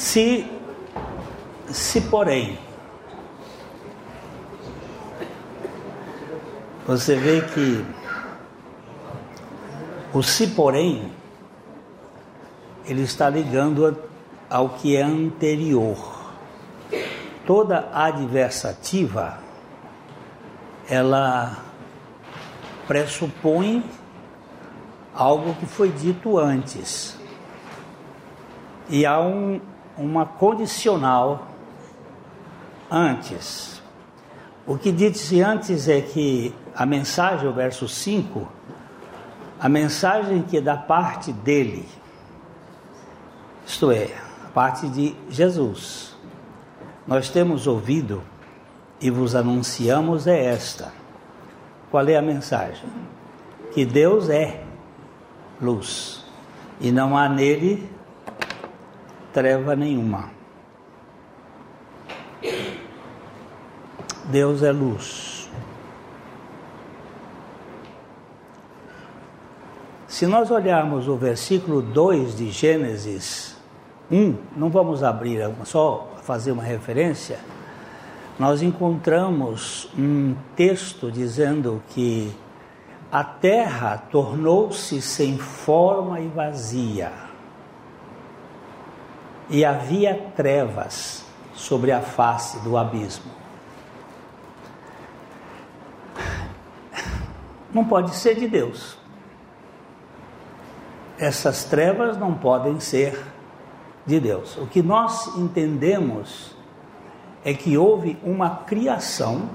Se, 0.00 0.50
se 1.68 2.00
porém, 2.00 2.58
você 6.86 7.14
vê 7.16 7.42
que 7.42 7.84
o 10.14 10.22
se 10.22 10.46
porém, 10.46 11.12
ele 12.86 13.02
está 13.02 13.28
ligando 13.28 13.94
ao 14.48 14.70
que 14.70 14.96
é 14.96 15.02
anterior. 15.02 16.32
Toda 17.46 17.90
adversativa, 17.92 19.38
ela 20.88 21.58
pressupõe 22.88 23.84
algo 25.14 25.54
que 25.56 25.66
foi 25.66 25.90
dito 25.90 26.38
antes. 26.38 27.20
E 28.88 29.04
há 29.04 29.20
um, 29.20 29.60
uma 30.00 30.24
condicional 30.24 31.46
antes. 32.90 33.80
O 34.66 34.78
que 34.78 34.90
disse 34.90 35.42
antes 35.42 35.88
é 35.88 36.00
que 36.00 36.54
a 36.74 36.86
mensagem, 36.86 37.48
o 37.48 37.52
verso 37.52 37.86
5, 37.86 38.48
a 39.58 39.68
mensagem 39.68 40.42
que 40.42 40.56
é 40.56 40.60
da 40.60 40.76
parte 40.76 41.32
dele, 41.32 41.86
isto 43.66 43.90
é, 43.90 44.08
a 44.44 44.48
parte 44.48 44.88
de 44.88 45.14
Jesus, 45.28 46.16
nós 47.06 47.28
temos 47.28 47.66
ouvido 47.66 48.22
e 49.00 49.10
vos 49.10 49.34
anunciamos 49.34 50.26
é 50.26 50.46
esta. 50.46 50.92
Qual 51.90 52.06
é 52.08 52.16
a 52.16 52.22
mensagem? 52.22 52.88
Que 53.72 53.84
Deus 53.84 54.28
é 54.28 54.64
luz 55.60 56.24
e 56.80 56.90
não 56.90 57.16
há 57.16 57.28
nele 57.28 57.90
treva 59.32 59.74
nenhuma. 59.74 60.30
Deus 64.24 64.62
é 64.62 64.70
luz. 64.70 65.48
Se 70.06 70.26
nós 70.26 70.50
olharmos 70.50 71.08
o 71.08 71.16
versículo 71.16 71.80
2 71.80 72.36
de 72.36 72.50
Gênesis 72.50 73.56
1, 74.10 74.36
não 74.56 74.68
vamos 74.68 75.02
abrir, 75.02 75.48
só 75.64 76.10
fazer 76.22 76.52
uma 76.52 76.62
referência, 76.62 77.38
nós 78.38 78.62
encontramos 78.62 79.88
um 79.98 80.34
texto 80.56 81.10
dizendo 81.10 81.82
que 81.90 82.34
a 83.10 83.24
terra 83.24 83.98
tornou-se 84.10 85.00
sem 85.02 85.38
forma 85.38 86.20
e 86.20 86.28
vazia, 86.28 87.12
e 89.50 89.64
havia 89.64 90.14
trevas 90.36 91.24
sobre 91.54 91.90
a 91.90 92.00
face 92.00 92.60
do 92.60 92.78
abismo. 92.78 93.30
Não 97.74 97.84
pode 97.84 98.14
ser 98.14 98.36
de 98.36 98.48
Deus. 98.48 98.96
Essas 101.18 101.64
trevas 101.64 102.16
não 102.16 102.34
podem 102.34 102.80
ser 102.80 103.20
de 104.06 104.18
Deus. 104.18 104.56
O 104.56 104.66
que 104.66 104.82
nós 104.82 105.36
entendemos 105.36 106.56
é 107.44 107.52
que 107.52 107.76
houve 107.76 108.18
uma 108.22 108.50
criação 108.50 109.50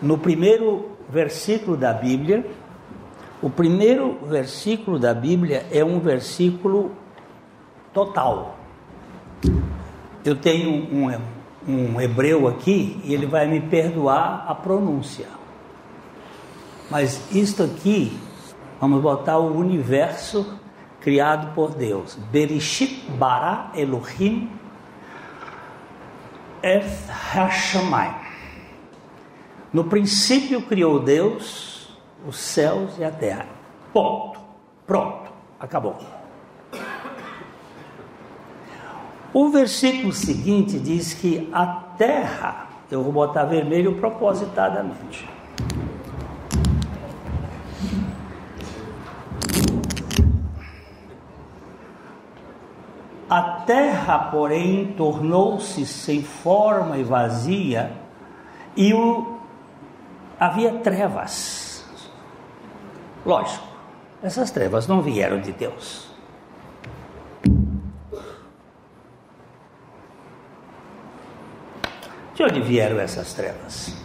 no 0.00 0.18
primeiro 0.18 0.90
versículo 1.08 1.76
da 1.76 1.92
Bíblia. 1.92 2.46
O 3.42 3.50
primeiro 3.50 4.18
versículo 4.24 4.98
da 4.98 5.12
Bíblia 5.12 5.66
é 5.70 5.84
um 5.84 6.00
versículo 6.00 6.92
total. 7.94 8.56
Eu 10.24 10.36
tenho 10.36 10.70
um, 10.70 11.10
um 11.66 12.00
hebreu 12.00 12.48
aqui 12.48 13.00
e 13.04 13.14
ele 13.14 13.26
vai 13.26 13.46
me 13.46 13.60
perdoar 13.60 14.44
a 14.48 14.54
pronúncia. 14.54 15.28
Mas 16.90 17.34
isto 17.34 17.62
aqui, 17.62 18.18
vamos 18.80 19.00
botar 19.00 19.38
o 19.38 19.56
universo 19.56 20.58
criado 21.00 21.54
por 21.54 21.74
Deus. 21.74 22.18
Bereshit 22.30 23.08
bara 23.12 23.70
Elohim 23.74 24.50
et. 26.62 26.84
No 29.72 29.84
princípio 29.84 30.62
criou 30.62 31.00
Deus 31.00 31.98
os 32.26 32.36
céus 32.36 32.96
e 32.98 33.04
a 33.04 33.10
terra. 33.10 33.46
Ponto. 33.92 34.40
Pronto. 34.86 35.30
Acabou. 35.60 36.13
O 39.34 39.48
versículo 39.48 40.12
seguinte 40.12 40.78
diz 40.78 41.12
que 41.12 41.50
a 41.52 41.66
terra, 41.98 42.68
eu 42.88 43.02
vou 43.02 43.12
botar 43.12 43.42
vermelho 43.42 43.96
propositadamente. 43.96 45.28
A 53.28 53.42
terra, 53.66 54.18
porém, 54.30 54.94
tornou-se 54.96 55.84
sem 55.84 56.22
forma 56.22 56.96
e 56.96 57.02
vazia, 57.02 57.90
e 58.76 58.94
o 58.94 59.40
havia 60.38 60.74
trevas. 60.74 61.84
Lógico, 63.26 63.66
essas 64.22 64.52
trevas 64.52 64.86
não 64.86 65.02
vieram 65.02 65.40
de 65.40 65.50
Deus. 65.50 66.13
De 72.44 72.50
onde 72.50 72.60
vieram 72.60 73.00
essas 73.00 73.32
trevas? 73.32 73.96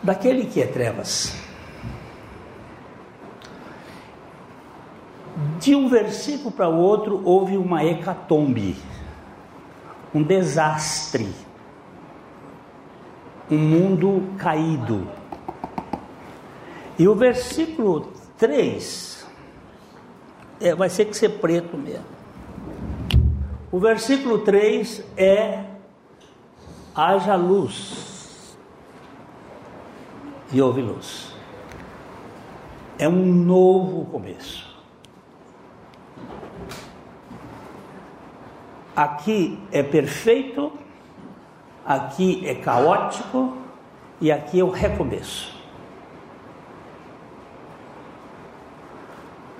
Daquele 0.00 0.46
que 0.46 0.62
é 0.62 0.66
trevas. 0.66 1.34
De 5.58 5.74
um 5.74 5.88
versículo 5.88 6.52
para 6.52 6.68
o 6.68 6.76
outro 6.76 7.20
houve 7.24 7.56
uma 7.56 7.84
hecatombe, 7.84 8.76
um 10.14 10.22
desastre 10.22 11.28
um 13.50 13.58
mundo 13.58 14.22
caído. 14.38 15.08
E 16.96 17.08
o 17.08 17.16
versículo 17.16 18.12
3 18.38 19.26
é, 20.60 20.74
vai 20.74 20.88
ser 20.88 21.06
que 21.06 21.16
ser 21.16 21.30
preto 21.40 21.76
mesmo. 21.76 22.04
O 23.72 23.80
versículo 23.80 24.38
3 24.38 25.02
é 25.16 25.73
haja 26.94 27.34
luz 27.34 28.56
e 30.52 30.60
houve 30.60 30.82
luz. 30.82 31.32
É 32.98 33.08
um 33.08 33.24
novo 33.24 34.04
começo. 34.06 34.72
Aqui 38.94 39.58
é 39.72 39.82
perfeito 39.82 40.84
aqui 41.84 42.46
é 42.46 42.54
caótico 42.54 43.56
e 44.20 44.32
aqui 44.32 44.60
é 44.60 44.64
o 44.64 44.70
recomeço. 44.70 45.54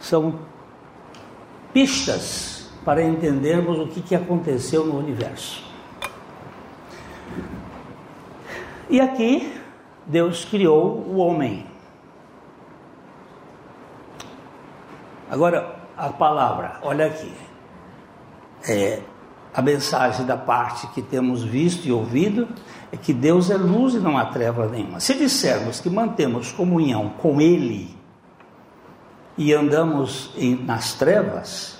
São 0.01 0.41
pistas 1.73 2.71
para 2.85 3.03
entendermos 3.03 3.79
o 3.79 3.87
que, 3.89 4.15
aconteceu 4.15 4.85
no 4.85 4.99
universo. 4.99 5.64
E 8.89 9.01
aqui 9.01 9.61
Deus 10.07 10.45
criou 10.45 10.99
o 10.99 11.17
homem. 11.17 11.67
Agora 15.31 15.77
a 15.97 16.09
palavra, 16.11 16.79
olha 16.83 17.07
aqui. 17.07 17.33
É, 18.69 19.01
a 19.55 19.63
mensagem 19.63 20.27
da 20.27 20.37
parte 20.37 20.87
que 20.89 21.01
temos 21.01 21.43
visto 21.43 21.87
e 21.87 21.93
ouvido 21.93 22.49
é 22.91 22.97
que 22.97 23.13
Deus 23.13 23.51
é 23.51 23.57
luz 23.57 23.95
e 23.95 23.99
não 23.99 24.19
há 24.19 24.27
treva 24.27 24.67
nenhuma. 24.67 25.01
Se 25.01 25.15
dissermos 25.15 25.81
que 25.81 25.89
mantemos 25.89 26.53
comunhão 26.53 27.11
com 27.11 27.41
Ele 27.41 27.97
e 29.37 29.53
andamos 29.53 30.31
em, 30.37 30.57
nas 30.57 30.95
trevas, 30.95 31.79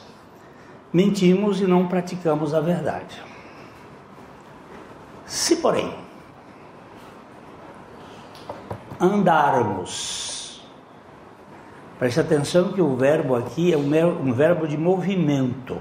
mentimos 0.93 1.61
e 1.61 1.65
não 1.65 1.87
praticamos 1.89 2.55
a 2.55 2.61
verdade. 2.61 3.23
Se, 5.27 5.57
porém, 5.57 6.04
andarmos, 9.05 10.61
preste 11.99 12.21
atenção 12.21 12.73
que 12.73 12.81
o 12.81 12.97
verbo 12.97 13.35
aqui 13.35 13.73
é 13.73 13.77
um 13.77 14.33
verbo 14.33 14.67
de 14.67 14.77
movimento 14.77 15.81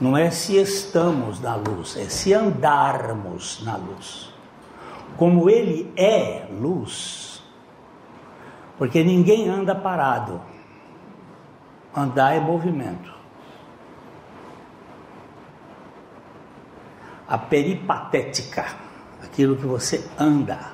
não 0.00 0.16
é 0.16 0.30
se 0.30 0.56
estamos 0.56 1.40
na 1.40 1.54
luz, 1.56 1.96
é 1.96 2.08
se 2.08 2.32
andarmos 2.32 3.62
na 3.62 3.76
luz. 3.76 4.32
Como 5.18 5.50
Ele 5.50 5.92
é 5.94 6.46
luz, 6.50 7.42
porque 8.78 9.04
ninguém 9.04 9.48
anda 9.48 9.74
parado. 9.74 10.40
Andar 11.94 12.34
é 12.34 12.40
movimento. 12.40 13.20
a 17.30 17.38
peripatética, 17.38 18.66
aquilo 19.22 19.54
que 19.54 19.64
você 19.64 20.04
anda. 20.18 20.72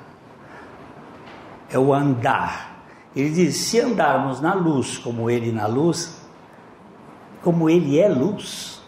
É 1.77 1.79
o 1.79 1.93
andar. 1.93 2.81
Ele 3.15 3.29
diz: 3.29 3.55
se 3.55 3.79
andarmos 3.79 4.41
na 4.41 4.55
luz 4.55 4.97
como 4.97 5.29
ele 5.29 5.53
na 5.53 5.67
luz, 5.67 6.27
como 7.43 7.69
ele 7.69 8.01
é 8.01 8.09
luz, 8.09 8.81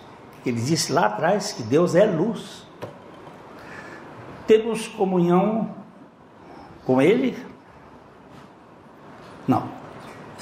ele 0.47 0.59
disse 0.59 0.91
lá 0.91 1.05
atrás 1.05 1.53
que 1.53 1.63
Deus 1.63 1.95
é 1.95 2.07
luz. 2.07 2.67
Temos 4.47 4.89
comunhão 4.89 5.75
com 6.87 7.03
ele? 7.03 7.37
Não. 9.47 9.65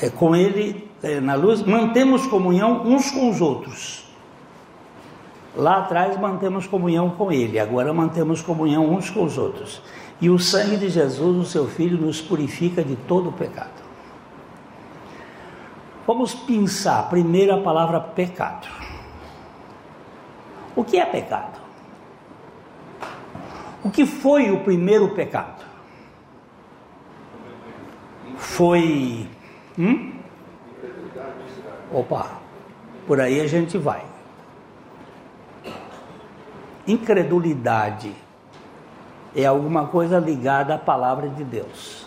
É 0.01 0.09
com 0.09 0.37
ele 0.37 0.89
é, 1.03 1.19
na 1.21 1.35
luz, 1.35 1.65
mantemos 1.65 2.29
comunhão 2.29 2.83
uns 2.87 3.11
com 3.11 3.29
os 3.29 3.41
outros. 3.41 4.07
Lá 5.57 5.79
atrás 5.79 6.17
mantemos 6.21 6.67
comunhão 6.67 7.09
com 7.11 7.33
Ele, 7.33 7.59
agora 7.59 7.91
mantemos 7.91 8.43
comunhão 8.43 8.93
uns 8.93 9.09
com 9.09 9.25
os 9.25 9.39
outros. 9.39 9.81
E 10.21 10.31
o 10.31 10.39
sangue 10.39 10.77
de 10.77 10.89
Jesus, 10.89 11.37
o 11.37 11.45
seu 11.45 11.67
Filho, 11.67 11.99
nos 11.99 12.21
purifica 12.21 12.83
de 12.83 12.97
todo 12.97 13.29
o 13.29 13.33
pecado. 13.33 13.85
Vamos 16.07 16.35
pensar 16.35 17.09
primeiro 17.11 17.55
a 17.55 17.61
palavra 17.61 18.01
pecado. 18.01 18.69
O 20.75 20.85
que 20.85 20.99
é 20.99 21.05
pecado? 21.05 21.61
O 23.85 23.91
que 23.91 24.07
foi 24.07 24.51
o 24.51 24.61
primeiro 24.61 25.09
pecado? 25.11 25.65
Foi. 28.37 29.29
Hum? 29.79 30.13
Opa, 31.93 32.41
por 33.07 33.21
aí 33.21 33.41
a 33.41 33.47
gente 33.47 33.77
vai. 33.77 34.05
Incredulidade 36.87 38.15
é 39.37 39.45
alguma 39.45 39.89
coisa 39.89 40.19
ligada 40.19 40.75
à 40.75 40.79
palavra 40.79 41.29
de 41.29 41.45
Deus. 41.45 42.07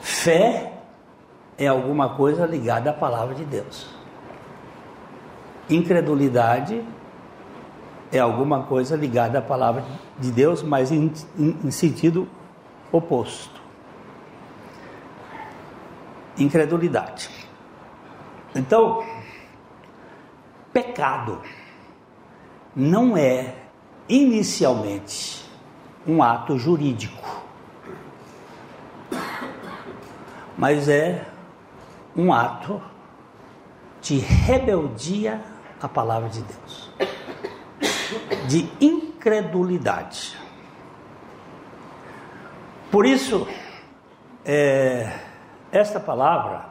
Fé 0.00 0.72
é 1.58 1.66
alguma 1.66 2.10
coisa 2.10 2.46
ligada 2.46 2.90
à 2.90 2.92
palavra 2.92 3.34
de 3.34 3.44
Deus. 3.44 3.88
Incredulidade 5.68 6.84
é 8.12 8.20
alguma 8.20 8.62
coisa 8.62 8.96
ligada 8.96 9.40
à 9.40 9.42
palavra 9.42 9.84
de 10.16 10.30
Deus, 10.30 10.62
mas 10.62 10.92
em, 10.92 11.12
em, 11.36 11.56
em 11.64 11.70
sentido 11.72 12.28
oposto. 12.92 13.60
Incredulidade. 16.38 17.28
Então, 18.54 19.04
pecado 20.72 21.42
não 22.78 23.16
é 23.16 23.56
inicialmente 24.08 25.44
um 26.06 26.22
ato 26.22 26.56
jurídico, 26.56 27.26
mas 30.56 30.88
é 30.88 31.26
um 32.16 32.32
ato 32.32 32.80
de 34.00 34.18
rebeldia 34.18 35.42
à 35.82 35.88
palavra 35.88 36.28
de 36.28 36.40
Deus, 36.40 36.90
de 38.46 38.70
incredulidade. 38.80 40.38
Por 42.92 43.04
isso, 43.04 43.44
é, 44.44 45.18
esta 45.72 45.98
palavra 45.98 46.66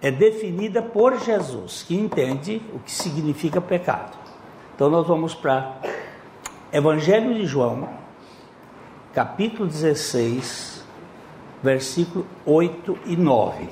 é 0.00 0.12
definida 0.12 0.80
por 0.80 1.18
Jesus, 1.18 1.82
que 1.82 1.96
entende 1.96 2.62
o 2.72 2.78
que 2.78 2.92
significa 2.92 3.60
pecado. 3.60 4.25
Então 4.76 4.90
nós 4.90 5.06
vamos 5.06 5.34
para 5.34 5.80
Evangelho 6.70 7.32
de 7.32 7.46
João, 7.46 7.88
capítulo 9.14 9.66
16, 9.66 10.84
versículo 11.62 12.26
8 12.44 12.98
e 13.06 13.16
9. 13.16 13.70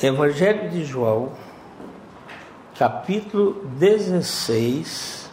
Evangelho 0.00 0.70
de 0.70 0.84
João, 0.84 1.32
capítulo 2.78 3.64
16, 3.64 5.28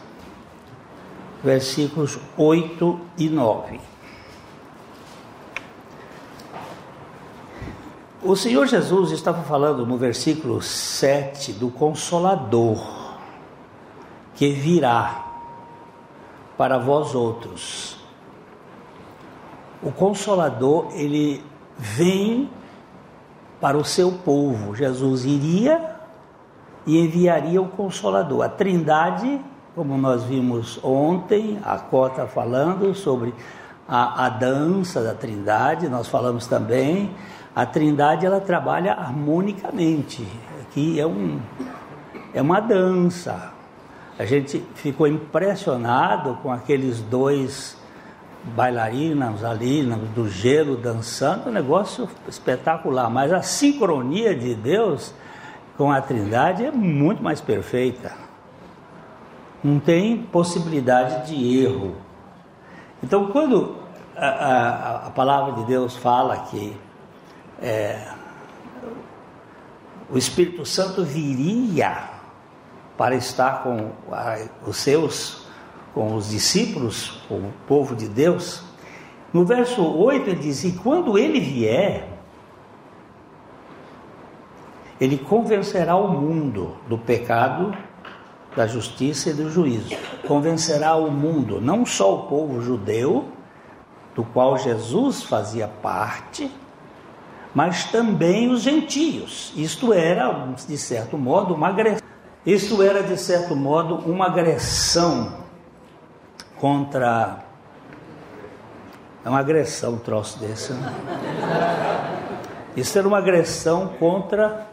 versículos 1.44 2.18
8 2.36 3.00
e 3.16 3.28
9. 3.28 3.80
O 8.26 8.34
Senhor 8.34 8.66
Jesus 8.66 9.12
estava 9.12 9.44
falando 9.44 9.86
no 9.86 9.96
versículo 9.96 10.60
7 10.60 11.52
do 11.52 11.70
Consolador, 11.70 12.84
que 14.34 14.50
virá 14.50 15.24
para 16.58 16.76
vós 16.76 17.14
outros. 17.14 17.96
O 19.80 19.92
Consolador, 19.92 20.88
ele 20.94 21.40
vem 21.78 22.50
para 23.60 23.78
o 23.78 23.84
seu 23.84 24.10
povo. 24.10 24.74
Jesus 24.74 25.24
iria 25.24 25.94
e 26.84 26.98
enviaria 26.98 27.62
o 27.62 27.68
Consolador. 27.68 28.42
A 28.42 28.48
Trindade, 28.48 29.40
como 29.72 29.96
nós 29.96 30.24
vimos 30.24 30.80
ontem, 30.82 31.60
a 31.64 31.78
Cota 31.78 32.26
falando 32.26 32.92
sobre 32.92 33.32
a, 33.86 34.26
a 34.26 34.28
dança 34.28 35.00
da 35.00 35.14
Trindade, 35.14 35.88
nós 35.88 36.08
falamos 36.08 36.48
também 36.48 37.14
a 37.56 37.64
Trindade 37.64 38.26
ela 38.26 38.38
trabalha 38.38 38.92
harmonicamente. 38.92 40.28
Aqui 40.60 41.00
é 41.00 41.06
um 41.06 41.40
é 42.34 42.42
uma 42.42 42.60
dança. 42.60 43.54
A 44.18 44.26
gente 44.26 44.62
ficou 44.74 45.06
impressionado 45.06 46.34
com 46.42 46.52
aqueles 46.52 47.00
dois 47.00 47.74
bailarinos 48.44 49.42
ali 49.42 49.82
do 50.14 50.28
gelo 50.28 50.76
dançando, 50.76 51.48
um 51.48 51.52
negócio 51.52 52.06
espetacular. 52.28 53.08
Mas 53.08 53.32
a 53.32 53.40
sincronia 53.40 54.34
de 54.34 54.54
Deus 54.54 55.14
com 55.78 55.90
a 55.90 56.02
Trindade 56.02 56.62
é 56.62 56.70
muito 56.70 57.22
mais 57.22 57.40
perfeita. 57.40 58.12
Não 59.64 59.80
tem 59.80 60.18
possibilidade 60.18 61.28
de 61.28 61.64
erro. 61.64 61.96
Então, 63.02 63.28
quando 63.28 63.76
a, 64.14 64.26
a, 64.26 65.06
a 65.06 65.10
palavra 65.10 65.54
de 65.54 65.64
Deus 65.64 65.96
fala 65.96 66.36
que 66.50 66.76
é, 67.60 68.00
o 70.10 70.16
Espírito 70.16 70.64
Santo 70.64 71.04
viria 71.04 72.10
para 72.96 73.14
estar 73.14 73.62
com 73.62 73.90
os 74.66 74.76
seus, 74.76 75.46
com 75.92 76.14
os 76.14 76.30
discípulos, 76.30 77.22
com 77.28 77.36
o 77.36 77.52
povo 77.66 77.94
de 77.94 78.08
Deus. 78.08 78.62
No 79.32 79.44
verso 79.44 79.82
8 79.82 80.30
ele 80.30 80.40
diz: 80.40 80.64
E 80.64 80.72
quando 80.72 81.18
ele 81.18 81.40
vier, 81.40 82.08
ele 85.00 85.18
convencerá 85.18 85.96
o 85.96 86.08
mundo 86.08 86.76
do 86.88 86.96
pecado, 86.96 87.76
da 88.54 88.66
justiça 88.66 89.30
e 89.30 89.34
do 89.34 89.50
juízo. 89.50 89.94
Convencerá 90.26 90.96
o 90.96 91.10
mundo, 91.10 91.60
não 91.60 91.84
só 91.84 92.14
o 92.14 92.22
povo 92.28 92.62
judeu, 92.62 93.26
do 94.14 94.24
qual 94.24 94.56
Jesus 94.56 95.22
fazia 95.22 95.68
parte, 95.68 96.50
mas 97.56 97.84
também 97.86 98.50
os 98.50 98.60
gentios. 98.60 99.50
Isto 99.56 99.90
era, 99.90 100.46
de 100.68 100.76
certo 100.76 101.16
modo, 101.16 101.54
uma 101.54 101.68
agressão. 101.68 102.06
Isto 102.44 102.82
era, 102.82 103.02
de 103.02 103.16
certo 103.18 103.56
modo, 103.56 103.94
uma 103.94 104.26
agressão 104.26 105.38
contra. 106.60 107.42
É 109.24 109.28
uma 109.30 109.38
agressão 109.38 109.94
um 109.94 109.98
troço 109.98 110.38
desse, 110.38 110.74
né? 110.74 110.92
Isso 112.76 112.98
era 112.98 113.08
uma 113.08 113.16
agressão 113.16 113.88
contra. 113.98 114.66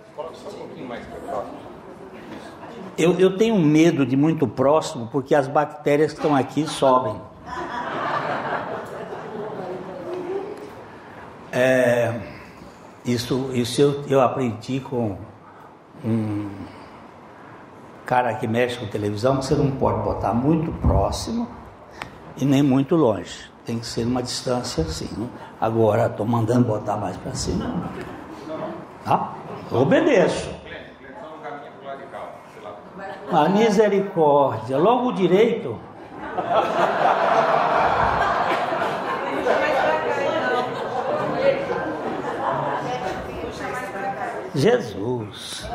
Eu, 2.97 3.17
eu 3.17 3.37
tenho 3.37 3.57
medo 3.57 4.05
de 4.05 4.17
muito 4.17 4.45
próximo, 4.45 5.07
porque 5.09 5.33
as 5.33 5.47
bactérias 5.47 6.11
que 6.11 6.19
estão 6.19 6.35
aqui 6.35 6.67
sobem. 6.67 7.15
É, 11.49 12.32
isso, 13.05 13.49
isso 13.53 13.81
eu, 13.81 14.03
eu 14.07 14.21
aprendi 14.21 14.79
com 14.79 15.17
um 16.03 16.49
cara 18.05 18.33
que 18.35 18.47
mexe 18.47 18.77
com 18.77 18.85
televisão, 18.87 19.37
que 19.37 19.45
você 19.45 19.55
não 19.55 19.71
pode 19.71 20.01
botar 20.03 20.33
muito 20.33 20.71
próximo 20.73 21.47
e 22.37 22.45
nem 22.45 22.63
muito 22.63 22.95
longe. 22.95 23.51
Tem 23.65 23.79
que 23.79 23.85
ser 23.85 24.05
uma 24.05 24.21
distância 24.21 24.83
assim. 24.83 25.09
Né? 25.17 25.27
Agora 25.59 26.07
estou 26.07 26.25
mandando 26.25 26.65
botar 26.65 26.97
mais 26.97 27.17
para 27.17 27.33
cima. 27.33 27.89
Tá? 29.05 29.33
obedeço. 29.71 30.49
A 33.31 33.49
misericórdia, 33.49 34.77
logo 34.77 35.11
direito. 35.13 35.77
Jesus. 44.55 45.67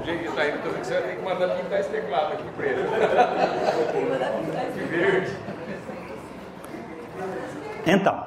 O 0.00 0.04
jeito 0.04 0.22
que 0.22 0.28
está 0.28 0.48
indo, 0.48 0.78
você 0.78 0.94
vai 0.94 1.02
ter 1.02 1.16
que 1.16 1.22
mandar 1.22 1.48
pintar 1.56 1.80
esse 1.80 1.90
teclado 1.90 2.32
aqui 2.32 2.44
preto. 2.56 2.80
Que 4.74 4.84
verde. 4.84 5.36
Então, 7.86 8.24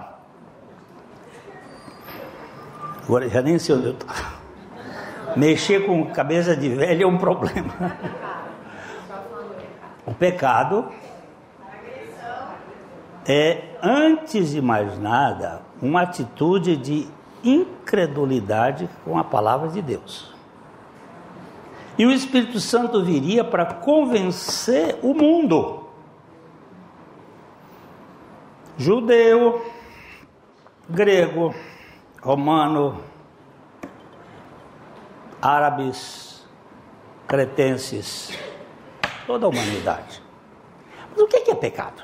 agora 3.03 3.27
já 3.27 3.41
nem 3.41 3.57
sei 3.57 3.75
onde 3.75 3.87
eu 3.87 3.93
estou. 3.93 4.09
Mexer 5.35 5.85
com 5.85 6.05
cabeça 6.11 6.55
de 6.55 6.69
velho 6.69 7.03
é 7.03 7.07
um 7.07 7.17
problema. 7.17 7.97
O 10.05 10.13
pecado 10.13 10.91
é, 13.27 13.75
antes 13.83 14.51
de 14.51 14.61
mais 14.61 14.97
nada, 14.97 15.61
uma 15.81 16.03
atitude 16.03 16.77
de 16.77 17.07
incredulidade 17.43 18.89
com 19.03 19.17
a 19.17 19.23
palavra 19.23 19.69
de 19.69 19.81
Deus. 19.81 20.33
E 21.97 22.05
o 22.05 22.11
Espírito 22.11 22.59
Santo 22.59 23.03
viria 23.03 23.43
para 23.43 23.65
convencer 23.65 24.99
o 25.01 25.13
mundo. 25.13 25.87
Judeu, 28.77 29.65
grego, 30.87 31.55
romano, 32.21 33.01
árabes, 35.41 36.45
cretenses, 37.27 38.37
toda 39.25 39.47
a 39.47 39.49
humanidade. 39.49 40.21
Mas 41.09 41.19
o 41.19 41.27
que 41.27 41.49
é 41.49 41.55
pecado? 41.55 42.03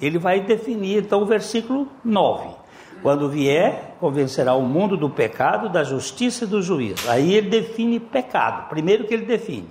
Ele 0.00 0.18
vai 0.18 0.40
definir 0.40 1.04
então 1.04 1.22
o 1.22 1.26
versículo 1.26 1.88
9. 2.04 2.63
Quando 3.04 3.28
vier, 3.28 3.98
convencerá 4.00 4.54
o 4.54 4.62
mundo 4.62 4.96
do 4.96 5.10
pecado, 5.10 5.68
da 5.68 5.84
justiça 5.84 6.44
e 6.44 6.46
do 6.46 6.62
juízo. 6.62 7.10
Aí 7.10 7.34
ele 7.34 7.50
define 7.50 8.00
pecado. 8.00 8.66
Primeiro 8.70 9.04
que 9.04 9.12
ele 9.12 9.26
define 9.26 9.68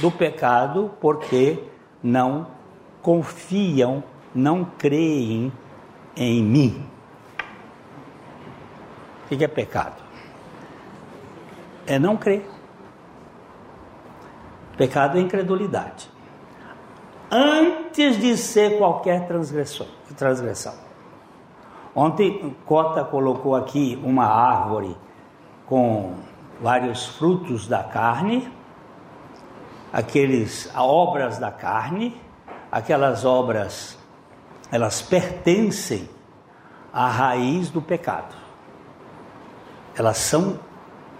do 0.00 0.08
pecado 0.08 0.92
porque 1.00 1.64
não 2.00 2.46
confiam, 3.02 4.04
não 4.32 4.64
creem 4.64 5.52
em 6.16 6.44
mim. 6.44 6.86
O 9.24 9.36
que 9.36 9.42
é 9.42 9.48
pecado? 9.48 10.00
É 11.88 11.98
não 11.98 12.16
crer. 12.16 12.48
Pecado 14.76 15.18
é 15.18 15.20
incredulidade. 15.20 16.08
Antes 17.32 18.16
de 18.16 18.36
ser 18.36 18.78
qualquer 18.78 19.26
transgressão. 19.26 19.88
transgressão. 20.16 20.89
Ontem 21.94 22.56
Cota 22.64 23.04
colocou 23.04 23.54
aqui 23.56 24.00
uma 24.04 24.24
árvore 24.24 24.96
com 25.66 26.14
vários 26.60 27.06
frutos 27.16 27.66
da 27.66 27.82
carne, 27.82 28.50
aqueles 29.92 30.70
obras 30.76 31.38
da 31.38 31.50
carne, 31.50 32.20
aquelas 32.70 33.24
obras 33.24 33.98
elas 34.70 35.02
pertencem 35.02 36.08
à 36.92 37.08
raiz 37.08 37.70
do 37.70 37.82
pecado. 37.82 38.36
Elas 39.96 40.18
são 40.18 40.60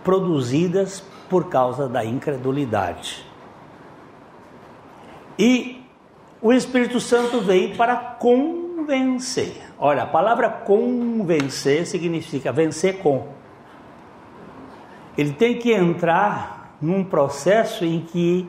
produzidas 0.04 1.02
por 1.28 1.48
causa 1.48 1.88
da 1.88 2.04
incredulidade. 2.04 3.26
E 5.38 5.84
o 6.40 6.52
Espírito 6.52 7.00
Santo 7.00 7.40
veio 7.40 7.76
para 7.76 7.96
convencer. 8.80 9.60
Olha, 9.78 10.04
a 10.04 10.06
palavra 10.06 10.48
convencer 10.48 11.86
significa 11.86 12.50
vencer 12.50 12.98
com. 12.98 13.28
Ele 15.16 15.32
tem 15.32 15.58
que 15.58 15.72
entrar 15.72 16.76
num 16.80 17.04
processo 17.04 17.84
em 17.84 18.00
que 18.00 18.48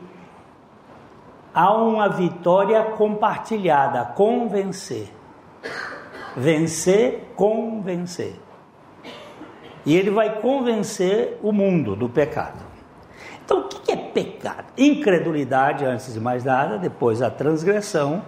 há 1.52 1.74
uma 1.74 2.08
vitória 2.08 2.82
compartilhada, 2.82 4.04
convencer. 4.04 5.08
Vencer, 6.34 7.32
convencer. 7.36 8.40
E 9.84 9.94
ele 9.94 10.10
vai 10.10 10.40
convencer 10.40 11.38
o 11.42 11.52
mundo 11.52 11.94
do 11.94 12.08
pecado. 12.08 12.64
Então, 13.44 13.60
o 13.60 13.68
que 13.68 13.92
é 13.92 13.96
pecado? 13.96 14.64
Incredulidade, 14.78 15.84
antes 15.84 16.14
de 16.14 16.20
mais 16.20 16.44
nada, 16.44 16.78
depois 16.78 17.20
a 17.20 17.28
transgressão 17.28 18.22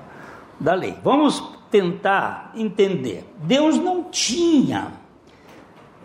da 0.61 0.75
lei. 0.75 0.99
Vamos 1.03 1.55
tentar 1.75 2.53
entender. 2.55 3.29
Deus 3.39 3.77
não 3.77 4.05
tinha. 4.05 4.93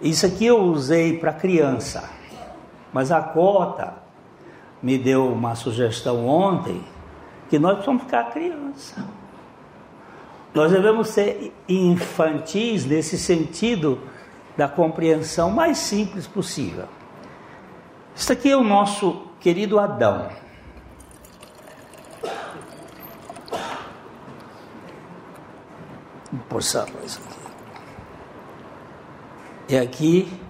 Isso 0.02 0.26
aqui 0.26 0.48
eu 0.48 0.64
usei 0.64 1.20
para 1.20 1.32
criança, 1.32 2.10
mas 2.92 3.12
a 3.12 3.22
Cota 3.22 3.94
me 4.82 4.98
deu 4.98 5.32
uma 5.32 5.54
sugestão 5.54 6.26
ontem 6.26 6.84
que 7.52 7.60
nós 7.60 7.74
precisamos 7.74 8.02
ficar 8.02 8.32
criança. 8.32 9.06
Nós 10.56 10.72
devemos 10.72 11.10
ser 11.10 11.54
infantis 11.68 12.84
nesse 12.84 13.16
sentido 13.16 14.00
da 14.58 14.68
compreensão 14.68 15.52
mais 15.52 15.78
simples 15.78 16.26
possível. 16.26 16.86
Isso 18.16 18.34
aqui 18.34 18.50
é 18.50 18.58
o 18.58 18.64
nosso 18.64 19.22
querido 19.40 19.80
Adão. 19.80 20.30
Aqui. 26.32 27.20
E 29.68 29.78
aqui 29.78 30.42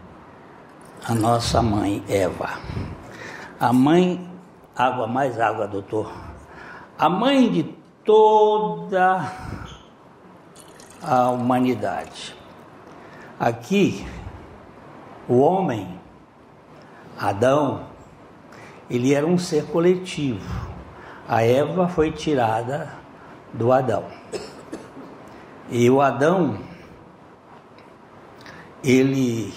a 1.06 1.14
nossa 1.14 1.62
mãe 1.62 2.04
Eva. 2.10 2.50
A 3.60 3.72
mãe, 3.72 4.30
água 4.76 5.08
mais 5.08 5.40
água, 5.40 5.68
doutor. 5.68 6.14
A 6.98 7.10
mãe 7.10 7.50
de 7.50 7.64
toda 8.04 9.32
a 11.02 11.30
humanidade. 11.30 12.36
Aqui, 13.40 14.06
o 15.28 15.40
homem, 15.40 16.00
Adão, 17.18 17.86
ele 18.90 19.14
era 19.14 19.26
um 19.26 19.38
ser 19.38 19.66
coletivo. 19.68 20.68
A 21.28 21.44
Eva 21.44 21.88
foi 21.88 22.12
tirada 22.12 22.94
do 23.54 23.72
Adão. 23.72 24.06
E 25.72 25.88
o 25.90 26.02
Adão, 26.02 26.58
ele, 28.84 29.54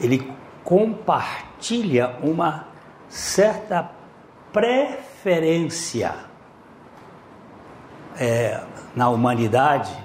ele 0.00 0.32
compartilha 0.64 2.16
uma 2.22 2.66
certa 3.08 3.88
preferência 4.52 6.14
é, 8.18 8.60
na 8.94 9.08
humanidade 9.08 9.96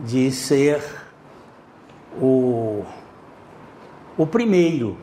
de 0.00 0.30
ser 0.30 0.82
o, 2.20 2.84
o 4.16 4.26
primeiro, 4.26 4.96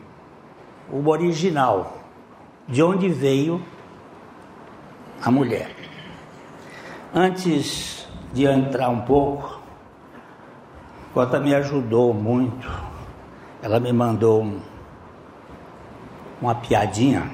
o 0.90 1.08
original, 1.08 1.98
de 2.66 2.82
onde 2.82 3.08
veio 3.08 3.62
a 5.22 5.30
mulher. 5.30 5.70
Antes 7.14 8.03
de 8.34 8.44
entrar 8.44 8.90
um 8.90 9.02
pouco, 9.02 9.62
Cota 11.14 11.38
me 11.38 11.54
ajudou 11.54 12.12
muito. 12.12 12.68
Ela 13.62 13.78
me 13.78 13.92
mandou 13.92 14.42
um, 14.42 14.60
uma 16.42 16.56
piadinha 16.56 17.30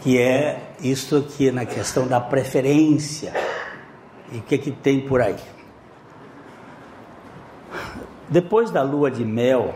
que 0.00 0.18
é 0.18 0.72
isso 0.80 1.16
aqui 1.16 1.50
na 1.50 1.66
questão 1.66 2.06
da 2.06 2.20
preferência 2.20 3.32
e 4.32 4.38
o 4.38 4.42
que, 4.42 4.58
que 4.58 4.70
tem 4.70 5.00
por 5.00 5.20
aí. 5.20 5.36
Depois 8.28 8.70
da 8.70 8.82
lua 8.82 9.10
de 9.10 9.24
mel, 9.24 9.74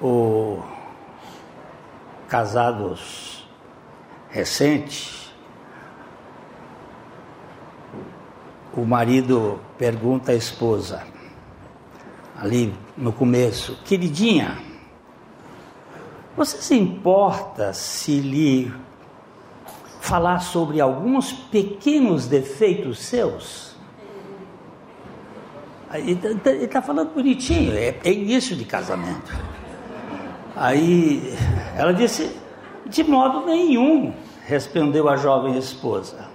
o 0.00 0.62
casados 2.28 3.48
recentes 4.30 5.25
o 8.76 8.84
marido 8.84 9.58
pergunta 9.78 10.32
à 10.32 10.34
esposa, 10.34 11.02
ali 12.38 12.74
no 12.96 13.10
começo, 13.10 13.78
queridinha, 13.84 14.58
você 16.36 16.58
se 16.58 16.74
importa 16.74 17.72
se 17.72 18.20
lhe 18.20 18.70
falar 20.00 20.40
sobre 20.40 20.80
alguns 20.80 21.32
pequenos 21.32 22.26
defeitos 22.26 22.98
seus? 22.98 23.74
Ele 25.94 26.20
está 26.62 26.82
falando 26.82 27.14
bonitinho, 27.14 27.72
é, 27.72 27.96
é 28.04 28.12
início 28.12 28.54
de 28.54 28.66
casamento. 28.66 29.34
Aí 30.54 31.34
ela 31.74 31.94
disse, 31.94 32.36
de 32.84 33.02
modo 33.02 33.46
nenhum, 33.46 34.12
respondeu 34.44 35.08
a 35.08 35.16
jovem 35.16 35.56
esposa 35.56 36.26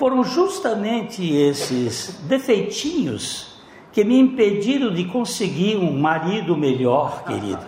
foram 0.00 0.24
justamente 0.24 1.30
esses 1.30 2.22
defeitinhos 2.22 3.60
que 3.92 4.02
me 4.02 4.18
impediram 4.18 4.94
de 4.94 5.04
conseguir 5.04 5.76
um 5.76 6.00
marido 6.00 6.56
melhor, 6.56 7.22
querido. 7.24 7.60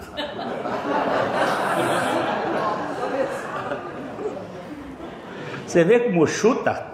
Você 5.67 5.85
vê 5.85 6.01
como 6.01 6.27
chuta? 6.27 6.87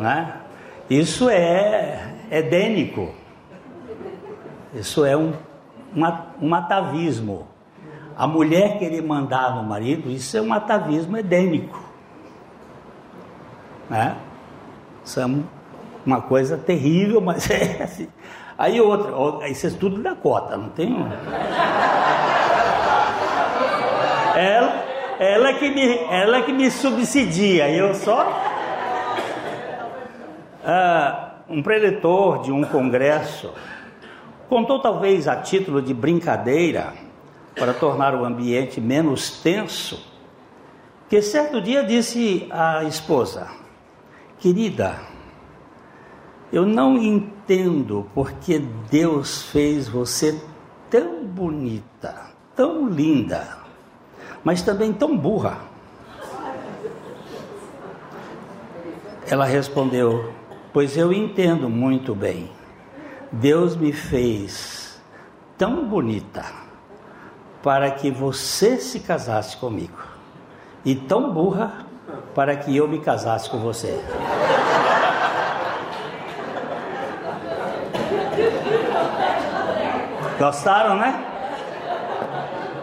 Né? 0.00 0.40
Isso 0.90 1.30
é 1.30 2.16
edênico. 2.32 3.14
Isso 4.74 5.04
é 5.04 5.16
um, 5.16 5.34
um 6.42 6.52
atavismo. 6.52 7.46
A 8.16 8.26
mulher 8.26 8.76
querer 8.76 9.04
mandar 9.04 9.54
no 9.54 9.62
marido, 9.62 10.10
isso 10.10 10.36
é 10.36 10.42
um 10.42 10.52
atavismo 10.52 11.16
edênico. 11.16 11.93
Né? 13.88 14.16
Isso 15.04 15.20
é 15.20 15.26
uma 16.04 16.20
coisa 16.20 16.56
terrível, 16.56 17.20
mas 17.22 17.50
é 17.50 17.82
assim. 17.82 18.08
Aí 18.56 18.80
outra, 18.80 19.48
isso 19.48 19.66
é 19.66 19.70
tudo 19.70 20.00
da 20.00 20.14
cota, 20.14 20.56
não 20.56 20.68
tem. 20.68 20.94
Ela, 24.36 24.84
ela, 25.18 25.54
que 25.54 25.70
me, 25.70 25.98
ela 26.10 26.42
que 26.42 26.52
me 26.52 26.70
subsidia, 26.70 27.68
eu 27.70 27.94
só. 27.94 28.26
Ah, 30.64 31.34
um 31.48 31.62
preletor 31.62 32.42
de 32.42 32.50
um 32.50 32.64
congresso 32.64 33.52
contou, 34.48 34.78
talvez 34.78 35.26
a 35.26 35.36
título 35.36 35.82
de 35.82 35.92
brincadeira, 35.92 36.94
para 37.54 37.72
tornar 37.72 38.14
o 38.14 38.24
ambiente 38.24 38.80
menos 38.80 39.42
tenso, 39.42 40.04
que 41.08 41.20
certo 41.20 41.60
dia 41.60 41.82
disse 41.82 42.46
à 42.50 42.84
esposa: 42.84 43.48
Querida, 44.44 45.00
eu 46.52 46.66
não 46.66 46.98
entendo 46.98 48.06
porque 48.14 48.58
Deus 48.90 49.40
fez 49.44 49.88
você 49.88 50.38
tão 50.90 51.24
bonita, 51.24 52.26
tão 52.54 52.86
linda, 52.86 53.56
mas 54.44 54.60
também 54.60 54.92
tão 54.92 55.16
burra. 55.16 55.60
Ela 59.26 59.46
respondeu: 59.46 60.30
Pois 60.74 60.94
eu 60.94 61.10
entendo 61.10 61.70
muito 61.70 62.14
bem. 62.14 62.50
Deus 63.32 63.74
me 63.74 63.94
fez 63.94 65.00
tão 65.56 65.86
bonita 65.88 66.44
para 67.62 67.90
que 67.92 68.10
você 68.10 68.76
se 68.76 69.00
casasse 69.00 69.56
comigo, 69.56 70.02
e 70.84 70.94
tão 70.94 71.32
burra 71.32 71.83
para 72.34 72.56
que 72.56 72.76
eu 72.76 72.88
me 72.88 72.98
casasse 72.98 73.48
com 73.48 73.58
você. 73.58 73.98
Gostaram, 80.38 80.96
né? 80.96 81.24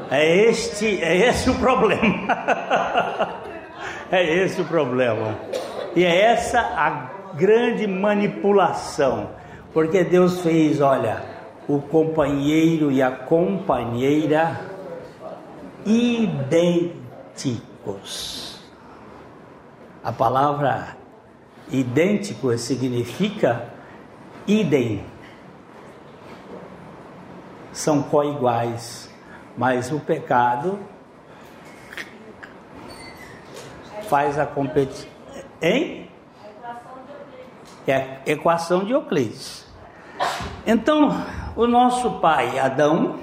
É 0.10 0.26
este, 0.50 1.02
é 1.02 1.30
esse 1.30 1.50
o 1.50 1.56
problema. 1.56 2.28
é 4.12 4.24
esse 4.44 4.62
o 4.62 4.66
problema. 4.66 5.38
E 5.96 6.04
é 6.04 6.22
essa 6.22 6.60
a 6.60 7.10
grande 7.34 7.88
manipulação. 7.88 9.30
Porque 9.74 10.04
Deus 10.04 10.42
fez, 10.42 10.82
olha, 10.82 11.24
o 11.68 11.80
companheiro 11.80 12.92
e 12.92 13.02
a 13.02 13.10
companheira 13.12 14.60
idênticos. 15.86 17.02
A 20.04 20.12
palavra 20.12 20.98
idêntico 21.70 22.58
significa 22.58 23.70
idem. 24.48 25.04
São 27.72 28.04
coiguais 28.04 29.12
mas 29.58 29.92
o 29.92 30.00
pecado 30.00 30.80
faz 34.10 34.40
a 34.40 34.46
competição. 34.46 35.10
Hein? 35.62 36.10
É 37.88 37.96
a 37.96 38.18
equação 38.26 38.84
de 38.84 38.92
Euclides. 38.92 39.66
Então, 40.66 41.10
o 41.56 41.66
nosso 41.66 42.20
pai 42.20 42.60
Adão 42.60 43.20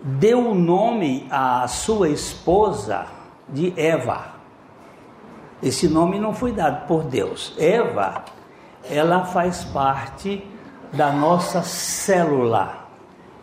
deu 0.00 0.50
o 0.50 0.54
nome 0.54 1.26
à 1.30 1.66
sua 1.68 2.08
esposa 2.08 3.06
de 3.48 3.72
Eva. 3.76 4.35
Esse 5.62 5.88
nome 5.88 6.18
não 6.18 6.34
foi 6.34 6.52
dado 6.52 6.86
por 6.86 7.04
Deus. 7.04 7.54
Eva, 7.58 8.24
ela 8.90 9.24
faz 9.24 9.64
parte 9.64 10.46
da 10.92 11.12
nossa 11.12 11.62
célula 11.62 12.86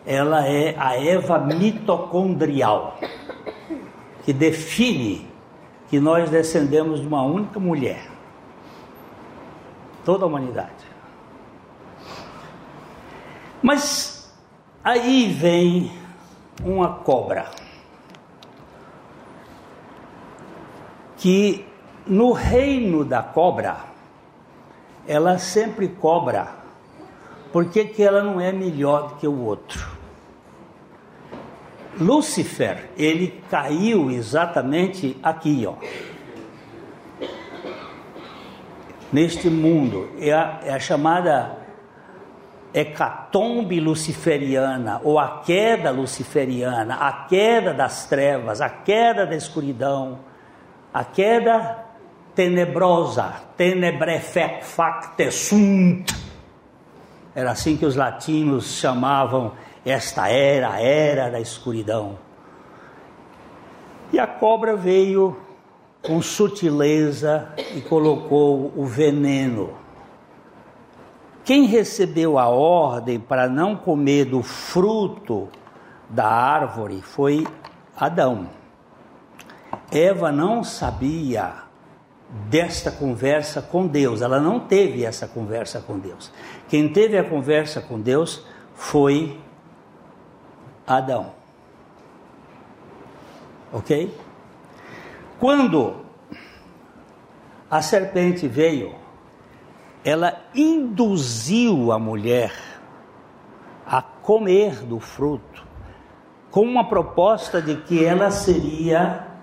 ela 0.06 0.46
é 0.46 0.76
a 0.78 0.96
Eva 1.02 1.38
mitocondrial, 1.38 2.98
que 4.22 4.32
define 4.32 5.30
que 5.88 5.98
nós 5.98 6.28
descendemos 6.28 7.00
de 7.00 7.06
uma 7.06 7.22
única 7.22 7.58
mulher. 7.58 8.10
Toda 10.04 10.24
a 10.24 10.26
humanidade. 10.26 10.84
Mas 13.62 14.30
aí 14.82 15.32
vem 15.32 15.90
uma 16.62 16.96
cobra. 16.96 17.50
Que 21.16 21.66
no 22.06 22.32
reino 22.32 23.04
da 23.04 23.22
cobra, 23.22 23.76
ela 25.06 25.38
sempre 25.38 25.88
cobra. 25.88 26.48
Por 27.52 27.66
que, 27.66 27.84
que 27.84 28.02
ela 28.02 28.22
não 28.22 28.40
é 28.40 28.52
melhor 28.52 29.08
do 29.08 29.14
que 29.16 29.28
o 29.28 29.40
outro? 29.44 29.94
Lúcifer, 31.98 32.90
ele 32.96 33.42
caiu 33.48 34.10
exatamente 34.10 35.16
aqui, 35.22 35.64
ó. 35.66 35.74
Neste 39.12 39.48
mundo, 39.48 40.10
é 40.18 40.32
a, 40.32 40.60
é 40.64 40.72
a 40.72 40.80
chamada 40.80 41.56
hecatombe 42.74 43.78
luciferiana, 43.78 45.00
ou 45.04 45.20
a 45.20 45.42
queda 45.46 45.92
luciferiana, 45.92 46.96
a 46.96 47.12
queda 47.12 47.72
das 47.72 48.06
trevas, 48.06 48.60
a 48.60 48.68
queda 48.68 49.24
da 49.24 49.36
escuridão, 49.36 50.18
a 50.92 51.04
queda 51.04 51.83
tenebrosa, 52.34 53.42
tenebrefacte 53.56 55.30
sunt. 55.30 56.12
Era 57.34 57.50
assim 57.50 57.76
que 57.76 57.86
os 57.86 57.96
latinos 57.96 58.78
chamavam 58.78 59.52
esta 59.84 60.28
era 60.28 60.74
a 60.74 60.80
era 60.80 61.30
da 61.30 61.40
escuridão. 61.40 62.18
E 64.12 64.18
a 64.18 64.26
cobra 64.26 64.76
veio 64.76 65.36
com 66.00 66.22
sutileza 66.22 67.48
e 67.74 67.80
colocou 67.80 68.72
o 68.76 68.86
veneno. 68.86 69.74
Quem 71.44 71.66
recebeu 71.66 72.38
a 72.38 72.48
ordem 72.48 73.18
para 73.18 73.48
não 73.48 73.76
comer 73.76 74.24
do 74.24 74.42
fruto 74.42 75.48
da 76.08 76.26
árvore 76.26 77.02
foi 77.02 77.46
Adão. 77.96 78.48
Eva 79.90 80.32
não 80.32 80.64
sabia 80.64 81.63
desta 82.28 82.90
conversa 82.90 83.62
com 83.62 83.86
Deus, 83.86 84.20
ela 84.20 84.40
não 84.40 84.60
teve 84.60 85.04
essa 85.04 85.26
conversa 85.26 85.80
com 85.80 85.98
Deus. 85.98 86.32
Quem 86.68 86.88
teve 86.88 87.16
a 87.16 87.28
conversa 87.28 87.80
com 87.80 88.00
Deus 88.00 88.44
foi 88.74 89.38
Adão. 90.86 91.32
Ok? 93.72 94.14
Quando 95.38 96.04
a 97.70 97.82
serpente 97.82 98.46
veio, 98.46 98.94
ela 100.04 100.44
induziu 100.54 101.90
a 101.92 101.98
mulher 101.98 102.52
a 103.86 104.00
comer 104.02 104.84
do 104.84 105.00
fruto, 105.00 105.64
com 106.50 106.62
uma 106.62 106.88
proposta 106.88 107.60
de 107.60 107.76
que 107.76 108.04
ela 108.04 108.30
seria 108.30 109.33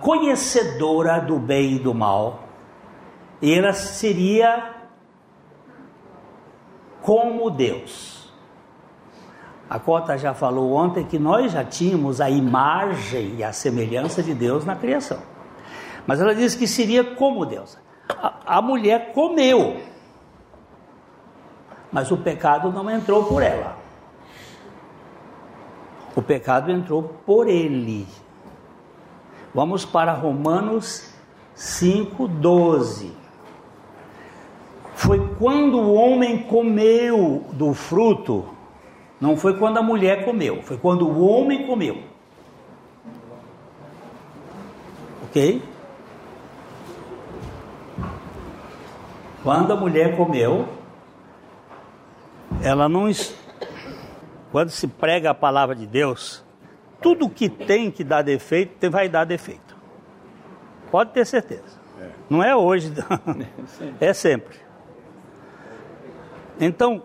conhecedora 0.00 1.20
do 1.20 1.38
bem 1.38 1.76
e 1.76 1.78
do 1.78 1.94
mal, 1.94 2.44
ela 3.42 3.72
seria 3.72 4.74
como 7.02 7.50
Deus. 7.50 8.32
A 9.68 9.78
Cota 9.78 10.16
já 10.18 10.34
falou 10.34 10.72
ontem 10.72 11.04
que 11.04 11.18
nós 11.18 11.52
já 11.52 11.64
tínhamos 11.64 12.20
a 12.20 12.28
imagem 12.30 13.36
e 13.36 13.44
a 13.44 13.52
semelhança 13.52 14.22
de 14.22 14.34
Deus 14.34 14.64
na 14.64 14.76
criação. 14.76 15.18
Mas 16.06 16.20
ela 16.20 16.34
disse 16.34 16.56
que 16.56 16.66
seria 16.66 17.02
como 17.02 17.46
Deus. 17.46 17.78
A 18.44 18.60
mulher 18.60 19.12
comeu, 19.12 19.80
mas 21.90 22.10
o 22.10 22.16
pecado 22.18 22.70
não 22.70 22.90
entrou 22.90 23.24
por 23.24 23.42
ela. 23.42 23.76
O 26.14 26.20
pecado 26.20 26.70
entrou 26.70 27.02
por 27.24 27.48
ele. 27.48 28.06
Vamos 29.54 29.84
para 29.84 30.12
Romanos 30.12 31.14
5:12. 31.54 33.12
Foi 34.94 35.34
quando 35.38 35.78
o 35.78 35.94
homem 35.94 36.42
comeu 36.42 37.46
do 37.52 37.72
fruto, 37.72 38.44
não 39.20 39.36
foi 39.36 39.56
quando 39.56 39.78
a 39.78 39.82
mulher 39.82 40.24
comeu, 40.24 40.62
foi 40.62 40.76
quando 40.76 41.06
o 41.06 41.24
homem 41.26 41.66
comeu. 41.66 42.02
Ok? 45.24 45.62
Quando 49.42 49.72
a 49.72 49.76
mulher 49.76 50.16
comeu, 50.16 50.68
ela 52.62 52.88
não. 52.88 53.10
Quando 54.50 54.70
se 54.70 54.86
prega 54.86 55.30
a 55.30 55.34
palavra 55.34 55.74
de 55.74 55.86
Deus, 55.86 56.43
tudo 57.04 57.28
que 57.28 57.50
tem 57.50 57.90
que 57.90 58.02
dar 58.02 58.22
defeito, 58.22 58.90
vai 58.90 59.10
dar 59.10 59.24
defeito. 59.26 59.76
Pode 60.90 61.12
ter 61.12 61.26
certeza. 61.26 61.78
É. 62.00 62.08
Não 62.30 62.42
é 62.42 62.56
hoje, 62.56 62.94
é 64.00 64.14
sempre. 64.14 64.56
Então, 66.58 67.02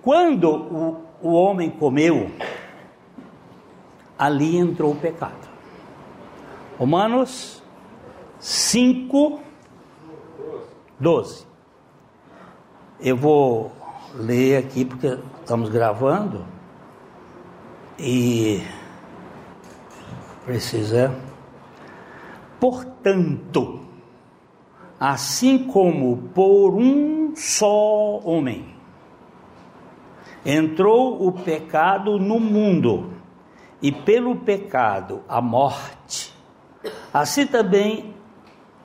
quando 0.00 0.50
o, 0.50 1.04
o 1.20 1.32
homem 1.34 1.68
comeu, 1.68 2.30
ali 4.18 4.56
entrou 4.56 4.92
o 4.92 4.96
pecado. 4.96 5.46
Romanos 6.78 7.62
5, 8.40 9.40
12. 10.98 11.46
Eu 12.98 13.16
vou 13.18 13.72
ler 14.14 14.56
aqui 14.56 14.86
porque 14.86 15.18
estamos 15.42 15.68
gravando 15.68 16.46
e 17.98 18.62
precisa. 20.46 21.12
Portanto, 22.58 23.80
assim 24.98 25.66
como 25.66 26.16
por 26.28 26.74
um 26.74 27.34
só 27.36 28.20
homem 28.24 28.74
entrou 30.44 31.26
o 31.26 31.32
pecado 31.32 32.18
no 32.18 32.38
mundo, 32.38 33.12
e 33.82 33.92
pelo 33.92 34.36
pecado 34.36 35.22
a 35.28 35.40
morte, 35.40 36.32
assim 37.12 37.46
também 37.46 38.14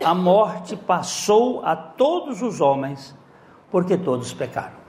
a 0.04 0.13
morte 0.13 0.76
passou 0.76 1.63
a 1.63 1.76
todos 1.76 2.41
os 2.41 2.60
homens, 2.60 3.15
porque 3.69 3.95
todos 3.97 4.34
pecaram. 4.34 4.82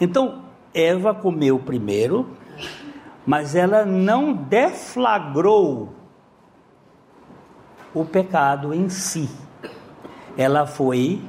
Então, 0.00 0.42
Eva 0.74 1.14
comeu 1.14 1.58
primeiro, 1.58 2.37
mas 3.28 3.54
ela 3.54 3.84
não 3.84 4.32
deflagrou 4.32 5.92
o 7.92 8.02
pecado 8.02 8.72
em 8.72 8.88
si. 8.88 9.28
Ela 10.34 10.66
foi 10.66 11.22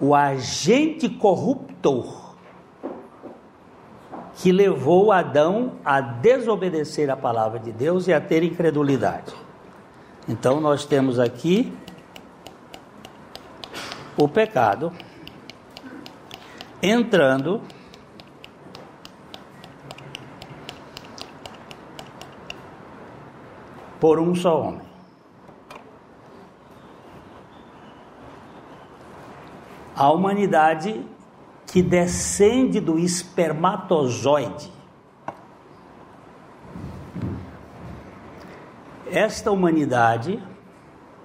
o 0.00 0.16
agente 0.16 1.08
corruptor 1.08 2.34
que 4.34 4.50
levou 4.50 5.12
Adão 5.12 5.74
a 5.84 6.00
desobedecer 6.00 7.08
a 7.08 7.16
palavra 7.16 7.60
de 7.60 7.70
Deus 7.70 8.08
e 8.08 8.12
a 8.12 8.20
ter 8.20 8.42
incredulidade. 8.42 9.32
Então 10.28 10.60
nós 10.60 10.84
temos 10.84 11.20
aqui 11.20 11.72
o 14.16 14.26
pecado 14.26 14.92
entrando 16.82 17.62
por 24.00 24.18
um 24.18 24.34
só 24.34 24.60
homem. 24.60 24.88
A 29.94 30.10
humanidade 30.10 31.04
que 31.66 31.82
descende 31.82 32.80
do 32.80 32.98
espermatozoide. 32.98 34.72
Esta 39.10 39.50
humanidade 39.50 40.42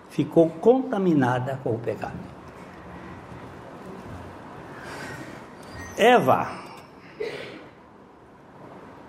ficou 0.09 0.49
contaminada 0.49 1.59
com 1.63 1.75
o 1.75 1.79
pecado. 1.79 2.17
Eva, 5.97 6.47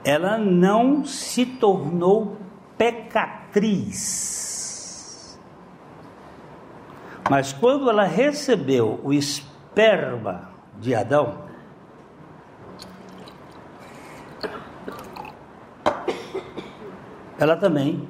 ela 0.04 0.36
não 0.36 1.04
se 1.04 1.46
tornou 1.46 2.36
pecatriz. 2.76 4.64
Mas 7.30 7.52
quando 7.52 7.88
ela 7.88 8.04
recebeu 8.04 9.00
o 9.02 9.12
esperma 9.12 10.50
de 10.78 10.94
Adão, 10.94 11.44
ela 17.38 17.56
também 17.56 18.08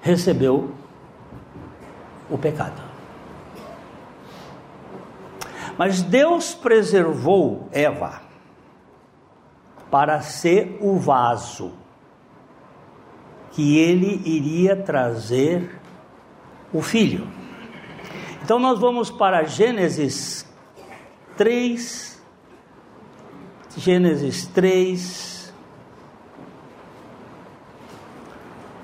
recebeu 0.00 0.74
o 2.28 2.36
pecado. 2.36 2.82
Mas 5.76 6.02
Deus 6.02 6.54
preservou 6.54 7.68
Eva 7.70 8.20
para 9.90 10.20
ser 10.20 10.76
o 10.80 10.98
vaso 10.98 11.72
que 13.58 13.76
ele 13.76 14.22
iria 14.24 14.76
trazer 14.76 15.80
o 16.72 16.80
filho. 16.80 17.26
Então 18.40 18.56
nós 18.56 18.78
vamos 18.78 19.10
para 19.10 19.42
Gênesis 19.42 20.48
3, 21.36 22.22
Gênesis 23.76 24.46
3, 24.46 25.52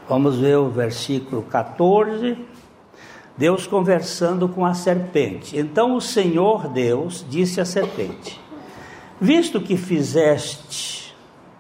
vamos 0.09 0.39
ver 0.41 0.59
o 0.59 0.69
versículo 0.69 1.43
14. 1.43 2.37
Deus 3.39 3.69
conversando 3.69 4.49
com 4.49 4.67
a 4.67 4.75
serpente. 4.75 5.57
Então 5.57 5.95
o 5.95 6.01
Senhor 6.01 6.67
Deus 6.67 7.25
disse 7.31 7.61
à 7.61 7.65
serpente: 7.65 8.41
Visto 9.21 9.61
que 9.61 9.77
fizeste, 9.77 11.15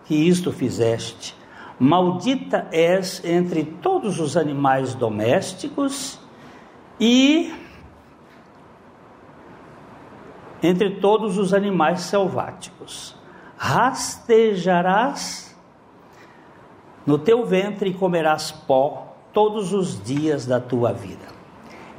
que 0.05 0.16
isto 0.16 0.50
fizeste, 0.50 1.43
maldita 1.78 2.68
és 2.70 3.24
entre 3.24 3.64
todos 3.64 4.20
os 4.20 4.37
animais 4.37 4.94
domésticos 4.94 6.18
e 7.00 7.52
entre 10.62 10.90
todos 10.90 11.37
os 11.37 11.52
animais 11.52 12.02
selváticos. 12.02 13.16
Rastejarás 13.56 15.54
no 17.06 17.18
teu 17.18 17.44
ventre 17.44 17.90
e 17.90 17.94
comerás 17.94 18.50
pó 18.50 19.14
todos 19.32 19.72
os 19.72 20.02
dias 20.02 20.46
da 20.46 20.60
tua 20.60 20.92
vida. 20.92 21.26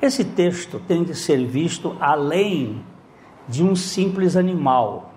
Esse 0.02 0.24
texto 0.24 0.80
tem 0.80 1.04
de 1.04 1.14
ser 1.14 1.46
visto 1.46 1.96
além 2.00 2.84
de 3.48 3.64
um 3.64 3.76
simples 3.76 4.36
animal. 4.36 5.15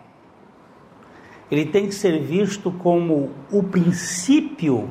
Ele 1.51 1.67
tem 1.67 1.87
que 1.87 1.95
ser 1.95 2.21
visto 2.21 2.71
como 2.71 3.31
o 3.51 3.63
princípio 3.63 4.91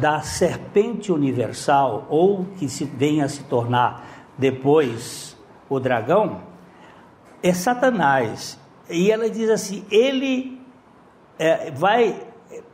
da 0.00 0.20
serpente 0.20 1.10
universal, 1.10 2.06
ou 2.10 2.46
que 2.58 2.68
se 2.68 2.84
venha 2.84 3.24
a 3.24 3.28
se 3.28 3.42
tornar 3.44 4.28
depois 4.36 5.36
o 5.68 5.80
dragão, 5.80 6.42
é 7.42 7.52
Satanás. 7.52 8.58
E 8.88 9.10
ela 9.10 9.28
diz 9.28 9.48
assim: 9.50 9.84
ele 9.90 10.60
é, 11.38 11.70
vai, 11.70 12.20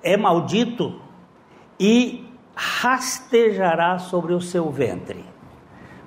é 0.03 0.17
maldito 0.17 1.01
e 1.79 2.25
rastejará 2.55 3.99
sobre 3.99 4.33
o 4.33 4.41
seu 4.41 4.71
ventre. 4.71 5.25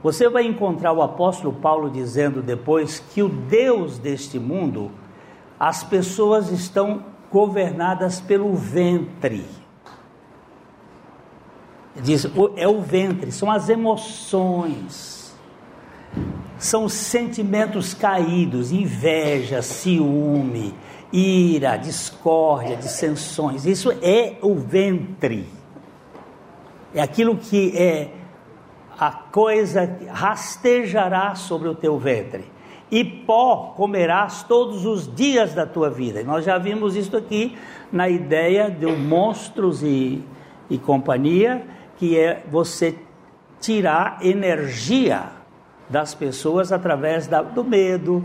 Você 0.04 0.30
vai 0.30 0.46
encontrar 0.46 0.94
o 0.94 1.02
apóstolo 1.02 1.54
Paulo 1.54 1.90
dizendo 1.90 2.42
depois 2.42 3.00
que 3.00 3.22
o 3.22 3.28
Deus 3.28 3.98
deste 3.98 4.40
mundo, 4.40 4.92
as 5.60 5.84
pessoas 5.84 6.52
estão 6.52 7.04
governadas 7.32 8.20
pelo 8.20 8.56
ventre. 8.56 9.46
Diz, 11.96 12.28
é 12.56 12.68
o 12.68 12.82
ventre, 12.82 13.32
são 13.32 13.50
as 13.50 13.70
emoções 13.70 15.18
são 16.58 16.90
sentimentos 16.90 17.94
caídos, 17.94 18.72
inveja, 18.72 19.62
ciúme, 19.62 20.74
ira, 21.12 21.78
discórdia, 21.78 22.76
dissensões. 22.76 23.66
Isso 23.66 23.92
é 24.02 24.38
o 24.42 24.56
ventre. 24.56 25.48
É 26.94 27.02
aquilo 27.02 27.38
que 27.38 27.78
é 27.78 28.12
a 28.98 29.12
coisa 29.12 29.98
rastejará 30.10 31.36
sobre 31.36 31.68
o 31.68 31.76
teu 31.76 32.00
ventre. 32.00 32.46
E 32.90 33.04
pó 33.04 33.74
comerás 33.76 34.44
todos 34.44 34.86
os 34.86 35.14
dias 35.14 35.54
da 35.54 35.66
tua 35.66 35.90
vida. 35.90 36.24
Nós 36.24 36.46
já 36.46 36.58
vimos 36.58 36.96
isso 36.96 37.18
aqui 37.18 37.58
na 37.92 38.08
ideia 38.08 38.70
de 38.70 38.86
monstros 38.86 39.84
e, 39.84 40.24
e 40.70 40.78
companhia, 40.78 41.66
que 41.98 42.18
é 42.18 42.44
você 42.50 42.96
tirar 43.60 44.20
energia 44.22 45.26
das 45.90 46.14
pessoas 46.14 46.72
através 46.72 47.28
da, 47.28 47.42
do 47.42 47.64
medo, 47.64 48.24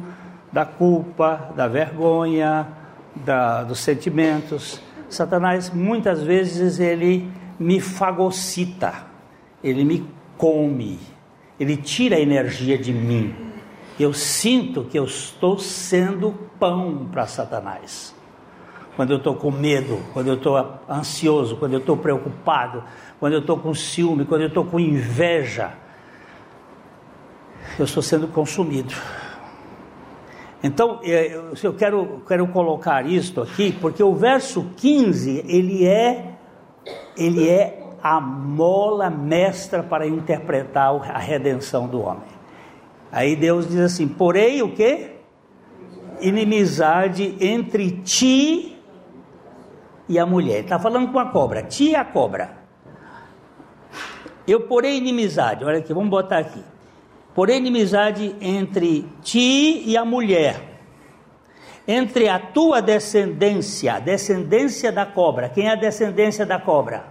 da 0.53 0.65
culpa, 0.65 1.53
da 1.57 1.67
vergonha, 1.67 2.69
da, 3.17 3.63
dos 3.65 3.81
sentimentos. 3.81 4.81
Satanás 5.09 5.71
muitas 5.71 6.23
vezes 6.23 6.79
ele 6.79 7.31
me 7.59 7.81
fagocita, 7.81 9.07
ele 9.63 9.85
me 9.85 10.07
come, 10.37 10.99
ele 11.59 11.77
tira 11.77 12.17
a 12.17 12.21
energia 12.21 12.77
de 12.79 12.93
mim. 12.93 13.52
Eu 14.03 14.13
sinto 14.13 14.83
que 14.83 14.99
eu 14.99 15.05
estou 15.05 15.57
sendo 15.61 16.33
pão 16.59 17.09
para 17.13 17.25
Satanás. 17.25 18.13
Quando 18.97 19.13
eu 19.13 19.19
estou 19.19 19.37
com 19.37 19.53
medo, 19.53 20.01
quando 20.13 20.27
eu 20.27 20.35
estou 20.35 20.57
ansioso, 20.91 21.57
quando 21.57 21.75
eu 21.75 21.79
estou 21.79 21.97
preocupado, 21.97 22.83
quando 23.21 23.35
eu 23.35 23.39
estou 23.39 23.57
com 23.59 23.73
ciúme, 23.73 24.25
quando 24.25 24.41
eu 24.41 24.49
estou 24.49 24.65
com 24.65 24.81
inveja, 24.81 25.75
eu 27.79 27.85
estou 27.85 28.03
sendo 28.03 28.27
consumido. 28.27 28.93
Então, 30.65 30.99
é, 31.05 31.41
eu 31.63 31.73
quero, 31.73 32.25
quero 32.27 32.49
colocar 32.49 33.07
isto 33.07 33.41
aqui, 33.41 33.71
porque 33.71 34.03
o 34.03 34.17
verso 34.17 34.67
15, 34.79 35.45
ele 35.47 35.87
é, 35.87 36.39
ele 37.17 37.49
é 37.49 37.95
a 38.03 38.21
mola 38.21 39.09
mestra 39.09 39.81
para 39.81 40.09
interpretar 40.09 40.93
a 41.09 41.19
redenção 41.19 41.87
do 41.87 42.01
homem. 42.03 42.32
Aí 43.13 43.37
Deus 43.37 43.69
diz 43.69 43.79
assim: 43.79 44.09
porém, 44.09 44.63
o 44.63 44.73
que? 44.73 45.11
Inimizade 46.19 47.37
entre 47.41 47.91
ti 48.01 48.79
e 50.09 50.19
a 50.19 50.25
mulher. 50.25 50.65
Está 50.65 50.79
falando 50.79 51.13
com 51.13 51.19
a 51.19 51.27
cobra, 51.27 51.63
ti 51.63 51.91
e 51.91 51.95
a 51.95 52.05
cobra. 52.05 52.63
Eu 54.49 54.63
porei 54.63 54.97
inimizade, 54.97 55.65
olha 55.65 55.79
aqui, 55.79 55.93
vamos 55.93 56.09
botar 56.09 56.39
aqui. 56.39 56.65
Porém, 57.35 57.59
inimizade 57.59 58.35
entre 58.41 59.07
ti 59.23 59.83
e 59.87 59.97
a 59.97 60.05
mulher, 60.05 60.81
entre 61.87 62.29
a 62.29 62.39
tua 62.39 62.81
descendência, 62.81 64.01
descendência 64.01 64.91
da 64.91 65.07
cobra. 65.07 65.49
Quem 65.49 65.69
é 65.69 65.73
a 65.73 65.77
descendência 65.77 66.45
da 66.45 66.59
cobra? 66.59 67.07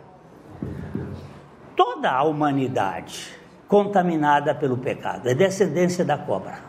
Toda 1.75 2.11
a 2.11 2.23
humanidade 2.23 3.40
contaminada 3.71 4.53
pelo 4.53 4.77
pecado, 4.77 5.29
é 5.29 5.33
descendência 5.33 6.03
da 6.03 6.17
cobra. 6.17 6.59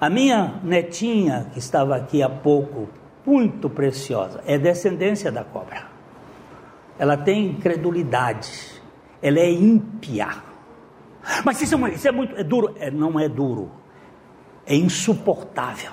A 0.00 0.08
minha 0.08 0.60
netinha, 0.62 1.48
que 1.52 1.58
estava 1.58 1.96
aqui 1.96 2.22
há 2.22 2.30
pouco, 2.30 2.88
muito 3.26 3.68
preciosa, 3.68 4.40
é 4.46 4.56
descendência 4.56 5.32
da 5.32 5.42
cobra. 5.42 5.82
Ela 6.96 7.16
tem 7.16 7.46
incredulidade, 7.46 8.80
ela 9.20 9.40
é 9.40 9.50
ímpia 9.50 10.50
mas 11.44 11.60
isso 11.60 11.74
é, 11.86 11.90
isso 11.90 12.08
é 12.08 12.12
muito 12.12 12.36
é 12.36 12.42
duro. 12.42 12.74
É, 12.78 12.90
não 12.90 13.18
é 13.18 13.28
duro. 13.28 13.70
É 14.66 14.74
insuportável. 14.74 15.92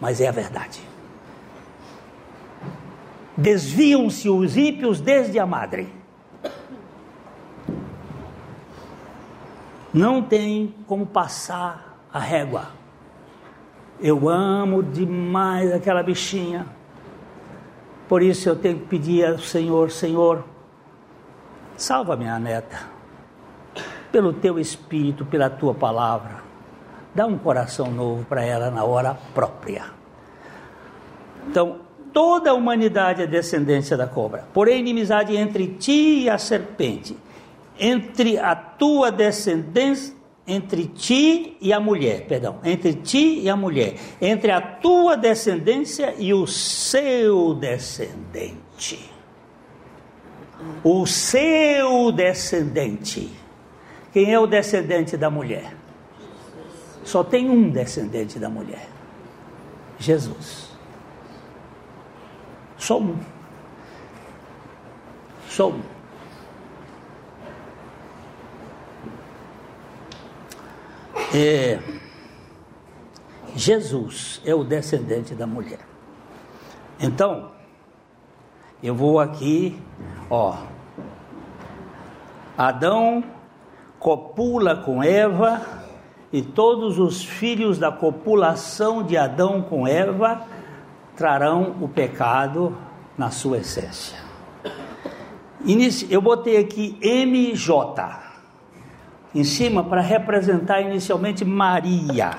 Mas 0.00 0.20
é 0.20 0.28
a 0.28 0.32
verdade. 0.32 0.80
Desviam-se 3.36 4.28
os 4.28 4.56
ímpios 4.56 5.00
desde 5.00 5.38
a 5.38 5.46
madre. 5.46 5.88
Não 9.96 10.20
tem 10.20 10.74
como 10.86 11.06
passar 11.06 11.98
a 12.12 12.18
régua. 12.18 12.66
Eu 13.98 14.28
amo 14.28 14.82
demais 14.82 15.72
aquela 15.72 16.02
bichinha. 16.02 16.66
Por 18.06 18.20
isso 18.20 18.46
eu 18.46 18.54
tenho 18.54 18.80
que 18.80 18.84
pedir 18.84 19.24
ao 19.24 19.38
Senhor, 19.38 19.90
Senhor, 19.90 20.44
salva 21.78 22.14
minha 22.14 22.38
neta 22.38 22.78
pelo 24.12 24.34
teu 24.34 24.58
espírito, 24.58 25.24
pela 25.24 25.48
tua 25.48 25.72
palavra. 25.72 26.42
Dá 27.14 27.24
um 27.24 27.38
coração 27.38 27.90
novo 27.90 28.22
para 28.26 28.44
ela 28.44 28.70
na 28.70 28.84
hora 28.84 29.16
própria. 29.32 29.86
Então, 31.48 31.80
toda 32.12 32.50
a 32.50 32.54
humanidade 32.54 33.22
é 33.22 33.26
descendência 33.26 33.96
da 33.96 34.06
cobra. 34.06 34.44
Porém, 34.52 34.80
inimizade 34.80 35.34
entre 35.34 35.68
ti 35.68 36.24
e 36.24 36.28
a 36.28 36.36
serpente, 36.36 37.16
entre 37.78 38.38
a 38.38 38.54
tua 38.54 39.10
descendência, 39.10 40.14
entre 40.46 40.86
ti 40.86 41.56
e 41.60 41.72
a 41.72 41.80
mulher, 41.80 42.26
perdão, 42.26 42.60
entre 42.64 42.94
ti 42.94 43.40
e 43.40 43.50
a 43.50 43.56
mulher, 43.56 43.96
entre 44.20 44.50
a 44.50 44.60
tua 44.60 45.16
descendência 45.16 46.14
e 46.18 46.32
o 46.32 46.46
seu 46.46 47.54
descendente. 47.54 49.10
O 50.82 51.06
seu 51.06 52.12
descendente. 52.12 53.30
Quem 54.12 54.32
é 54.32 54.38
o 54.38 54.46
descendente 54.46 55.16
da 55.16 55.28
mulher? 55.28 55.76
Só 57.04 57.22
tem 57.22 57.50
um 57.50 57.68
descendente 57.68 58.38
da 58.38 58.48
mulher: 58.48 58.88
Jesus. 59.98 60.70
Só 62.78 62.98
um. 62.98 63.16
Só 65.48 65.70
um. 65.70 65.95
É, 71.34 71.78
Jesus 73.54 74.40
é 74.44 74.54
o 74.54 74.62
descendente 74.62 75.34
da 75.34 75.46
mulher. 75.46 75.80
Então, 77.00 77.50
eu 78.82 78.94
vou 78.94 79.18
aqui, 79.18 79.80
ó. 80.30 80.56
Adão 82.56 83.24
copula 83.98 84.76
com 84.76 85.02
Eva, 85.02 85.60
e 86.32 86.42
todos 86.42 86.98
os 86.98 87.24
filhos 87.24 87.78
da 87.78 87.90
copulação 87.90 89.02
de 89.02 89.16
Adão 89.16 89.62
com 89.62 89.86
Eva 89.86 90.42
trarão 91.16 91.76
o 91.80 91.88
pecado 91.88 92.76
na 93.16 93.30
sua 93.30 93.58
essência. 93.58 94.18
Eu 96.10 96.20
botei 96.20 96.58
aqui 96.58 96.98
MJ 97.00 98.25
em 99.36 99.44
cima 99.44 99.84
para 99.84 100.00
representar 100.00 100.80
inicialmente 100.80 101.44
Maria. 101.44 102.30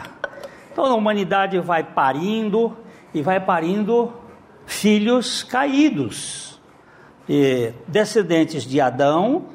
Então 0.71 0.86
a 0.86 0.95
humanidade 0.95 1.60
vai 1.60 1.83
parindo 1.83 2.75
e 3.13 3.21
vai 3.21 3.39
parindo 3.39 4.12
filhos 4.65 5.43
caídos, 5.43 6.60
descendentes 7.88 8.63
de 8.63 8.81
Adão, 8.81 9.45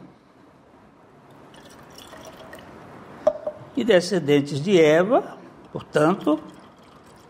e 3.77 3.83
descendentes 3.83 4.61
de 4.61 4.81
Eva, 4.81 5.39
portanto, 5.73 6.39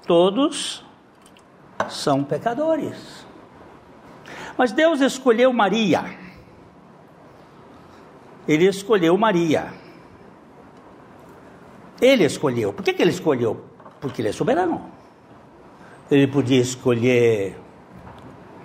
todos 0.07 0.85
são 1.89 2.25
pecadores. 2.25 3.25
Mas 4.59 4.73
Deus 4.73 5.01
escolheu 5.01 5.53
Maria. 5.53 6.05
Ele 8.47 8.67
escolheu 8.67 9.17
Maria. 9.17 9.73
Ele 12.01 12.25
escolheu. 12.25 12.73
Por 12.73 12.85
que, 12.85 12.93
que 12.93 13.03
ele 13.03 13.11
escolheu? 13.11 13.65
Porque 14.01 14.21
ele 14.23 14.29
é 14.29 14.33
soberano. 14.33 14.83
Ele 16.11 16.27
podia 16.27 16.61
escolher 16.61 17.57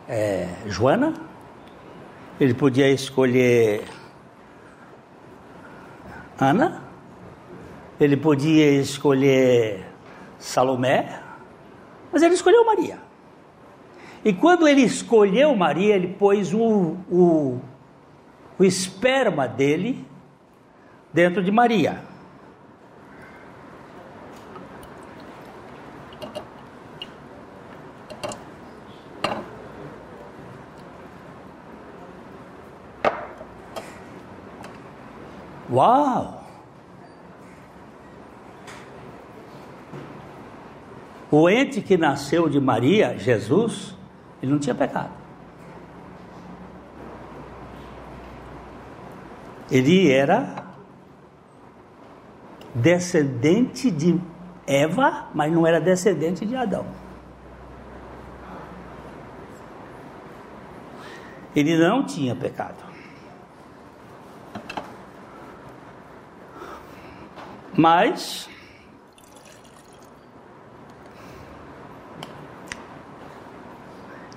é, 0.08 0.48
Joana, 0.68 1.14
ele 2.40 2.54
podia 2.54 2.90
escolher 2.90 3.84
Ana, 6.40 6.84
ele 8.00 8.16
podia 8.16 8.72
escolher 8.80 9.86
Salomé, 10.38 11.20
mas 12.12 12.22
ele 12.22 12.36
escolheu 12.36 12.66
Maria. 12.66 13.00
E 14.24 14.34
quando 14.34 14.68
ele 14.68 14.82
escolheu 14.82 15.56
Maria, 15.56 15.96
ele 15.96 16.10
pôs 16.10 16.54
o, 16.54 16.98
o, 17.10 17.60
o 18.58 18.64
esperma 18.64 19.48
dele 19.48 20.06
dentro 21.14 21.44
de 21.44 21.52
Maria. 21.52 22.04
Uau! 35.70 36.44
O 41.30 41.50
ente 41.50 41.82
que 41.82 41.98
nasceu 41.98 42.48
de 42.48 42.60
Maria, 42.60 43.18
Jesus, 43.18 43.96
ele 44.42 44.52
não 44.52 44.60
tinha 44.60 44.74
pecado. 44.74 45.12
Ele 49.70 50.10
era 50.10 50.64
descendente 52.74 53.92
de 53.92 54.18
Eva, 54.66 55.28
mas 55.34 55.52
não 55.52 55.68
era 55.68 55.82
descendente 55.82 56.46
de 56.46 56.56
Adão. 56.56 56.86
Ele 61.54 61.78
não 61.78 62.06
tinha 62.06 62.34
pecado. 62.34 62.87
Mas 67.78 68.50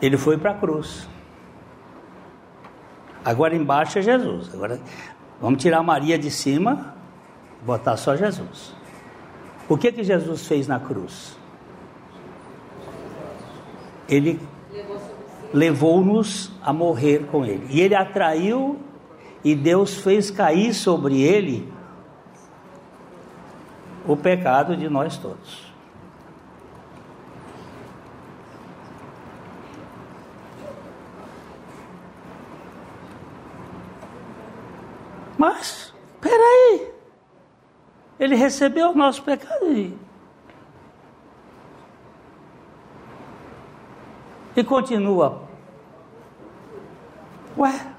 ele 0.03 0.19
foi 0.19 0.37
para 0.37 0.51
a 0.51 0.55
cruz. 0.55 1.09
Agora 3.25 3.57
embaixo 3.57 3.99
é 3.99 4.03
Jesus. 4.03 4.53
Agora 4.53 4.79
vamos 5.41 5.63
tirar 5.63 5.83
Maria 5.83 6.19
de 6.19 6.31
cima, 6.31 6.95
botar 7.65 7.97
só 7.97 8.15
Jesus. 8.15 8.75
O 9.67 9.79
que 9.79 9.91
que 9.91 10.05
Jesus 10.05 10.47
fez 10.47 10.67
na 10.67 10.79
cruz? 10.79 11.35
Ele 14.07 14.39
levou-nos 15.55 16.53
a 16.61 16.75
morrer 16.75 17.27
com 17.31 17.47
ele. 17.47 17.67
E 17.71 17.81
ele 17.81 17.95
atraiu 17.95 18.79
e 19.43 19.55
Deus 19.55 19.95
fez 19.95 20.31
cair 20.31 20.75
sobre 20.75 21.23
ele 21.23 21.80
o 24.11 24.17
pecado 24.17 24.77
de 24.77 24.89
nós 24.89 25.17
todos. 25.17 25.71
Mas, 35.39 35.95
peraí, 36.21 36.93
ele 38.19 38.35
recebeu 38.35 38.91
o 38.91 38.97
nosso 38.97 39.23
pecado 39.23 39.73
e, 39.73 39.97
e 44.57 44.65
continua. 44.65 45.43
Ué, 47.57 47.90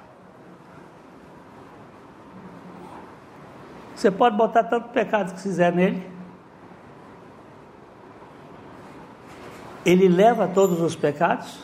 você 4.01 4.11
pode 4.11 4.35
botar 4.35 4.63
tanto 4.63 4.89
pecado 4.89 5.33
que 5.33 5.41
quiser 5.41 5.71
nele. 5.71 6.09
Ele 9.85 10.07
leva 10.07 10.47
todos 10.47 10.81
os 10.81 10.95
pecados, 10.95 11.59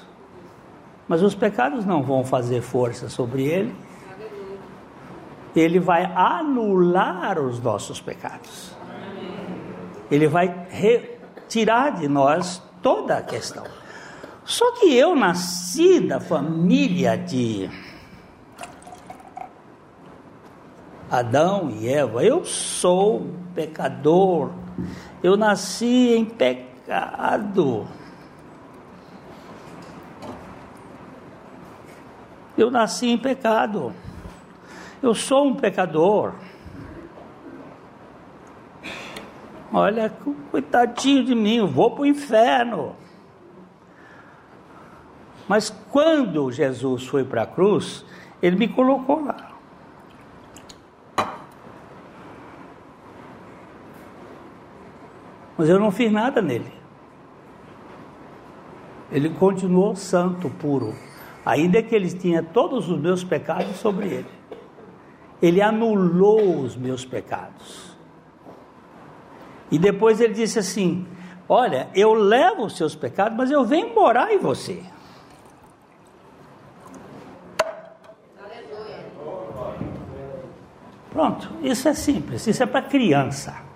mas 1.08 1.22
os 1.22 1.36
pecados 1.36 1.86
não 1.86 2.02
vão 2.04 2.24
fazer 2.24 2.62
força 2.62 3.10
sobre 3.10 3.46
ele 3.46 3.88
ele 5.60 5.80
vai 5.80 6.06
anular 6.16 7.40
os 7.40 7.60
nossos 7.60 8.00
pecados. 8.00 8.72
Ele 10.10 10.28
vai 10.28 10.68
retirar 10.70 11.92
de 11.92 12.08
nós 12.08 12.62
toda 12.82 13.18
a 13.18 13.22
questão. 13.22 13.64
Só 14.46 14.72
que 14.74 14.96
eu 14.96 15.16
nasci 15.16 16.00
da 16.00 16.20
família 16.20 17.18
de 17.18 17.70
Adão 21.10 21.70
e 21.70 21.88
Eva. 21.88 22.24
Eu 22.24 22.46
sou 22.46 23.28
pecador. 23.56 24.52
Eu 25.24 25.38
nasci 25.38 26.16
em 26.16 26.26
pecado. 26.26 27.88
Eu 32.58 32.72
nasci 32.72 33.08
em 33.08 33.18
pecado. 33.18 33.94
Eu 35.02 35.14
sou 35.14 35.48
um 35.48 35.56
pecador. 35.56 36.34
Olha, 39.72 40.12
coitadinho 40.50 41.24
de 41.24 41.36
mim, 41.36 41.58
eu 41.58 41.68
vou 41.68 41.92
para 41.92 42.02
o 42.02 42.06
inferno. 42.06 42.96
Mas 45.48 45.70
quando 45.92 46.52
Jesus 46.52 47.06
foi 47.06 47.24
para 47.24 47.44
a 47.44 47.46
cruz, 47.46 48.04
ele 48.42 48.56
me 48.56 48.68
colocou 48.68 49.24
lá. 49.24 49.57
Mas 55.58 55.70
eu 55.70 55.80
não 55.80 55.90
fiz 55.90 56.12
nada 56.12 56.42
nele. 56.42 56.72
Ele 59.12 59.30
continuou 59.30 59.96
santo, 59.96 60.50
puro, 60.50 60.94
ainda 61.46 61.82
que 61.82 61.96
ele 61.96 62.10
tinha 62.12 62.44
todos 62.44 62.90
os 62.90 63.00
meus 63.00 63.24
pecados 63.24 63.78
sobre 63.78 64.08
ele. 64.08 64.38
Ele 65.42 65.62
anulou 65.62 66.62
os 66.62 66.76
meus 66.76 67.06
pecados. 67.06 67.96
E 69.72 69.80
depois 69.80 70.20
ele 70.20 70.34
disse 70.34 70.60
assim: 70.60 71.08
Olha, 71.48 71.90
eu 71.96 72.14
levo 72.14 72.66
os 72.66 72.76
seus 72.76 72.96
pecados, 72.96 73.38
mas 73.38 73.50
eu 73.50 73.64
venho 73.64 73.94
morar 73.94 74.34
em 74.34 74.38
você. 74.38 74.84
Pronto, 81.12 81.50
isso 81.64 81.88
é 81.88 81.94
simples, 81.96 82.46
isso 82.46 82.62
é 82.62 82.66
para 82.66 82.84
criança. 82.84 83.67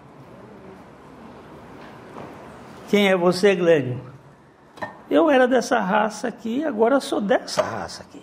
Quem 2.91 3.08
é 3.08 3.15
você, 3.15 3.56
Glênio? 3.56 4.01
Eu 5.10 5.30
era 5.30 5.47
dessa 5.47 5.80
raça 5.80 6.27
aqui, 6.27 6.65
agora 6.65 6.99
sou 6.99 7.21
dessa 7.21 7.62
raça 7.62 8.04
aqui. 8.04 8.21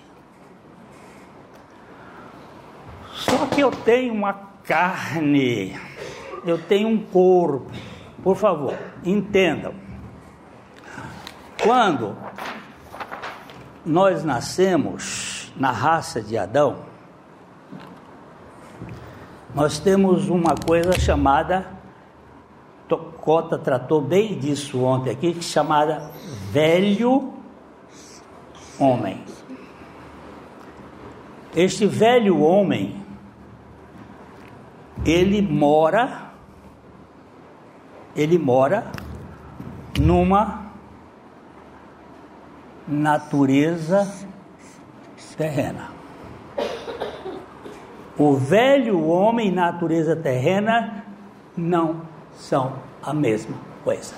Só 3.14 3.46
que 3.46 3.62
eu 3.62 3.70
tenho 3.70 4.12
uma 4.12 4.34
carne, 4.64 5.74
eu 6.44 6.58
tenho 6.58 6.86
um 6.86 7.02
corpo. 7.02 7.72
Por 8.22 8.36
favor, 8.36 8.76
entendam. 9.02 9.72
Quando 11.62 12.14
nós 13.86 14.22
nascemos 14.22 15.50
na 15.56 15.70
raça 15.70 16.20
de 16.20 16.36
Adão, 16.36 16.80
nós 19.54 19.78
temos 19.78 20.28
uma 20.28 20.54
coisa 20.54 20.92
chamada, 21.00 21.77
Cota 22.96 23.58
tratou 23.58 24.00
bem 24.00 24.38
disso 24.38 24.82
ontem 24.82 25.10
aqui, 25.10 25.42
chamada 25.42 26.10
velho 26.50 27.34
homem. 28.78 29.22
Este 31.54 31.86
velho 31.86 32.40
homem, 32.40 33.04
ele 35.04 35.42
mora, 35.42 36.32
ele 38.14 38.38
mora 38.38 38.90
numa 39.98 40.72
natureza 42.86 44.26
terrena. 45.36 45.90
O 48.16 48.34
velho 48.34 49.06
homem 49.06 49.52
natureza 49.52 50.16
terrena 50.16 51.04
não 51.56 52.07
são 52.38 52.74
a 53.02 53.12
mesma 53.12 53.56
coisa. 53.84 54.14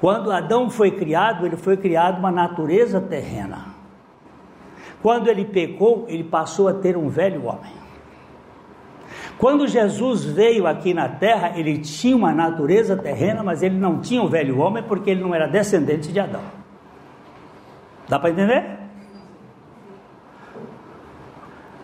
Quando 0.00 0.32
Adão 0.32 0.68
foi 0.68 0.90
criado, 0.90 1.46
ele 1.46 1.56
foi 1.56 1.76
criado 1.76 2.18
uma 2.18 2.32
natureza 2.32 3.00
terrena. 3.00 3.66
Quando 5.00 5.28
ele 5.28 5.44
pecou, 5.44 6.06
ele 6.08 6.24
passou 6.24 6.66
a 6.66 6.74
ter 6.74 6.96
um 6.96 7.08
velho 7.08 7.44
homem. 7.44 7.72
Quando 9.38 9.66
Jesus 9.66 10.24
veio 10.24 10.66
aqui 10.66 10.94
na 10.94 11.08
terra, 11.08 11.52
ele 11.56 11.78
tinha 11.78 12.16
uma 12.16 12.32
natureza 12.32 12.96
terrena, 12.96 13.42
mas 13.42 13.62
ele 13.62 13.76
não 13.76 14.00
tinha 14.00 14.22
um 14.22 14.28
velho 14.28 14.58
homem 14.58 14.82
porque 14.82 15.10
ele 15.10 15.22
não 15.22 15.34
era 15.34 15.46
descendente 15.46 16.12
de 16.12 16.18
Adão. 16.18 16.42
Dá 18.08 18.18
para 18.18 18.30
entender? 18.30 18.78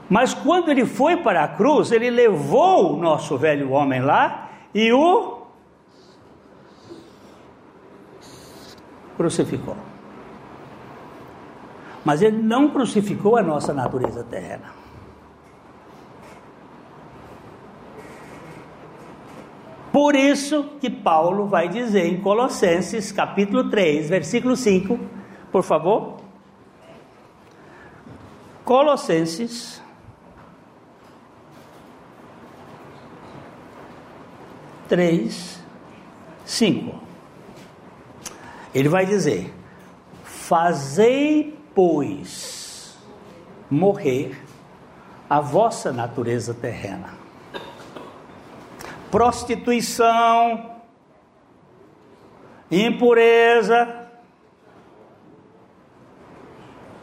Mas 0.09 0.33
quando 0.33 0.71
ele 0.71 0.87
foi 0.87 1.19
para 1.19 1.45
a 1.45 1.49
cruz, 1.49 1.93
ele 1.93 2.11
levou 2.11 2.95
o 2.95 2.97
nosso 2.97 3.37
velho 3.37 3.71
homem 3.71 4.01
lá 4.01 4.51
e 4.75 4.93
o 4.93 5.38
crucificou. 9.19 9.77
Mas 12.03 12.23
ele 12.23 12.41
não 12.41 12.71
crucificou 12.71 13.37
a 13.37 13.43
nossa 13.43 13.75
natureza 13.75 14.25
terrena. 14.25 14.73
Por 19.93 20.15
isso 20.15 20.65
que 20.81 20.89
Paulo 20.89 21.47
vai 21.47 21.69
dizer 21.69 22.07
em 22.07 22.21
Colossenses, 22.21 23.13
capítulo 23.13 23.69
3, 23.69 24.09
versículo 24.09 24.57
5, 24.57 24.99
por 25.53 25.63
favor. 25.63 26.17
Colossenses 28.65 29.83
três, 34.89 35.63
cinco. 36.45 37.08
Ele 38.75 38.89
vai 38.89 39.07
dizer: 39.07 39.55
Fazei, 40.25 41.59
pois, 41.75 42.97
morrer 43.71 44.43
a 45.29 45.41
vossa 45.41 45.93
natureza 45.93 46.55
terrena 46.55 47.19
prostituição, 49.11 50.77
impureza, 52.71 54.09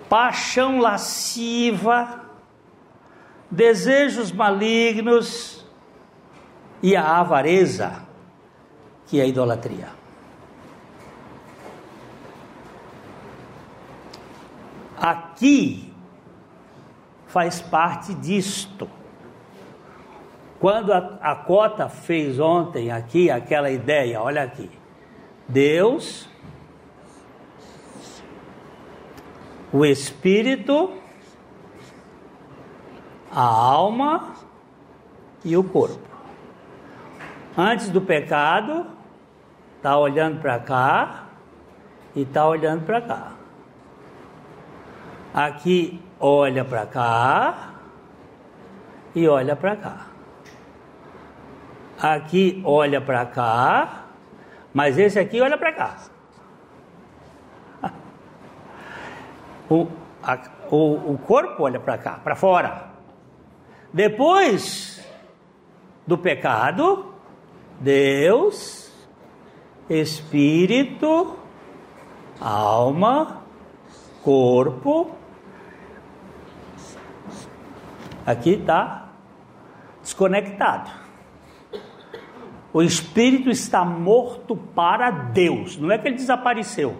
paixão 0.09 0.79
lasciva, 0.79 2.21
desejos 3.49 4.31
malignos 4.31 5.65
e 6.81 6.95
a 6.95 7.19
avareza, 7.19 8.03
que 9.07 9.19
é 9.19 9.23
a 9.23 9.27
idolatria. 9.27 10.04
Aqui 15.05 15.93
faz 17.27 17.61
parte 17.61 18.11
disto. 18.15 18.89
Quando 20.59 20.91
a, 20.91 21.19
a 21.21 21.35
Cota 21.35 21.87
fez 21.87 22.39
ontem 22.39 22.91
aqui 22.91 23.29
aquela 23.29 23.69
ideia, 23.69 24.19
olha 24.19 24.41
aqui. 24.41 24.67
Deus, 25.47 26.27
o 29.71 29.85
Espírito, 29.85 30.91
a 33.31 33.43
alma 33.43 34.33
e 35.43 35.55
o 35.55 35.63
corpo. 35.63 36.09
Antes 37.55 37.89
do 37.89 38.01
pecado, 38.01 38.87
está 39.77 39.99
olhando 39.99 40.41
para 40.41 40.57
cá 40.57 41.25
e 42.15 42.23
está 42.23 42.47
olhando 42.47 42.87
para 42.87 43.01
cá. 43.01 43.44
Aqui 45.35 46.01
olha 46.17 46.63
para 46.63 46.85
cá 46.85 47.73
e 49.13 49.27
olha 49.27 49.53
para 49.53 49.75
cá. 49.75 50.07
Aqui 52.01 52.61
olha 52.63 53.01
para 53.01 53.25
cá, 53.25 54.05
mas 54.73 54.97
esse 54.97 55.19
aqui 55.19 55.41
olha 55.41 55.57
para 55.57 55.73
cá. 55.73 55.97
O, 59.67 59.87
a, 60.23 60.37
o, 60.69 61.13
o 61.13 61.17
corpo 61.17 61.63
olha 61.63 61.81
para 61.81 61.97
cá, 61.97 62.19
para 62.23 62.35
fora. 62.35 62.91
Depois 63.91 65.05
do 66.07 66.17
pecado, 66.17 67.13
Deus, 67.81 68.89
Espírito, 69.89 71.35
alma, 72.39 73.41
corpo. 74.23 75.24
Aqui 78.25 78.51
está 78.51 79.09
desconectado. 80.01 80.89
O 82.73 82.81
espírito 82.81 83.49
está 83.49 83.85
morto 83.85 84.55
para 84.55 85.09
Deus. 85.09 85.77
Não 85.77 85.91
é 85.91 85.97
que 85.97 86.07
ele 86.07 86.15
desapareceu. 86.15 86.97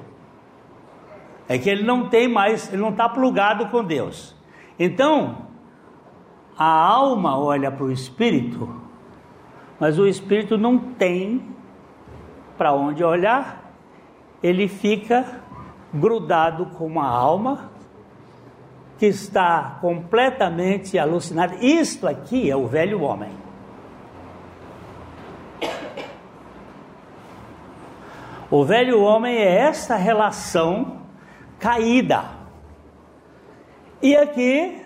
É 1.48 1.58
que 1.58 1.70
ele 1.70 1.84
não 1.84 2.10
tem 2.10 2.28
mais, 2.28 2.72
ele 2.72 2.82
não 2.82 2.90
está 2.90 3.10
plugado 3.10 3.68
com 3.68 3.84
Deus. 3.84 4.36
Então, 4.80 5.48
a 6.58 6.66
alma 6.66 7.38
olha 7.38 7.72
para 7.72 7.86
o 7.86 7.92
espírito, 7.92 8.82
mas 9.80 10.00
o 10.00 10.08
espírito 10.08 10.58
não 10.58 10.78
tem 10.78 11.54
para 12.58 12.74
onde 12.74 13.04
olhar. 13.04 13.74
Ele 14.42 14.68
fica 14.68 15.44
grudado 15.94 16.68
com 16.68 17.00
a 17.00 17.08
alma 17.08 17.72
que 18.98 19.08
está 19.08 19.78
completamente 19.82 20.98
alucinada. 20.98 21.56
Isto 21.56 22.08
aqui 22.08 22.50
é 22.50 22.56
o 22.56 22.68
velho 22.68 23.02
homem. 23.02 23.32
O 28.50 28.64
velho 28.64 29.02
homem 29.02 29.36
é 29.36 29.58
essa 29.58 29.96
relação 29.96 31.02
caída. 31.60 32.24
E 34.02 34.16
aqui, 34.16 34.86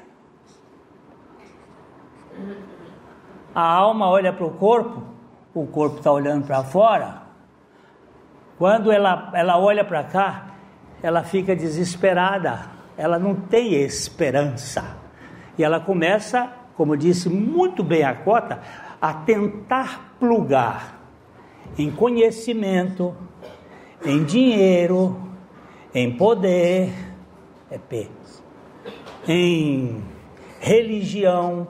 a 3.54 3.62
alma 3.62 4.10
olha 4.10 4.32
para 4.32 4.46
o 4.46 4.52
corpo, 4.52 5.04
o 5.54 5.68
corpo 5.68 5.98
está 5.98 6.12
olhando 6.12 6.48
para 6.48 6.64
fora. 6.64 7.24
Quando 8.58 8.92
ela, 8.92 9.32
ela 9.34 9.60
olha 9.60 9.84
para 9.84 10.04
cá, 10.04 10.48
ela 11.04 11.24
fica 11.24 11.56
desesperada, 11.56 12.79
ela 13.00 13.18
não 13.18 13.34
tem 13.34 13.76
esperança. 13.76 14.98
E 15.58 15.64
ela 15.64 15.80
começa, 15.80 16.52
como 16.76 16.98
disse 16.98 17.30
muito 17.30 17.82
bem 17.82 18.04
a 18.04 18.14
Cota, 18.14 18.60
a 19.02 19.14
tentar 19.14 20.18
plugar 20.20 21.00
em 21.78 21.90
conhecimento, 21.90 23.16
em 24.06 24.22
dinheiro, 24.26 25.18
em 25.96 26.12
poder, 26.18 26.94
é 27.72 27.78
P, 27.78 28.10
em 29.26 30.04
religião, 30.60 31.70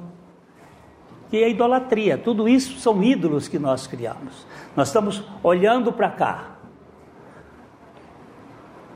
que 1.30 1.44
é 1.44 1.48
idolatria. 1.48 2.18
Tudo 2.18 2.50
isso 2.50 2.80
são 2.80 3.04
ídolos 3.04 3.48
que 3.48 3.60
nós 3.60 3.86
criamos. 3.86 4.48
Nós 4.76 4.88
estamos 4.88 5.24
olhando 5.44 5.94
para 5.94 6.10
cá, 6.10 6.56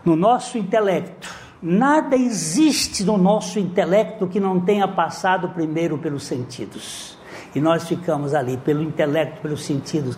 no 0.03 0.15
nosso 0.15 0.57
intelecto. 0.57 1.42
Nada 1.66 2.18
existe 2.18 3.05
no 3.05 3.18
nosso 3.18 3.57
intelecto 3.57 4.28
que 4.28 4.38
não 4.38 4.59
tenha 4.59 4.86
passado 4.86 5.47
primeiro 5.47 5.97
pelos 5.97 6.26
sentidos. 6.26 7.18
E 7.55 7.61
nós 7.61 7.88
ficamos 7.88 8.34
ali 8.34 8.57
pelo 8.57 8.84
intelecto, 8.84 9.39
pelos 9.41 9.64
sentidos, 9.64 10.18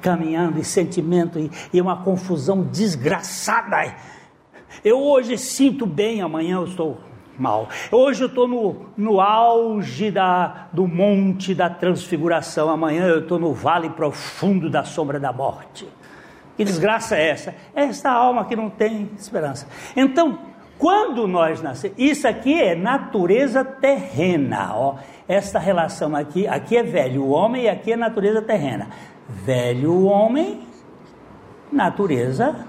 caminhando 0.00 0.60
e 0.60 0.64
sentimento 0.64 1.36
e, 1.36 1.50
e 1.72 1.80
uma 1.80 2.04
confusão 2.04 2.62
desgraçada. 2.62 3.92
Eu 4.84 5.02
hoje 5.02 5.36
sinto 5.36 5.84
bem, 5.84 6.22
amanhã 6.22 6.58
eu 6.58 6.64
estou 6.64 7.00
mal. 7.36 7.68
Hoje 7.90 8.22
eu 8.22 8.28
estou 8.28 8.46
no, 8.46 8.86
no 8.96 9.20
auge 9.20 10.12
da, 10.12 10.68
do 10.72 10.86
monte 10.86 11.56
da 11.56 11.68
transfiguração, 11.68 12.70
amanhã 12.70 13.06
eu 13.06 13.22
estou 13.22 13.40
no 13.40 13.52
vale 13.52 13.90
profundo 13.90 14.70
da 14.70 14.84
sombra 14.84 15.18
da 15.18 15.32
morte. 15.32 15.88
Que 16.56 16.64
desgraça 16.64 17.16
é 17.16 17.30
essa? 17.30 17.54
É 17.74 17.82
esta 17.82 18.12
alma 18.12 18.44
que 18.44 18.54
não 18.54 18.70
tem 18.70 19.10
esperança. 19.18 19.66
Então, 19.96 20.53
quando 20.78 21.26
nós 21.26 21.62
nascemos, 21.62 21.96
isso 21.98 22.26
aqui 22.26 22.60
é 22.60 22.74
natureza 22.74 23.64
terrena, 23.64 24.72
ó. 24.74 24.96
Esta 25.26 25.58
relação 25.58 26.14
aqui, 26.14 26.46
aqui 26.46 26.76
é 26.76 26.82
velho 26.82 27.28
homem 27.28 27.64
e 27.64 27.68
aqui 27.68 27.92
é 27.92 27.96
natureza 27.96 28.42
terrena. 28.42 28.88
Velho 29.28 30.04
homem, 30.04 30.66
natureza 31.72 32.66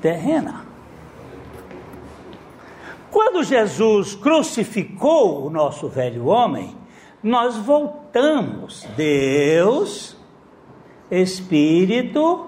terrena. 0.00 0.64
Quando 3.10 3.42
Jesus 3.42 4.14
crucificou 4.14 5.46
o 5.46 5.50
nosso 5.50 5.88
velho 5.88 6.26
homem, 6.26 6.76
nós 7.22 7.56
voltamos 7.56 8.86
Deus, 8.96 10.16
Espírito, 11.10 12.46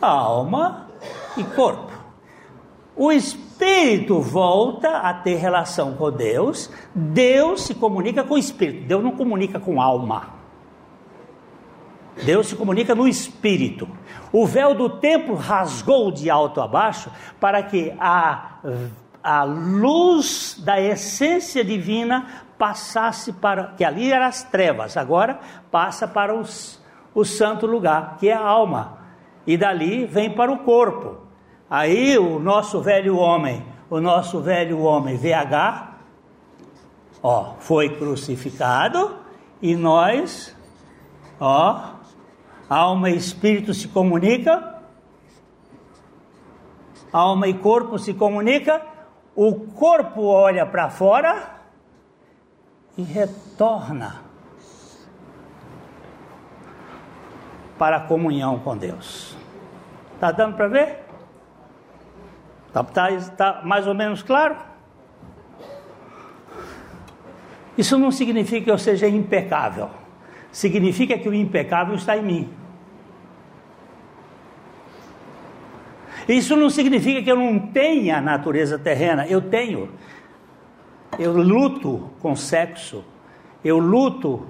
alma 0.00 0.88
e 1.36 1.44
corpo. 1.44 1.92
O 2.96 3.12
espírito 3.12 3.43
volta 4.20 4.98
a 4.98 5.14
ter 5.14 5.36
relação 5.36 5.94
com 5.94 6.10
Deus, 6.10 6.70
Deus 6.94 7.62
se 7.62 7.74
comunica 7.74 8.24
com 8.24 8.34
o 8.34 8.38
espírito, 8.38 8.86
Deus 8.86 9.02
não 9.02 9.12
comunica 9.12 9.60
com 9.60 9.80
alma. 9.80 10.34
Deus 12.24 12.48
se 12.48 12.56
comunica 12.56 12.94
no 12.94 13.08
espírito. 13.08 13.88
O 14.32 14.46
véu 14.46 14.74
do 14.74 14.88
templo 14.88 15.34
rasgou 15.34 16.10
de 16.12 16.30
alto 16.30 16.60
a 16.60 16.68
baixo 16.68 17.10
para 17.40 17.62
que 17.62 17.92
a, 17.98 18.58
a 19.22 19.42
luz 19.42 20.60
da 20.64 20.80
essência 20.80 21.64
divina 21.64 22.44
passasse 22.58 23.32
para. 23.32 23.68
que 23.76 23.84
ali 23.84 24.12
eram 24.12 24.26
as 24.26 24.44
trevas, 24.44 24.96
agora 24.96 25.40
passa 25.70 26.06
para 26.06 26.34
os, 26.34 26.80
o 27.14 27.24
santo 27.24 27.66
lugar, 27.66 28.16
que 28.18 28.28
é 28.28 28.32
a 28.32 28.40
alma. 28.40 28.98
E 29.46 29.56
dali 29.56 30.06
vem 30.06 30.30
para 30.30 30.52
o 30.52 30.58
corpo. 30.58 31.23
Aí 31.68 32.18
o 32.18 32.38
nosso 32.38 32.80
velho 32.80 33.16
homem, 33.16 33.64
o 33.88 34.00
nosso 34.00 34.40
velho 34.40 34.80
homem 34.80 35.16
VH, 35.16 35.94
ó, 37.22 37.54
foi 37.58 37.88
crucificado 37.96 39.16
e 39.62 39.74
nós, 39.74 40.54
ó, 41.40 41.94
alma 42.68 43.10
e 43.10 43.16
espírito 43.16 43.72
se 43.72 43.88
comunica, 43.88 44.82
alma 47.12 47.48
e 47.48 47.54
corpo 47.54 47.98
se 47.98 48.12
comunica, 48.12 48.82
o 49.34 49.54
corpo 49.54 50.22
olha 50.24 50.66
para 50.66 50.90
fora 50.90 51.60
e 52.96 53.02
retorna 53.02 54.22
para 57.78 57.96
a 57.96 58.00
comunhão 58.00 58.58
com 58.60 58.76
Deus. 58.76 59.36
Está 60.14 60.30
dando 60.30 60.56
para 60.56 60.68
ver? 60.68 61.03
Está 62.74 62.82
tá, 62.82 63.08
tá 63.36 63.62
mais 63.64 63.86
ou 63.86 63.94
menos 63.94 64.20
claro? 64.20 64.56
Isso 67.78 67.96
não 67.96 68.10
significa 68.10 68.64
que 68.64 68.70
eu 68.70 68.78
seja 68.78 69.06
impecável. 69.06 69.90
Significa 70.50 71.16
que 71.16 71.28
o 71.28 71.34
impecável 71.34 71.94
está 71.94 72.16
em 72.16 72.22
mim. 72.22 72.50
Isso 76.28 76.56
não 76.56 76.68
significa 76.68 77.22
que 77.22 77.30
eu 77.30 77.36
não 77.36 77.58
tenha 77.58 78.20
natureza 78.20 78.76
terrena. 78.76 79.24
Eu 79.26 79.40
tenho. 79.40 79.90
Eu 81.16 81.32
luto 81.32 82.10
com 82.18 82.34
sexo. 82.34 83.04
Eu 83.64 83.78
luto 83.78 84.48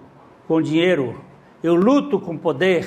com 0.48 0.62
dinheiro. 0.62 1.20
eu 1.62 1.74
luto 1.74 2.20
com 2.20 2.36
poder, 2.36 2.86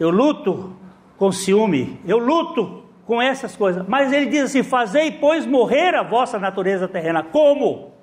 eu 0.00 0.08
luto 0.08 0.74
com 1.18 1.30
ciúme, 1.30 2.00
eu 2.06 2.16
luto 2.16 2.85
com 3.06 3.22
essas 3.22 3.56
coisas. 3.56 3.86
Mas 3.86 4.12
ele 4.12 4.26
diz 4.26 4.44
assim: 4.44 4.62
Fazei, 4.62 5.12
pois, 5.12 5.46
morrer 5.46 5.94
a 5.94 6.02
vossa 6.02 6.38
natureza 6.38 6.88
terrena. 6.88 7.22
Como? 7.22 7.94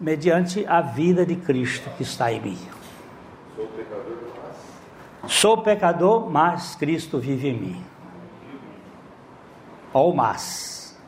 Mediante 0.00 0.66
a 0.66 0.80
vida 0.80 1.26
de 1.26 1.36
Cristo 1.36 1.90
que 1.96 2.02
está 2.02 2.32
em 2.32 2.40
mim. 2.40 2.58
Sou 3.54 3.66
pecador, 3.68 4.16
mas. 5.22 5.32
Sou 5.32 5.58
pecador, 5.58 6.30
mas 6.30 6.74
Cristo 6.74 7.18
vive 7.18 7.48
em 7.48 7.60
mim. 7.60 7.84
Ou 9.92 10.14
mas. 10.14 10.98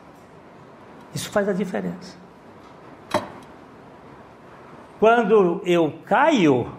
Isso 1.13 1.31
faz 1.31 1.49
a 1.49 1.53
diferença. 1.53 2.17
Quando 4.99 5.61
eu 5.65 5.99
caio, 6.05 6.71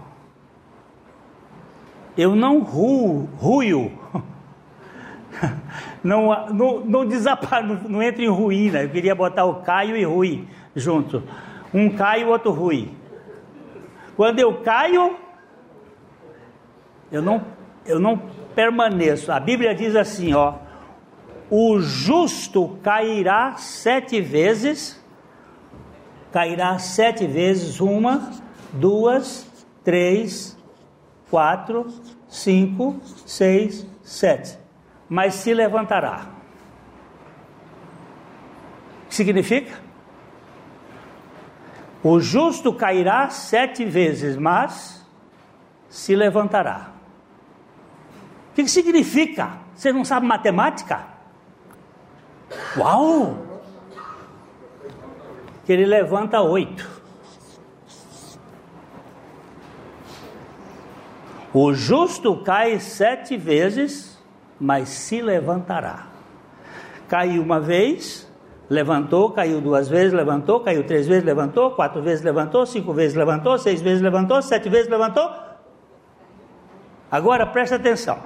eu 2.16 2.34
não 2.34 2.60
ruo, 2.60 3.28
ruio, 3.36 3.92
não, 6.02 6.52
não, 6.52 6.80
não, 6.80 7.06
desapa, 7.06 7.60
não, 7.60 7.76
não 7.88 8.02
entra 8.02 8.22
em 8.22 8.28
ruína. 8.28 8.82
Eu 8.82 8.90
queria 8.90 9.14
botar 9.14 9.44
o 9.44 9.62
Caio 9.62 9.96
e 9.96 10.04
Rui 10.04 10.46
junto. 10.74 11.22
Um 11.72 11.90
cai 11.90 12.22
e 12.22 12.24
o 12.24 12.28
outro 12.28 12.52
Rui. 12.52 12.90
Quando 14.16 14.38
eu 14.38 14.62
caio, 14.62 15.16
eu 17.10 17.20
não, 17.20 17.44
eu 17.84 17.98
não 17.98 18.16
permaneço. 18.54 19.32
A 19.32 19.40
Bíblia 19.40 19.74
diz 19.74 19.96
assim, 19.96 20.34
ó: 20.34 20.54
o 21.50 21.80
justo 21.80 22.78
cairá 22.82 23.56
sete 23.56 24.20
vezes, 24.20 25.02
cairá 26.32 26.78
sete 26.78 27.26
vezes, 27.26 27.80
uma, 27.80 28.30
duas, 28.72 29.46
três, 29.82 30.56
quatro, 31.30 31.86
cinco, 32.28 32.96
seis, 33.26 33.86
sete. 34.02 34.63
Mas 35.08 35.34
se 35.34 35.52
levantará. 35.52 36.26
Que 39.08 39.14
significa? 39.14 39.78
O 42.02 42.20
justo 42.20 42.72
cairá 42.72 43.30
sete 43.30 43.84
vezes, 43.84 44.36
mas 44.36 45.06
se 45.88 46.14
levantará. 46.14 46.90
O 48.50 48.54
que 48.54 48.68
significa? 48.68 49.52
Você 49.74 49.92
não 49.92 50.04
sabe 50.04 50.26
matemática? 50.26 51.06
Uau! 52.76 53.38
Que 55.64 55.72
ele 55.72 55.86
levanta 55.86 56.40
oito. 56.40 56.88
O 61.52 61.72
justo 61.72 62.42
cai 62.42 62.80
sete 62.80 63.36
vezes, 63.36 64.13
mas 64.60 64.88
se 64.88 65.20
levantará. 65.20 66.06
Caiu 67.08 67.42
uma 67.42 67.60
vez, 67.60 68.28
levantou, 68.68 69.30
caiu 69.30 69.60
duas 69.60 69.88
vezes, 69.88 70.12
levantou, 70.12 70.60
caiu 70.60 70.84
três 70.84 71.06
vezes, 71.06 71.24
levantou, 71.24 71.72
quatro 71.72 72.02
vezes 72.02 72.24
levantou, 72.24 72.64
cinco 72.66 72.92
vezes 72.92 73.16
levantou, 73.16 73.58
seis 73.58 73.80
vezes 73.80 74.02
levantou, 74.02 74.40
sete 74.42 74.68
vezes 74.68 74.88
levantou. 74.88 75.30
Agora 77.10 77.46
presta 77.46 77.76
atenção. 77.76 78.18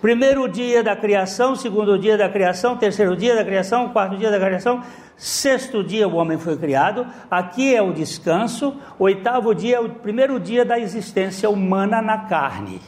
Primeiro 0.00 0.46
dia 0.46 0.82
da 0.82 0.94
criação, 0.94 1.56
segundo 1.56 1.98
dia 1.98 2.18
da 2.18 2.28
criação, 2.28 2.76
terceiro 2.76 3.16
dia 3.16 3.34
da 3.34 3.44
criação, 3.44 3.88
quarto 3.88 4.16
dia 4.16 4.30
da 4.30 4.38
criação, 4.38 4.82
sexto 5.16 5.82
dia 5.82 6.06
o 6.06 6.16
homem 6.16 6.38
foi 6.38 6.56
criado. 6.56 7.06
Aqui 7.30 7.74
é 7.74 7.80
o 7.80 7.92
descanso. 7.92 8.76
Oitavo 8.98 9.54
dia 9.54 9.76
é 9.76 9.80
o 9.80 9.88
primeiro 9.88 10.38
dia 10.38 10.64
da 10.64 10.78
existência 10.78 11.48
humana 11.48 12.02
na 12.02 12.18
carne. 12.18 12.80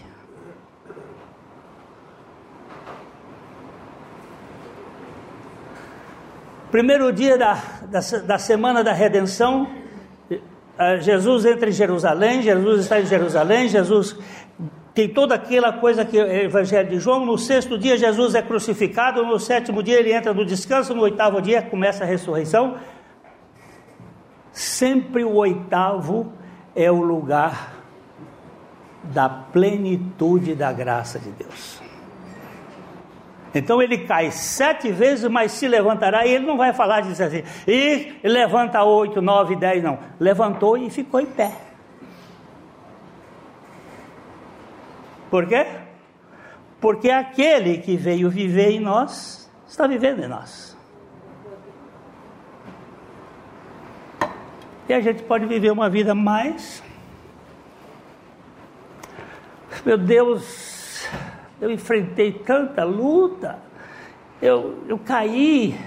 Primeiro 6.70 7.10
dia 7.12 7.38
da, 7.38 7.54
da, 7.90 8.00
da 8.26 8.38
semana 8.38 8.84
da 8.84 8.92
redenção, 8.92 9.68
eh, 10.78 11.00
Jesus 11.00 11.46
entra 11.46 11.68
em 11.70 11.72
Jerusalém, 11.72 12.42
Jesus 12.42 12.82
está 12.82 13.00
em 13.00 13.06
Jerusalém, 13.06 13.68
Jesus 13.68 14.16
tem 14.98 15.08
toda 15.08 15.36
aquela 15.36 15.72
coisa 15.72 16.04
que 16.04 16.18
é 16.18 16.44
Evangelho 16.44 16.90
de 16.90 16.98
João. 16.98 17.24
No 17.24 17.38
sexto 17.38 17.78
dia, 17.78 17.96
Jesus 17.96 18.34
é 18.34 18.42
crucificado. 18.42 19.24
No 19.24 19.38
sétimo 19.38 19.80
dia, 19.80 19.98
ele 19.98 20.12
entra 20.12 20.34
no 20.34 20.44
descanso. 20.44 20.92
No 20.92 21.02
oitavo 21.02 21.40
dia, 21.40 21.62
começa 21.62 22.02
a 22.02 22.06
ressurreição. 22.06 22.76
Sempre 24.50 25.22
o 25.22 25.36
oitavo 25.36 26.32
é 26.74 26.90
o 26.90 27.00
lugar 27.00 27.74
da 29.04 29.28
plenitude 29.28 30.56
da 30.56 30.72
graça 30.72 31.18
de 31.20 31.30
Deus. 31.30 31.77
Então 33.58 33.82
ele 33.82 33.98
cai 33.98 34.30
sete 34.30 34.90
vezes, 34.90 35.28
mas 35.30 35.52
se 35.52 35.66
levantará, 35.66 36.26
e 36.26 36.30
ele 36.30 36.46
não 36.46 36.56
vai 36.56 36.72
falar 36.72 37.00
disso 37.00 37.22
assim, 37.22 37.42
e 37.66 38.14
levanta 38.22 38.82
oito, 38.84 39.20
nove, 39.20 39.56
dez, 39.56 39.82
não. 39.82 39.98
Levantou 40.18 40.76
e 40.76 40.90
ficou 40.90 41.20
em 41.20 41.26
pé. 41.26 41.52
Por 45.30 45.46
quê? 45.46 45.66
Porque 46.80 47.10
aquele 47.10 47.78
que 47.78 47.96
veio 47.96 48.30
viver 48.30 48.70
em 48.70 48.80
nós 48.80 49.50
está 49.66 49.86
vivendo 49.86 50.22
em 50.22 50.28
nós. 50.28 50.76
E 54.88 54.94
a 54.94 55.00
gente 55.00 55.22
pode 55.22 55.44
viver 55.44 55.70
uma 55.70 55.90
vida 55.90 56.14
mais. 56.14 56.82
Meu 59.84 59.98
Deus, 59.98 60.77
eu 61.60 61.70
enfrentei 61.70 62.32
tanta 62.32 62.84
luta, 62.84 63.58
eu, 64.40 64.84
eu 64.88 64.98
caí. 64.98 65.78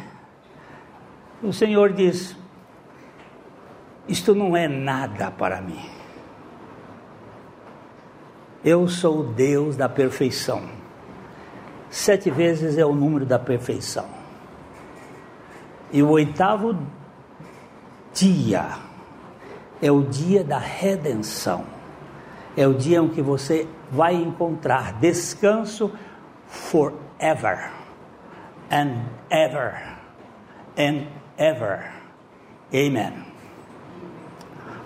O 1.41 1.53
Senhor 1.53 1.93
diz: 1.93 2.35
Isto 4.07 4.35
não 4.35 4.55
é 4.55 4.67
nada 4.67 5.31
para 5.31 5.61
mim. 5.61 5.89
Eu 8.63 8.87
sou 8.87 9.21
o 9.21 9.23
Deus 9.23 9.75
da 9.75 9.89
perfeição. 9.89 10.61
Sete 11.89 12.29
vezes 12.29 12.77
é 12.77 12.85
o 12.85 12.93
número 12.93 13.25
da 13.25 13.39
perfeição. 13.39 14.05
E 15.91 16.03
o 16.03 16.09
oitavo 16.09 16.77
dia 18.13 18.77
é 19.81 19.91
o 19.91 20.03
dia 20.03 20.43
da 20.43 20.59
redenção. 20.59 21.65
É 22.55 22.67
o 22.67 22.73
dia 22.73 22.99
em 22.99 23.09
que 23.09 23.21
você 23.21 23.67
vai 23.89 24.15
encontrar 24.15 24.99
descanso 24.99 25.91
forever 26.47 27.71
and 28.69 29.05
ever 29.29 29.97
and 30.77 31.07
ever. 31.37 31.93
Amen. 32.73 33.25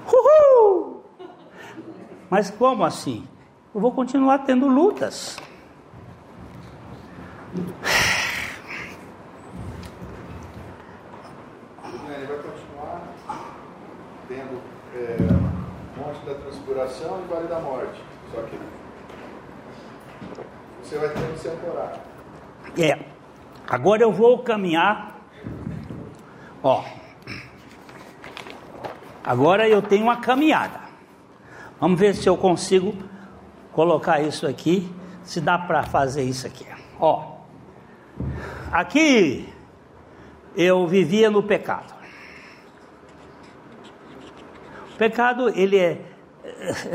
Uhul! 0.07 1.03
Mas 2.29 2.51
como 2.51 2.83
assim? 2.83 3.27
eu 3.75 3.81
vou 3.81 3.91
continuar 3.91 4.39
tendo 4.39 4.67
lutas. 4.69 5.37
Ele 7.53 7.65
vai 12.25 12.37
continuar 12.37 13.01
tendo 14.29 14.61
é, 14.95 15.17
monte 15.97 16.25
da 16.25 16.35
e 16.75 17.27
vale 17.29 17.47
da 17.47 17.59
morte. 17.59 18.01
Só 18.33 18.41
que 18.41 18.59
você 20.83 20.97
vai 20.97 21.09
ter 21.09 21.37
seu 21.37 21.51
temporário. 21.51 22.01
É. 22.77 22.99
Agora 23.67 24.01
eu 24.03 24.11
vou 24.11 24.39
caminhar. 24.39 25.15
Ó. 26.61 26.83
Agora 29.23 29.67
eu 29.67 29.81
tenho 29.81 30.03
uma 30.03 30.17
caminhada. 30.17 30.81
Vamos 31.79 31.99
ver 31.99 32.13
se 32.13 32.27
eu 32.27 32.37
consigo 32.37 32.93
colocar 33.71 34.21
isso 34.21 34.45
aqui, 34.45 34.93
se 35.23 35.41
dá 35.41 35.57
para 35.57 35.83
fazer 35.83 36.23
isso 36.23 36.45
aqui. 36.45 36.65
Ó, 36.99 37.37
aqui 38.71 39.51
eu 40.55 40.87
vivia 40.87 41.29
no 41.29 41.43
pecado. 41.43 41.93
O 44.93 44.97
pecado 44.97 45.49
ele 45.49 45.77
é 45.77 46.14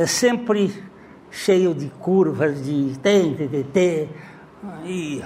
sempre 0.07 0.85
cheio 1.31 1.75
de 1.75 1.89
curvas, 1.89 2.65
de 2.65 2.99
tem, 2.99 3.35
tem, 3.35 3.63
tem, 3.65 4.09
e 4.85 5.23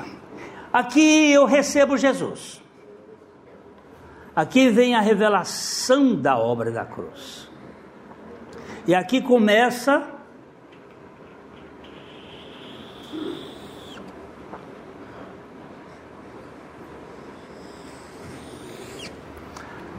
aqui 0.73 1.33
eu 1.33 1.45
recebo 1.45 1.97
Jesus. 1.97 2.63
Aqui 4.35 4.69
vem 4.69 4.95
a 4.95 5.01
revelação 5.01 6.15
da 6.15 6.37
obra 6.37 6.71
da 6.71 6.85
cruz. 6.85 7.49
E 8.87 8.95
aqui 8.95 9.21
começa 9.21 10.07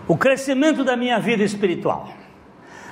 o 0.08 0.18
crescimento 0.18 0.84
da 0.84 0.96
minha 0.96 1.20
vida 1.20 1.44
espiritual. 1.44 2.15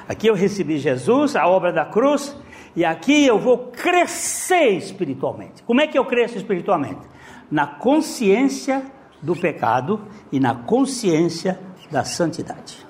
Aqui 0.07 0.27
eu 0.27 0.35
recebi 0.35 0.77
Jesus, 0.77 1.35
a 1.35 1.47
obra 1.47 1.71
da 1.71 1.85
cruz, 1.85 2.35
e 2.75 2.83
aqui 2.83 3.25
eu 3.25 3.39
vou 3.39 3.71
crescer 3.71 4.69
espiritualmente. 4.71 5.63
Como 5.63 5.79
é 5.81 5.87
que 5.87 5.97
eu 5.97 6.05
cresço 6.05 6.37
espiritualmente? 6.37 7.01
Na 7.49 7.67
consciência 7.67 8.83
do 9.21 9.35
pecado 9.35 10.01
e 10.31 10.39
na 10.39 10.55
consciência 10.55 11.59
da 11.89 12.03
santidade. 12.03 12.85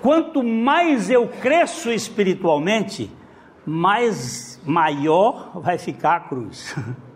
Quanto 0.00 0.44
mais 0.44 1.10
eu 1.10 1.26
cresço 1.26 1.90
espiritualmente, 1.90 3.10
mais 3.66 4.60
maior 4.64 5.60
vai 5.60 5.76
ficar 5.76 6.16
a 6.16 6.20
cruz. 6.20 6.74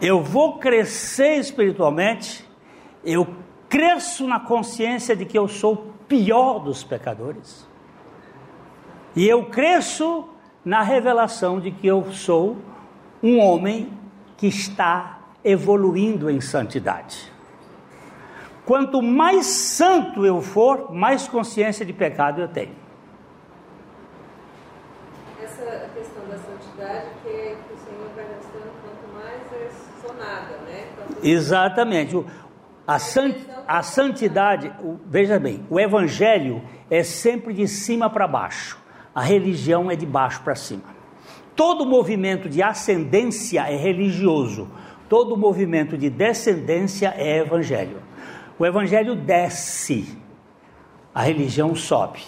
eu 0.00 0.22
vou 0.22 0.58
crescer 0.58 1.36
espiritualmente, 1.36 2.48
eu 3.04 3.26
cresço 3.68 4.26
na 4.26 4.40
consciência 4.40 5.14
de 5.14 5.24
que 5.24 5.38
eu 5.38 5.48
sou 5.48 5.74
o 5.74 5.76
pior 6.06 6.60
dos 6.60 6.84
pecadores. 6.84 7.66
E 9.14 9.28
eu 9.28 9.46
cresço 9.46 10.28
na 10.64 10.82
revelação 10.82 11.60
de 11.60 11.70
que 11.70 11.86
eu 11.86 12.12
sou 12.12 12.56
um 13.22 13.38
homem 13.38 13.92
que 14.36 14.46
está 14.46 15.18
evoluindo 15.44 16.30
em 16.30 16.40
santidade. 16.40 17.32
Quanto 18.64 19.00
mais 19.00 19.46
santo 19.46 20.26
eu 20.26 20.42
for, 20.42 20.92
mais 20.92 21.26
consciência 21.26 21.84
de 21.86 21.92
pecado 21.92 22.40
eu 22.40 22.48
tenho. 22.48 22.76
Essa 25.42 25.88
questão 25.94 26.22
da 26.28 26.36
santidade 26.36 27.06
que, 27.24 27.28
o 27.30 27.78
Senhor 27.78 28.10
vai 28.14 28.26
mostrando, 28.36 28.87
né? 30.66 30.86
Quanto 30.96 31.26
Exatamente. 31.26 32.24
A, 32.86 32.98
sant, 32.98 33.36
a 33.66 33.82
santidade, 33.82 34.72
veja 35.06 35.38
bem, 35.38 35.66
o 35.68 35.78
evangelho 35.78 36.62
é 36.90 37.02
sempre 37.02 37.52
de 37.52 37.68
cima 37.68 38.08
para 38.08 38.26
baixo, 38.26 38.78
a 39.14 39.20
religião 39.22 39.90
é 39.90 39.96
de 39.96 40.06
baixo 40.06 40.40
para 40.42 40.54
cima. 40.54 40.96
Todo 41.54 41.84
movimento 41.84 42.48
de 42.48 42.62
ascendência 42.62 43.60
é 43.70 43.76
religioso, 43.76 44.68
todo 45.08 45.36
movimento 45.36 45.98
de 45.98 46.08
descendência 46.08 47.12
é 47.16 47.38
evangelho. 47.38 48.02
O 48.58 48.64
evangelho 48.64 49.14
desce, 49.14 50.16
a 51.14 51.22
religião 51.22 51.74
sobe. 51.74 52.20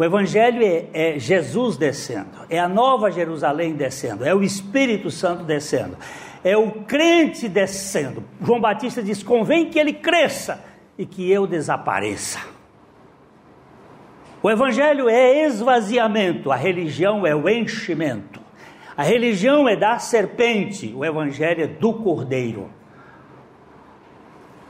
O 0.00 0.04
Evangelho 0.04 0.62
é, 0.62 0.86
é, 0.94 1.18
Jesus 1.18 1.76
descendo, 1.76 2.30
é 2.48 2.58
a 2.58 2.66
nova 2.66 3.10
Jerusalém 3.10 3.74
descendo, 3.74 4.24
é 4.24 4.34
o 4.34 4.42
Espírito 4.42 5.10
Santo 5.10 5.44
descendo, 5.44 5.94
é 6.42 6.56
o 6.56 6.70
crente 6.84 7.48
descendo. 7.48 8.24
João 8.40 8.60
Batista 8.60 9.02
diz: 9.02 9.22
convém 9.22 9.70
que 9.70 9.78
ele 9.78 9.92
cresça 9.92 10.64
e 10.98 11.04
que 11.04 11.30
eu 11.30 11.46
desapareça. 11.46 12.40
O 14.42 14.50
Evangelho 14.50 15.08
é 15.08 15.44
esvaziamento, 15.44 16.50
a 16.50 16.56
religião 16.56 17.26
é 17.26 17.34
o 17.34 17.48
enchimento. 17.48 18.40
A 18.96 19.02
religião 19.02 19.68
é 19.68 19.76
da 19.76 19.98
serpente, 19.98 20.92
o 20.94 21.04
Evangelho 21.04 21.64
é 21.64 21.66
do 21.66 21.92
cordeiro. 21.94 22.70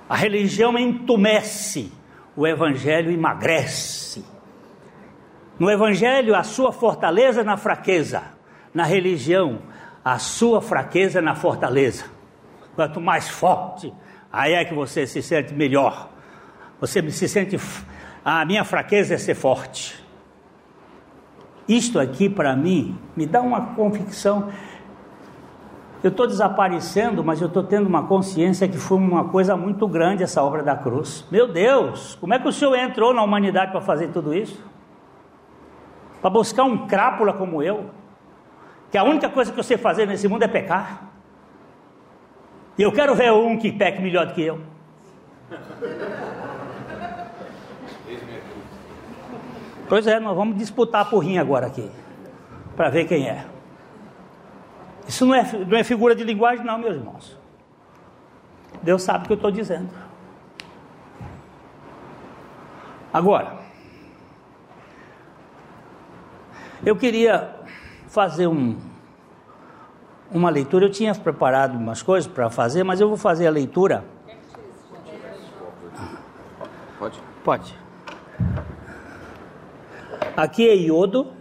A 0.09 0.17
religião 0.17 0.77
entumece, 0.77 1.93
o 2.37 2.47
Evangelho 2.47 3.13
emagrece. 3.13 4.25
No 5.59 5.71
Evangelho, 5.71 6.35
a 6.35 6.43
sua 6.43 6.73
fortaleza 6.73 7.45
na 7.45 7.57
fraqueza. 7.57 8.23
Na 8.73 8.85
religião, 8.85 9.63
a 10.05 10.19
sua 10.19 10.61
fraqueza 10.61 11.21
na 11.21 11.35
fortaleza. 11.35 12.05
Quanto 12.75 13.01
mais 13.01 13.29
forte, 13.29 13.93
aí 14.33 14.55
é 14.55 14.65
que 14.65 14.75
você 14.75 15.07
se 15.07 15.23
sente 15.23 15.53
melhor. 15.55 16.09
Você 16.81 17.09
se 17.11 17.29
sente. 17.29 17.59
A 18.25 18.45
minha 18.45 18.65
fraqueza 18.65 19.15
é 19.15 19.19
ser 19.19 19.35
forte. 19.35 20.03
Isto 21.69 21.99
aqui, 22.01 22.29
para 22.29 22.57
mim, 22.57 22.99
me 23.17 23.27
dá 23.27 23.41
uma 23.41 23.75
convicção. 23.75 24.49
Eu 26.03 26.11
estou 26.11 26.27
desaparecendo, 26.27 27.23
mas 27.23 27.41
eu 27.41 27.49
estou 27.49 27.63
tendo 27.63 27.87
uma 27.87 28.07
consciência 28.07 28.67
que 28.67 28.79
foi 28.79 28.97
uma 28.97 29.25
coisa 29.25 29.57
muito 29.57 29.87
grande 29.87 30.23
essa 30.23 30.43
obra 30.43 30.63
da 30.63 30.75
cruz. 30.75 31.27
Meu 31.31 31.53
Deus, 31.53 32.17
como 32.21 32.33
é 32.33 32.39
que 32.39 32.49
o 32.49 32.53
Senhor 32.53 32.75
entrou 32.77 33.13
na 33.13 33.23
humanidade 33.23 33.71
para 33.71 33.83
fazer 33.83 34.09
tudo 34.09 34.33
isso? 34.33 34.71
para 36.21 36.31
buscar 36.31 36.65
um 36.65 36.87
crápula 36.87 37.33
como 37.33 37.63
eu, 37.63 37.87
que 38.91 38.99
a 38.99 39.05
única 39.05 39.29
coisa 39.29 39.53
que 39.53 39.59
eu 39.59 39.65
sei 39.65 39.77
fazer 39.77 40.07
nesse 40.07 40.27
mundo 40.27 40.43
é 40.43 40.49
pecar. 40.49 41.11
E 42.77 42.83
eu 42.83 42.93
quero 42.93 43.15
ver 43.15 43.33
um 43.33 43.57
que 43.57 43.71
peque 43.71 44.03
melhor 44.03 44.27
do 44.27 44.35
que 44.35 44.43
eu. 44.43 44.61
Pois 49.89 50.07
é, 50.07 50.19
nós 50.19 50.37
vamos 50.37 50.57
disputar 50.57 51.03
a 51.03 51.05
porrinha 51.05 51.41
agora 51.41 51.67
aqui, 51.67 51.91
para 52.77 52.89
ver 52.91 53.07
quem 53.07 53.29
é. 53.29 53.45
Isso 55.07 55.27
não 55.27 55.35
é, 55.35 55.45
não 55.67 55.77
é 55.77 55.85
figura 55.85 56.15
de 56.15 56.23
linguagem, 56.23 56.65
não, 56.65 56.79
meus 56.79 56.95
irmãos. 56.95 57.39
Deus 58.83 59.03
sabe 59.03 59.25
o 59.25 59.27
que 59.27 59.33
eu 59.33 59.37
estou 59.37 59.51
dizendo. 59.51 59.91
Agora, 63.13 63.61
Eu 66.83 66.97
queria 66.97 67.60
fazer 68.11 68.49
um, 68.49 68.77
uma 70.31 70.51
leitura. 70.51 70.85
Eu 70.85 70.91
tinha 70.91 71.15
preparado 71.15 71.77
umas 71.77 72.03
coisas 72.03 72.31
para 72.31 72.51
fazer, 72.51 72.83
mas 72.85 73.01
eu 73.01 73.09
vou 73.09 73.17
fazer 73.17 73.47
a 73.47 73.51
leitura. 73.51 74.05
Pode? 76.99 77.19
Pode. 77.43 77.79
Aqui 80.37 80.69
é 80.69 80.77
iodo, 80.77 81.33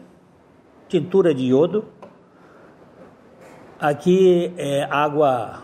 tintura 0.88 1.34
de 1.34 1.46
iodo. 1.46 1.86
Aqui 3.80 4.54
é 4.58 4.88
água 4.90 5.62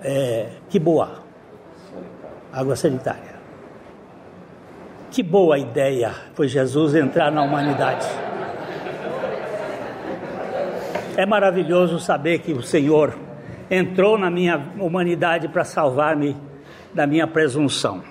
é, 0.00 0.50
que 0.68 0.78
boa, 0.78 1.22
água 2.52 2.76
sanitária. 2.76 3.34
Que 5.10 5.22
boa 5.22 5.58
ideia 5.58 6.14
foi 6.34 6.48
Jesus 6.48 6.94
entrar 6.94 7.32
na 7.32 7.42
humanidade. 7.42 8.06
É 11.16 11.24
maravilhoso 11.24 11.98
saber 11.98 12.40
que 12.40 12.52
o 12.52 12.62
Senhor 12.62 13.16
entrou 13.70 14.18
na 14.18 14.28
minha 14.30 14.58
humanidade 14.78 15.48
para 15.48 15.64
salvar-me 15.64 16.36
da 16.92 17.06
minha 17.06 17.26
presunção. 17.26 18.04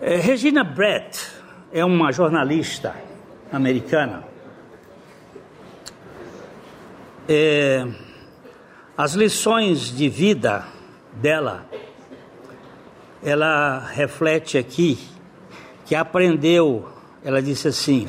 É, 0.00 0.16
Regina 0.16 0.64
Brett 0.64 1.30
é 1.72 1.84
uma 1.84 2.10
jornalista 2.10 2.92
americana. 3.52 4.24
É, 7.28 7.86
as 8.98 9.14
lições 9.14 9.96
de 9.96 10.08
vida 10.08 10.64
dela, 11.12 11.66
ela 13.22 13.78
reflete 13.78 14.58
aqui 14.58 14.98
que 15.84 15.94
aprendeu, 15.94 16.88
ela 17.24 17.40
disse 17.40 17.68
assim: 17.68 18.08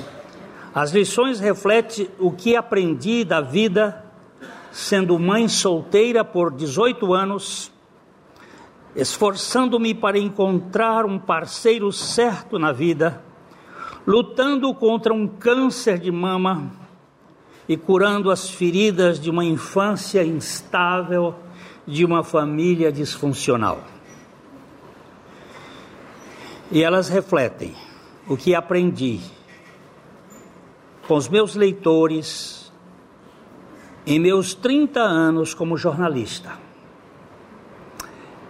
as 0.77 0.91
lições 0.91 1.39
refletem 1.39 2.07
o 2.19 2.31
que 2.31 2.55
aprendi 2.55 3.23
da 3.23 3.41
vida 3.41 4.05
sendo 4.71 5.17
mãe 5.17 5.47
solteira 5.47 6.23
por 6.23 6.53
18 6.53 7.15
anos, 7.15 7.71
esforçando-me 8.95 9.95
para 9.95 10.19
encontrar 10.19 11.03
um 11.03 11.17
parceiro 11.17 11.91
certo 11.91 12.59
na 12.59 12.71
vida, 12.71 13.23
lutando 14.05 14.71
contra 14.71 15.11
um 15.11 15.27
câncer 15.27 15.97
de 15.97 16.11
mama 16.11 16.71
e 17.67 17.75
curando 17.75 18.29
as 18.29 18.47
feridas 18.47 19.19
de 19.19 19.31
uma 19.31 19.43
infância 19.43 20.23
instável 20.23 21.33
de 21.87 22.05
uma 22.05 22.23
família 22.23 22.91
disfuncional. 22.91 23.81
E 26.71 26.83
elas 26.83 27.09
refletem 27.09 27.73
o 28.27 28.37
que 28.37 28.53
aprendi 28.53 29.36
com 31.07 31.15
os 31.15 31.29
meus 31.29 31.55
leitores 31.55 32.71
em 34.05 34.19
meus 34.19 34.53
30 34.53 34.99
anos 34.99 35.53
como 35.53 35.77
jornalista. 35.77 36.51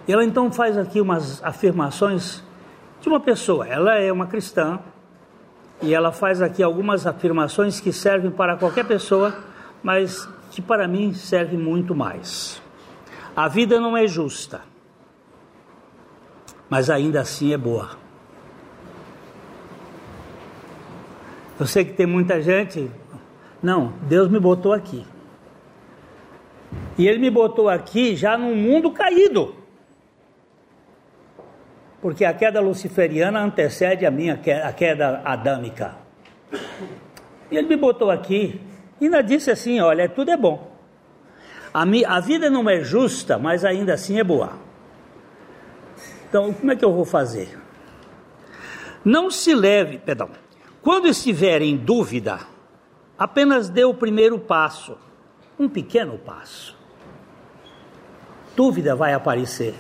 Ela 0.08 0.24
então 0.24 0.52
faz 0.52 0.78
aqui 0.78 1.02
umas 1.02 1.44
afirmações 1.44 2.44
de 3.02 3.10
uma 3.10 3.20
pessoa. 3.20 3.68
Ela 3.68 3.96
é 3.96 4.12
uma 4.12 4.28
cristã 4.28 4.80
e 5.82 5.94
ela 5.94 6.12
faz 6.12 6.42
aqui 6.42 6.64
algumas 6.64 7.06
afirmações 7.06 7.80
que 7.80 7.92
servem 7.92 8.32
para 8.32 8.56
qualquer 8.56 8.86
pessoa, 8.86 9.36
mas 9.84 10.28
que 10.52 10.62
para 10.62 10.88
mim 10.88 11.14
serve 11.14 11.58
muito 11.58 11.94
mais. 11.94 12.62
A 13.36 13.48
vida 13.48 13.80
não 13.80 13.96
é 13.96 14.08
justa, 14.08 14.62
mas 16.70 16.90
ainda 16.90 17.22
assim 17.22 17.54
é 17.54 17.58
boa. 17.58 18.07
Eu 21.60 21.66
sei 21.66 21.86
que 21.86 21.94
tem 21.94 22.06
muita 22.06 22.42
gente. 22.42 22.90
Não, 23.62 23.94
Deus 24.04 24.30
me 24.30 24.40
botou 24.40 24.74
aqui. 24.74 25.06
E 26.98 27.08
Ele 27.08 27.20
me 27.20 27.30
botou 27.30 27.70
aqui 27.70 28.16
já 28.16 28.38
num 28.38 28.56
mundo 28.56 28.92
caído. 28.92 29.56
Porque 32.02 32.24
a 32.24 32.34
queda 32.34 32.60
luciferiana 32.60 33.40
antecede 33.40 34.06
a 34.06 34.12
minha 34.12 34.38
queda, 34.38 34.68
a 34.68 34.74
queda 34.74 35.22
adâmica. 35.26 35.96
E 37.50 37.58
Ele 37.58 37.68
me 37.68 37.76
botou 37.76 38.12
aqui 38.12 38.62
e 39.02 39.06
ainda 39.06 39.22
disse 39.22 39.50
assim: 39.50 39.80
olha, 39.80 40.08
tudo 40.08 40.30
é 40.30 40.38
bom. 40.38 40.76
A, 41.74 41.86
mi, 41.86 42.06
a 42.06 42.20
vida 42.20 42.50
não 42.50 42.70
é 42.70 42.84
justa, 42.84 43.38
mas 43.38 43.66
ainda 43.66 43.94
assim 43.94 44.20
é 44.20 44.24
boa. 44.24 44.54
Então, 46.30 46.54
como 46.54 46.72
é 46.72 46.76
que 46.76 46.86
eu 46.86 46.94
vou 46.94 47.06
fazer? 47.06 47.58
Não 49.04 49.32
se 49.32 49.56
leve, 49.56 49.98
perdão, 49.98 50.30
quando 50.88 51.10
estiver 51.10 51.62
em 51.62 51.76
dúvida, 51.76 52.40
apenas 53.20 53.68
dê 53.68 53.84
o 53.84 53.94
primeiro 53.94 54.40
passo, 54.40 54.98
um 55.60 55.68
pequeno 55.68 56.18
passo. 56.18 56.78
Dúvida 58.56 58.96
vai 58.96 59.14
aparecer. 59.14 59.76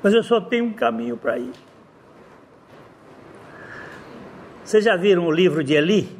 Mas 0.00 0.14
eu 0.14 0.22
só 0.22 0.40
tenho 0.40 0.66
um 0.66 0.72
caminho 0.72 1.16
para 1.16 1.40
ir. 1.40 1.50
Vocês 4.64 4.84
já 4.84 4.94
viram 4.94 5.26
o 5.26 5.32
livro 5.32 5.64
de 5.64 5.74
Eli? 5.74 6.16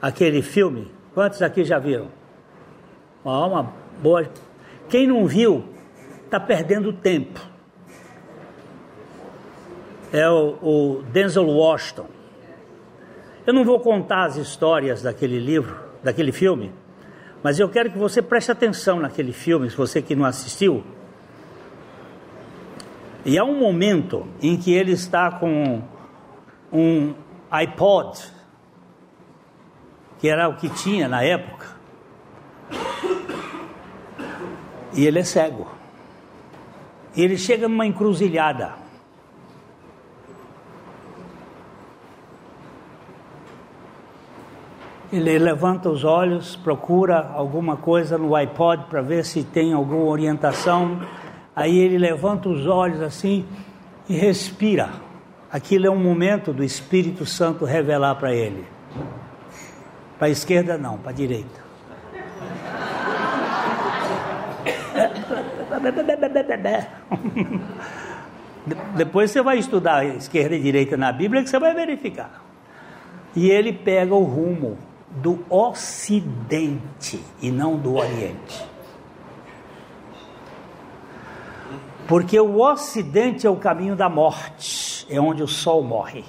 Aquele 0.00 0.40
filme? 0.40 0.90
Quantos 1.12 1.42
aqui 1.42 1.64
já 1.64 1.78
viram? 1.78 2.08
Ó, 3.22 3.46
uma 3.46 3.74
boa. 4.02 4.26
Quem 4.88 5.06
não 5.06 5.26
viu, 5.26 5.68
está 6.24 6.40
perdendo 6.40 6.94
tempo 6.94 7.46
é 10.12 10.28
o, 10.28 10.56
o 10.62 11.02
Denzel 11.12 11.46
Washington. 11.46 12.06
Eu 13.46 13.54
não 13.54 13.64
vou 13.64 13.80
contar 13.80 14.24
as 14.24 14.36
histórias 14.36 15.02
daquele 15.02 15.38
livro, 15.38 15.76
daquele 16.02 16.32
filme, 16.32 16.72
mas 17.42 17.58
eu 17.58 17.68
quero 17.68 17.90
que 17.90 17.98
você 17.98 18.20
preste 18.20 18.50
atenção 18.50 19.00
naquele 19.00 19.32
filme, 19.32 19.70
se 19.70 19.76
você 19.76 20.02
que 20.02 20.14
não 20.14 20.24
assistiu. 20.24 20.84
E 23.24 23.38
há 23.38 23.44
um 23.44 23.58
momento 23.58 24.26
em 24.42 24.56
que 24.56 24.72
ele 24.72 24.92
está 24.92 25.30
com 25.30 25.82
um 26.72 27.14
iPod, 27.50 28.18
que 30.18 30.28
era 30.28 30.48
o 30.48 30.56
que 30.56 30.68
tinha 30.68 31.08
na 31.08 31.22
época, 31.22 31.66
e 34.94 35.06
ele 35.06 35.18
é 35.18 35.24
cego. 35.24 35.70
E 37.14 37.22
ele 37.22 37.36
chega 37.36 37.68
numa 37.68 37.86
encruzilhada. 37.86 38.87
Ele 45.10 45.38
levanta 45.38 45.88
os 45.88 46.04
olhos, 46.04 46.54
procura 46.54 47.30
alguma 47.34 47.78
coisa 47.78 48.18
no 48.18 48.34
iPod 48.34 48.84
para 48.90 49.00
ver 49.00 49.24
se 49.24 49.42
tem 49.42 49.72
alguma 49.72 50.04
orientação. 50.04 51.00
Aí 51.56 51.78
ele 51.78 51.96
levanta 51.96 52.50
os 52.50 52.66
olhos 52.66 53.00
assim 53.00 53.46
e 54.06 54.14
respira. 54.14 54.90
Aquilo 55.50 55.86
é 55.86 55.90
um 55.90 55.98
momento 55.98 56.52
do 56.52 56.62
Espírito 56.62 57.24
Santo 57.24 57.64
revelar 57.64 58.16
para 58.16 58.34
ele. 58.34 58.66
Para 60.18 60.26
a 60.26 60.30
esquerda 60.30 60.76
não, 60.76 60.98
para 60.98 61.10
a 61.10 61.14
direita. 61.14 61.68
Depois 68.94 69.30
você 69.30 69.40
vai 69.40 69.58
estudar 69.58 70.04
esquerda 70.04 70.54
e 70.54 70.60
direita 70.60 70.98
na 70.98 71.10
Bíblia 71.12 71.42
que 71.42 71.48
você 71.48 71.58
vai 71.58 71.72
verificar. 71.72 72.44
E 73.34 73.48
ele 73.48 73.72
pega 73.72 74.14
o 74.14 74.24
rumo 74.24 74.76
do 75.10 75.44
Ocidente 75.48 77.22
e 77.40 77.50
não 77.50 77.76
do 77.76 77.96
Oriente. 77.96 78.66
Porque 82.06 82.38
o 82.40 82.60
Ocidente 82.60 83.46
é 83.46 83.50
o 83.50 83.56
caminho 83.56 83.94
da 83.94 84.08
morte, 84.08 85.06
é 85.10 85.20
onde 85.20 85.42
o 85.42 85.48
sol 85.48 85.82
morre. 85.82 86.24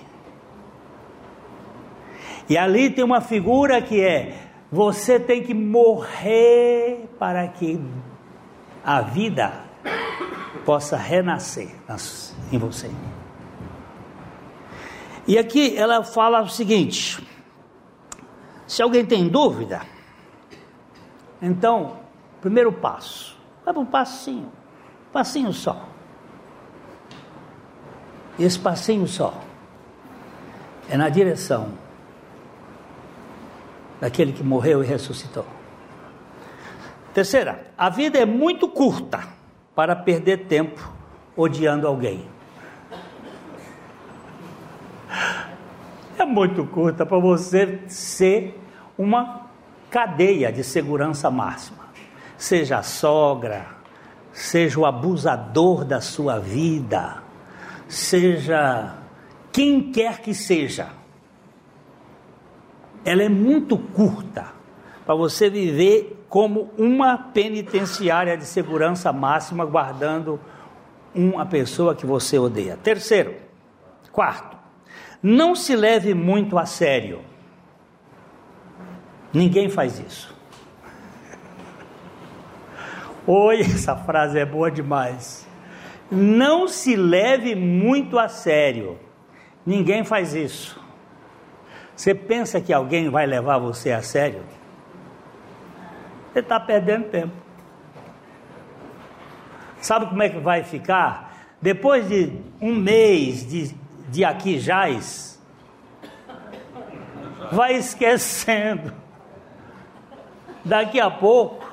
E 2.49 2.57
ali 2.57 2.89
tem 2.89 3.03
uma 3.03 3.21
figura 3.21 3.81
que 3.81 4.01
é: 4.01 4.49
você 4.71 5.19
tem 5.19 5.43
que 5.43 5.53
morrer 5.53 7.09
para 7.17 7.47
que 7.47 7.79
a 8.83 9.01
vida 9.01 9.63
possa 10.65 10.97
renascer 10.97 11.69
em 12.51 12.57
você. 12.57 12.89
E 15.27 15.37
aqui 15.37 15.77
ela 15.77 16.03
fala 16.03 16.41
o 16.41 16.49
seguinte: 16.49 17.23
se 18.69 18.83
alguém 18.83 19.03
tem 19.03 19.27
dúvida, 19.27 19.81
então, 21.41 21.97
primeiro 22.39 22.71
passo, 22.71 23.35
vai 23.65 23.73
para 23.73 23.81
um 23.81 23.85
passinho, 23.85 24.45
um 24.45 25.11
passinho 25.11 25.51
só. 25.51 25.87
Esse 28.37 28.59
passinho 28.59 29.07
só 29.07 29.33
é 30.87 30.95
na 30.95 31.09
direção 31.09 31.73
daquele 33.99 34.33
que 34.33 34.43
morreu 34.43 34.83
e 34.83 34.85
ressuscitou. 34.85 35.47
Terceira, 37.11 37.71
a 37.75 37.89
vida 37.89 38.19
é 38.19 38.25
muito 38.25 38.69
curta 38.69 39.27
para 39.73 39.95
perder 39.95 40.45
tempo 40.45 40.93
odiando 41.35 41.87
alguém. 41.87 42.27
Muito 46.29 46.65
curta 46.65 47.05
para 47.05 47.19
você 47.19 47.81
ser 47.87 48.59
uma 48.97 49.47
cadeia 49.89 50.51
de 50.51 50.63
segurança 50.63 51.29
máxima. 51.31 51.89
Seja 52.37 52.77
a 52.77 52.83
sogra, 52.83 53.65
seja 54.31 54.79
o 54.79 54.85
abusador 54.85 55.83
da 55.83 55.99
sua 55.99 56.39
vida, 56.39 57.21
seja 57.87 58.95
quem 59.51 59.91
quer 59.91 60.21
que 60.21 60.33
seja. 60.33 60.87
Ela 63.03 63.23
é 63.23 63.29
muito 63.29 63.77
curta 63.77 64.47
para 65.05 65.15
você 65.15 65.49
viver 65.49 66.25
como 66.29 66.69
uma 66.77 67.17
penitenciária 67.17 68.37
de 68.37 68.45
segurança 68.45 69.11
máxima, 69.11 69.65
guardando 69.65 70.39
uma 71.15 71.45
pessoa 71.45 71.95
que 71.95 72.05
você 72.05 72.37
odeia. 72.37 72.77
Terceiro, 72.77 73.35
quarto, 74.11 74.48
não 75.21 75.55
se 75.55 75.75
leve 75.75 76.13
muito 76.13 76.57
a 76.57 76.65
sério. 76.65 77.21
Ninguém 79.33 79.69
faz 79.69 79.99
isso. 79.99 80.35
Oi, 83.27 83.61
essa 83.61 83.95
frase 83.95 84.39
é 84.39 84.45
boa 84.45 84.71
demais. 84.71 85.47
Não 86.11 86.67
se 86.67 86.95
leve 86.95 87.53
muito 87.53 88.17
a 88.17 88.27
sério. 88.27 88.97
Ninguém 89.65 90.03
faz 90.03 90.33
isso. 90.33 90.83
Você 91.95 92.15
pensa 92.15 92.61
que 92.61 92.73
alguém 92.73 93.09
vai 93.09 93.27
levar 93.27 93.57
você 93.57 93.91
a 93.91 94.01
sério? 94.01 94.41
Você 96.31 96.39
está 96.39 96.59
perdendo 96.59 97.09
tempo. 97.09 97.33
Sabe 99.81 100.07
como 100.07 100.23
é 100.23 100.29
que 100.29 100.39
vai 100.39 100.63
ficar? 100.63 101.55
Depois 101.61 102.07
de 102.07 102.33
um 102.61 102.73
mês 102.73 103.47
de, 103.47 103.75
de 104.09 104.25
aqui 104.25 104.59
jaz, 104.59 105.39
vai 107.51 107.75
esquecendo 107.75 108.93
daqui 110.65 110.99
a 110.99 111.09
pouco, 111.09 111.65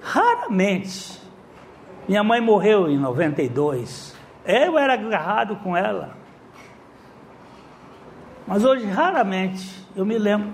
raramente. 0.00 1.20
Minha 2.06 2.22
mãe 2.22 2.40
morreu 2.40 2.90
em 2.90 2.98
92. 2.98 4.14
Eu 4.44 4.78
era 4.78 4.92
agarrado 4.92 5.56
com 5.56 5.74
ela. 5.74 6.14
Mas 8.46 8.62
hoje, 8.62 8.84
raramente, 8.84 9.86
eu 9.96 10.04
me 10.04 10.18
lembro. 10.18 10.52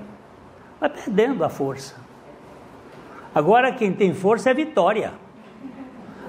Vai 0.78 0.88
perdendo 0.88 1.44
a 1.44 1.48
força. 1.48 1.96
Agora 3.34 3.72
quem 3.72 3.92
tem 3.92 4.14
força 4.14 4.51
é 4.51 4.55
Vitória. 4.55 5.12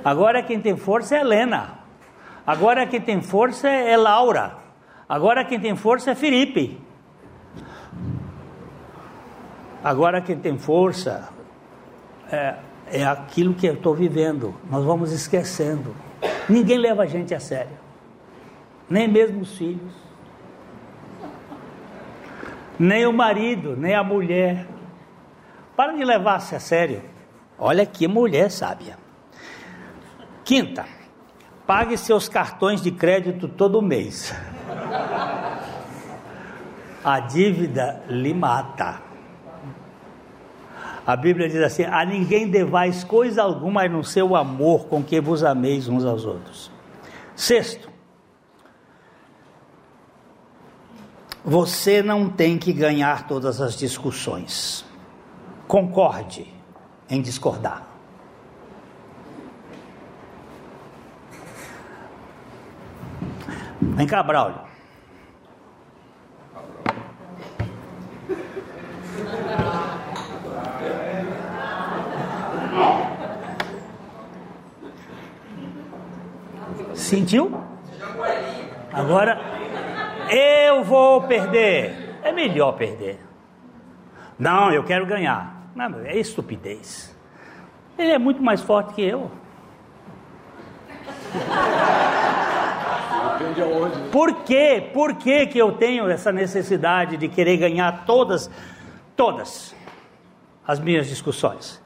Agora 0.03 0.41
quem 0.41 0.59
tem 0.59 0.75
força 0.75 1.15
é 1.15 1.19
Helena. 1.19 1.80
Agora 2.45 2.85
quem 2.87 3.01
tem 3.01 3.21
força 3.21 3.69
é 3.69 3.95
Laura. 3.95 4.57
Agora 5.07 5.43
quem 5.45 5.59
tem 5.59 5.75
força 5.75 6.11
é 6.11 6.15
Felipe. 6.15 6.79
Agora 9.83 10.21
quem 10.21 10.37
tem 10.37 10.57
força 10.57 11.29
é, 12.31 12.55
é 12.87 13.05
aquilo 13.05 13.53
que 13.53 13.67
eu 13.67 13.73
estou 13.73 13.93
vivendo. 13.93 14.55
Nós 14.69 14.83
vamos 14.85 15.11
esquecendo. 15.11 15.95
Ninguém 16.47 16.77
leva 16.77 17.03
a 17.03 17.05
gente 17.05 17.33
a 17.33 17.39
sério, 17.39 17.77
nem 18.89 19.07
mesmo 19.07 19.41
os 19.41 19.57
filhos. 19.57 20.01
nem 22.81 23.05
o 23.05 23.13
marido, 23.13 23.77
nem 23.77 23.93
a 23.93 24.03
mulher. 24.03 24.65
Para 25.75 25.93
de 25.93 26.03
levar-se 26.03 26.55
a 26.55 26.59
sério. 26.59 27.03
Olha 27.57 27.85
que 27.85 28.07
mulher 28.07 28.49
sábia. 28.49 28.97
Quinta, 30.43 30.85
pague 31.71 31.97
seus 31.97 32.27
cartões 32.27 32.81
de 32.81 32.91
crédito 32.91 33.47
todo 33.47 33.81
mês. 33.81 34.35
A 37.01 37.21
dívida 37.21 38.03
lhe 38.09 38.33
mata. 38.33 39.01
A 41.07 41.15
Bíblia 41.15 41.47
diz 41.47 41.61
assim: 41.61 41.85
a 41.85 42.03
ninguém 42.03 42.51
devais 42.51 43.05
coisa 43.05 43.41
alguma 43.41 43.87
no 43.87 44.03
seu 44.03 44.35
amor 44.35 44.87
com 44.87 45.01
que 45.01 45.21
vos 45.21 45.45
ameis 45.45 45.87
uns 45.87 46.03
aos 46.03 46.25
outros. 46.25 46.69
Sexto, 47.37 47.89
você 51.41 52.03
não 52.03 52.27
tem 52.27 52.57
que 52.57 52.73
ganhar 52.73 53.29
todas 53.29 53.61
as 53.61 53.77
discussões. 53.77 54.83
Concorde 55.69 56.53
em 57.09 57.21
discordar. 57.21 57.90
Vem 63.81 64.07
cá, 64.07 64.21
Braulio. 64.21 64.59
Sentiu? 76.93 77.61
Agora 78.93 79.39
eu 80.29 80.83
vou 80.83 81.23
perder. 81.23 82.19
É 82.23 82.31
melhor 82.31 82.73
perder. 82.73 83.19
Não, 84.37 84.71
eu 84.71 84.83
quero 84.83 85.05
ganhar. 85.05 85.67
Não, 85.75 85.99
é 86.05 86.15
estupidez. 86.17 87.15
Ele 87.97 88.11
é 88.11 88.17
muito 88.17 88.41
mais 88.41 88.61
forte 88.61 88.93
que 88.93 89.01
eu. 89.01 89.31
Depende 93.37 93.61
aonde. 93.61 94.09
Por 94.09 94.33
quê? 94.43 94.89
Por 94.93 95.15
que, 95.15 95.47
que 95.47 95.57
eu 95.57 95.73
tenho 95.73 96.09
essa 96.09 96.31
necessidade 96.31 97.17
de 97.17 97.27
querer 97.27 97.57
ganhar 97.57 98.05
todas, 98.05 98.49
todas 99.15 99.75
as 100.65 100.79
minhas 100.79 101.07
discussões? 101.07 101.81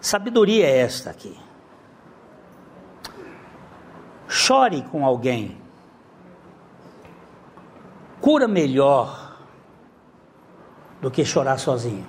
Sabedoria 0.00 0.66
é 0.66 0.78
esta 0.78 1.10
aqui. 1.10 1.36
Chore 4.28 4.82
com 4.82 5.04
alguém. 5.04 5.56
Cura 8.20 8.46
melhor 8.46 9.36
do 11.00 11.10
que 11.10 11.24
chorar 11.24 11.58
sozinho. 11.58 12.06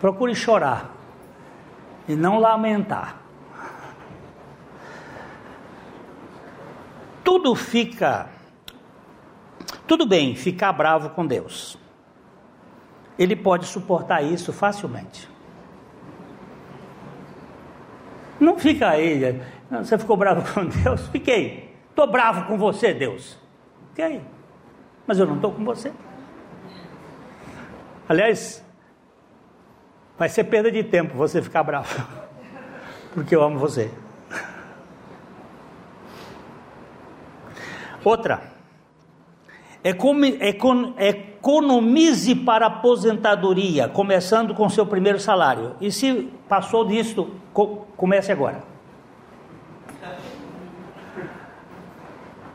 Procure 0.00 0.34
chorar 0.34 0.90
e 2.08 2.16
não 2.16 2.38
lamentar. 2.38 3.21
Tudo 7.24 7.54
fica. 7.54 8.28
Tudo 9.86 10.06
bem 10.06 10.34
ficar 10.34 10.72
bravo 10.72 11.10
com 11.10 11.26
Deus. 11.26 11.78
Ele 13.18 13.36
pode 13.36 13.66
suportar 13.66 14.22
isso 14.22 14.52
facilmente. 14.52 15.28
Não 18.40 18.58
fica 18.58 18.88
aí, 18.88 19.40
você 19.70 19.96
ficou 19.96 20.16
bravo 20.16 20.42
com 20.52 20.66
Deus? 20.66 21.06
Fiquei. 21.08 21.72
Estou 21.88 22.10
bravo 22.10 22.46
com 22.46 22.58
você, 22.58 22.92
Deus. 22.92 23.38
Fiquei. 23.90 24.20
Mas 25.06 25.18
eu 25.18 25.26
não 25.26 25.36
estou 25.36 25.52
com 25.52 25.64
você. 25.64 25.92
Aliás, 28.08 28.64
vai 30.18 30.28
ser 30.28 30.44
perda 30.44 30.72
de 30.72 30.82
tempo 30.82 31.16
você 31.16 31.40
ficar 31.40 31.62
bravo. 31.62 32.02
Porque 33.14 33.36
eu 33.36 33.42
amo 33.42 33.58
você. 33.58 33.90
Outra. 38.04 38.52
Economize 40.98 42.34
para 42.36 42.66
aposentadoria, 42.66 43.88
começando 43.88 44.54
com 44.54 44.68
seu 44.68 44.86
primeiro 44.86 45.18
salário. 45.18 45.74
E 45.80 45.90
se 45.90 46.30
passou 46.48 46.84
disto, 46.84 47.30
comece 47.96 48.30
agora. 48.30 48.62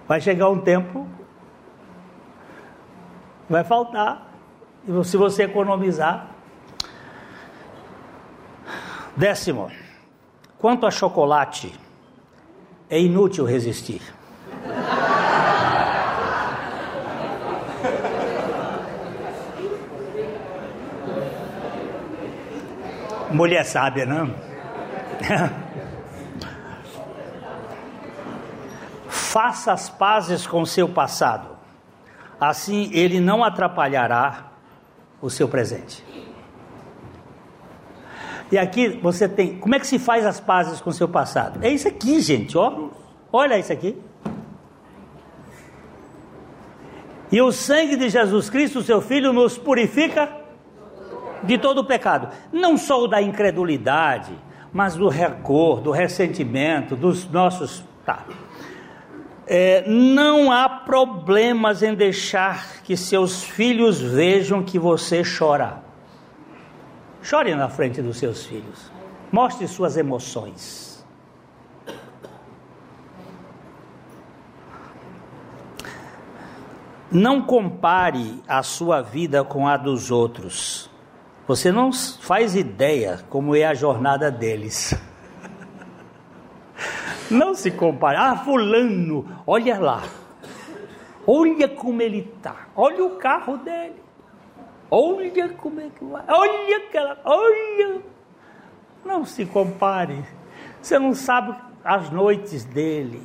Vai 0.07 0.21
chegar 0.21 0.49
um 0.49 0.61
tempo, 0.61 1.05
vai 3.49 3.63
faltar. 3.65 4.31
Se 5.03 5.17
você 5.17 5.43
economizar. 5.43 6.31
Décimo, 9.17 9.69
quanto 10.59 10.85
a 10.85 10.91
chocolate, 10.91 11.73
é 12.89 13.01
inútil 13.01 13.43
resistir. 13.43 14.01
Mulher 23.37 23.63
sábia, 23.63 24.03
não? 24.03 24.33
Faça 29.07 29.71
as 29.71 29.87
pazes 29.87 30.47
com 30.47 30.61
o 30.61 30.65
seu 30.65 30.89
passado, 30.89 31.55
assim 32.41 32.89
ele 32.91 33.19
não 33.19 33.43
atrapalhará 33.43 34.47
o 35.21 35.29
seu 35.29 35.47
presente. 35.47 36.03
E 38.51 38.57
aqui 38.57 38.87
você 38.89 39.29
tem. 39.29 39.59
Como 39.59 39.75
é 39.75 39.79
que 39.79 39.85
se 39.85 39.99
faz 39.99 40.25
as 40.25 40.39
pazes 40.39 40.81
com 40.81 40.89
o 40.89 40.93
seu 40.93 41.07
passado? 41.07 41.59
É 41.63 41.69
isso 41.69 41.87
aqui, 41.87 42.19
gente, 42.21 42.57
ó. 42.57 42.89
Olha 43.31 43.59
isso 43.59 43.71
aqui. 43.71 44.01
E 47.31 47.39
o 47.39 47.51
sangue 47.51 47.97
de 47.97 48.09
Jesus 48.09 48.49
Cristo, 48.49 48.81
seu 48.81 48.99
Filho, 48.99 49.31
nos 49.31 49.59
purifica 49.59 50.46
de 51.47 51.57
todo 51.57 51.79
o 51.79 51.85
pecado, 51.85 52.29
não 52.51 52.77
só 52.77 53.03
o 53.03 53.07
da 53.07 53.21
incredulidade, 53.21 54.33
mas 54.71 54.95
do 54.95 55.07
rancor, 55.07 55.81
do 55.81 55.91
ressentimento, 55.91 56.95
dos 56.95 57.27
nossos. 57.29 57.83
Tá. 58.05 58.25
É, 59.47 59.83
não 59.87 60.51
há 60.51 60.67
problemas 60.67 61.81
em 61.81 61.95
deixar 61.95 62.81
que 62.83 62.97
seus 62.97 63.43
filhos 63.43 63.99
vejam 64.01 64.61
que 64.61 64.77
você 64.77 65.23
chora. 65.23 65.81
Chore 67.23 67.55
na 67.55 67.69
frente 67.69 68.01
dos 68.01 68.17
seus 68.17 68.45
filhos. 68.45 68.91
Mostre 69.31 69.67
suas 69.67 69.97
emoções. 69.97 71.05
Não 77.11 77.41
compare 77.41 78.43
a 78.47 78.61
sua 78.61 79.01
vida 79.01 79.43
com 79.43 79.67
a 79.67 79.77
dos 79.77 80.11
outros. 80.11 80.89
Você 81.47 81.71
não 81.71 81.93
faz 81.93 82.55
ideia 82.55 83.23
como 83.29 83.55
é 83.55 83.63
a 83.63 83.73
jornada 83.73 84.29
deles. 84.29 84.93
Não 87.31 87.55
se 87.55 87.71
compare. 87.71 88.17
Ah, 88.17 88.35
fulano, 88.35 89.25
olha 89.45 89.79
lá. 89.79 90.03
Olha 91.25 91.67
como 91.67 92.01
ele 92.01 92.19
está. 92.19 92.67
Olha 92.75 93.03
o 93.03 93.11
carro 93.17 93.57
dele. 93.57 94.01
Olha 94.91 95.49
como 95.49 95.81
é 95.81 95.89
que 95.89 96.03
vai. 96.03 96.23
Olha 96.27 96.77
aquela. 96.77 97.19
Olha. 97.25 98.01
Não 99.05 99.25
se 99.25 99.45
compare. 99.45 100.23
Você 100.81 100.97
não 100.99 101.13
sabe 101.13 101.55
as 101.83 102.09
noites 102.09 102.63
dele. 102.65 103.21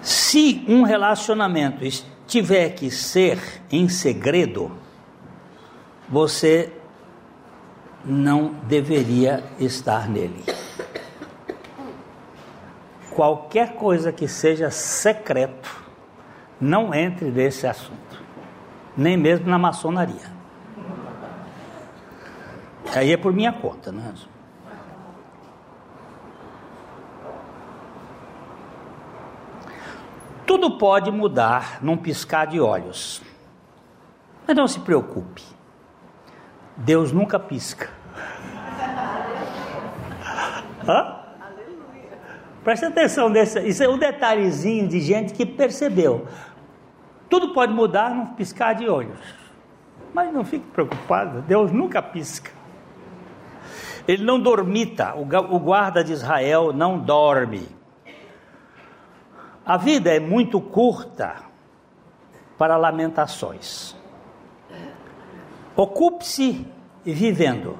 Se 0.00 0.64
um 0.68 0.82
relacionamento 0.82 1.84
tiver 2.30 2.70
que 2.70 2.92
ser 2.92 3.38
em 3.72 3.88
segredo, 3.88 4.70
você 6.08 6.72
não 8.04 8.54
deveria 8.68 9.42
estar 9.58 10.08
nele. 10.08 10.44
Qualquer 13.10 13.74
coisa 13.74 14.12
que 14.12 14.28
seja 14.28 14.70
secreto, 14.70 15.84
não 16.60 16.94
entre 16.94 17.28
nesse 17.30 17.66
assunto, 17.66 18.22
nem 18.96 19.16
mesmo 19.16 19.48
na 19.48 19.58
maçonaria. 19.58 20.30
Aí 22.94 23.12
é 23.12 23.16
por 23.16 23.32
minha 23.32 23.52
conta, 23.52 23.90
né? 23.90 24.14
Tudo 30.50 30.78
pode 30.78 31.12
mudar 31.12 31.78
num 31.80 31.96
piscar 31.96 32.44
de 32.44 32.58
olhos. 32.58 33.22
Mas 34.44 34.56
não 34.56 34.66
se 34.66 34.80
preocupe. 34.80 35.44
Deus 36.76 37.12
nunca 37.12 37.38
pisca. 37.38 37.88
Hã? 40.88 41.20
Preste 42.64 42.84
atenção 42.84 43.28
nesse. 43.28 43.60
Isso 43.60 43.80
é 43.80 43.88
um 43.88 43.96
detalhezinho 43.96 44.88
de 44.88 45.00
gente 45.00 45.34
que 45.34 45.46
percebeu. 45.46 46.26
Tudo 47.28 47.54
pode 47.54 47.72
mudar 47.72 48.12
num 48.12 48.26
piscar 48.34 48.72
de 48.72 48.88
olhos. 48.88 49.20
Mas 50.12 50.34
não 50.34 50.44
fique 50.44 50.66
preocupado, 50.66 51.42
Deus 51.42 51.70
nunca 51.70 52.02
pisca. 52.02 52.50
Ele 54.08 54.24
não 54.24 54.40
dormita, 54.40 55.14
o 55.14 55.60
guarda 55.60 56.02
de 56.02 56.12
Israel 56.12 56.72
não 56.72 56.98
dorme. 56.98 57.68
A 59.70 59.76
vida 59.76 60.10
é 60.10 60.18
muito 60.18 60.60
curta 60.60 61.44
para 62.58 62.76
lamentações. 62.76 63.94
Ocupe-se 65.76 66.66
vivendo 67.04 67.78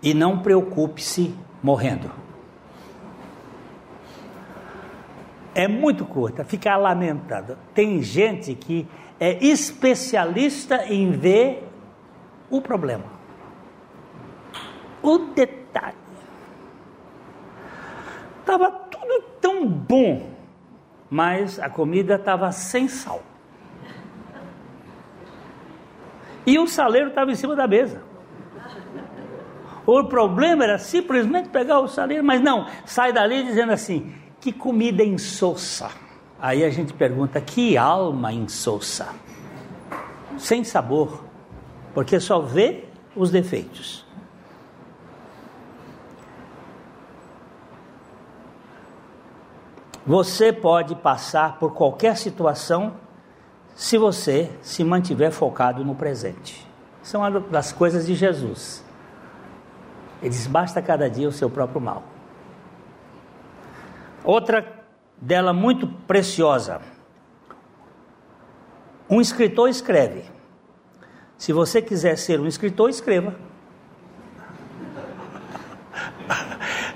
e 0.00 0.14
não 0.14 0.38
preocupe-se 0.38 1.34
morrendo. 1.60 2.12
É 5.52 5.66
muito 5.66 6.04
curta, 6.04 6.44
ficar 6.44 6.76
lamentando. 6.76 7.58
Tem 7.74 8.00
gente 8.00 8.54
que 8.54 8.86
é 9.18 9.44
especialista 9.44 10.84
em 10.84 11.10
ver 11.10 11.68
o 12.48 12.60
problema. 12.60 13.06
O 15.02 15.18
detalhe. 15.34 15.96
Estava 18.38 18.83
tão 19.54 19.66
bom, 19.68 20.30
mas 21.08 21.60
a 21.60 21.70
comida 21.70 22.16
estava 22.16 22.50
sem 22.50 22.88
sal. 22.88 23.22
E 26.44 26.58
o 26.58 26.66
saleiro 26.66 27.08
estava 27.08 27.30
em 27.30 27.36
cima 27.36 27.54
da 27.54 27.66
mesa. 27.66 28.02
O 29.86 30.04
problema 30.04 30.64
era 30.64 30.78
simplesmente 30.78 31.48
pegar 31.50 31.78
o 31.78 31.88
saleiro, 31.88 32.24
mas 32.24 32.40
não, 32.40 32.66
sai 32.84 33.12
dali 33.12 33.44
dizendo 33.44 33.72
assim: 33.72 34.12
que 34.40 34.52
comida 34.52 35.04
insossa. 35.04 35.90
Aí 36.40 36.64
a 36.64 36.70
gente 36.70 36.92
pergunta: 36.92 37.40
que 37.40 37.76
alma 37.76 38.32
insossa? 38.32 39.08
Sem 40.36 40.64
sabor, 40.64 41.24
porque 41.94 42.18
só 42.18 42.40
vê 42.40 42.84
os 43.14 43.30
defeitos. 43.30 44.03
Você 50.06 50.52
pode 50.52 50.94
passar 50.96 51.58
por 51.58 51.72
qualquer 51.72 52.16
situação 52.16 52.94
se 53.74 53.96
você 53.96 54.50
se 54.60 54.84
mantiver 54.84 55.32
focado 55.32 55.84
no 55.84 55.94
presente. 55.94 56.66
Isso 57.02 57.16
é 57.16 57.40
das 57.50 57.72
coisas 57.72 58.06
de 58.06 58.14
Jesus. 58.14 58.84
Ele 60.20 60.30
diz: 60.30 60.46
basta 60.46 60.80
cada 60.82 61.08
dia 61.08 61.28
o 61.28 61.32
seu 61.32 61.48
próprio 61.50 61.80
mal. 61.80 62.02
Outra 64.22 64.84
dela 65.16 65.52
muito 65.52 65.86
preciosa. 65.86 66.80
Um 69.08 69.20
escritor 69.20 69.68
escreve. 69.68 70.24
Se 71.36 71.52
você 71.52 71.82
quiser 71.82 72.16
ser 72.16 72.40
um 72.40 72.46
escritor, 72.46 72.88
escreva. 72.88 73.34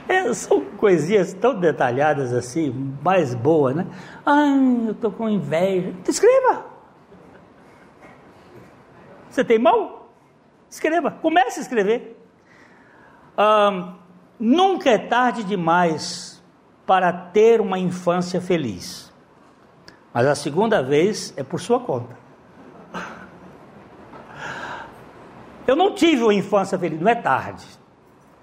É, 0.09 0.33
são 0.33 0.65
coisinhas 0.65 1.35
tão 1.35 1.55
detalhadas 1.61 2.33
assim, 2.33 2.97
mais 3.05 3.35
boas, 3.35 3.77
né? 3.77 3.87
Ai, 4.25 4.87
eu 4.87 4.93
estou 4.93 5.13
com 5.13 5.29
inveja. 5.29 5.93
Escreva. 6.09 6.65
Você 9.29 9.45
tem 9.45 9.59
mal? 9.59 10.11
Escreva. 10.71 11.11
Comece 11.11 11.59
a 11.61 11.63
escrever. 11.63 12.17
nunca 14.41 14.91
é 14.91 14.99
tarde 14.99 15.45
demais 15.45 16.43
para 16.87 17.13
ter 17.13 17.61
uma 17.61 17.79
infância 17.79 18.41
feliz. 18.41 19.13
Mas 20.13 20.27
a 20.27 20.35
segunda 20.35 20.83
vez 20.83 21.35
é 21.37 21.45
por 21.45 21.61
sua 21.61 21.79
conta. 21.81 22.17
Eu 25.67 25.77
não 25.77 25.95
tive 25.95 26.23
uma 26.23 26.33
infância 26.33 26.79
feliz, 26.79 26.99
não 26.99 27.11
é 27.11 27.15
tarde. 27.15 27.78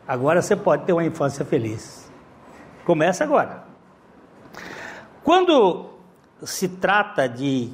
Agora 0.08 0.42
você 0.42 0.56
pode 0.56 0.86
ter 0.86 0.94
uma 0.94 1.04
infância 1.04 1.44
feliz. 1.44 2.12
Começa 2.86 3.24
agora. 3.24 3.66
Quando 5.24 5.90
se 6.44 6.68
trata 6.68 7.28
de 7.28 7.74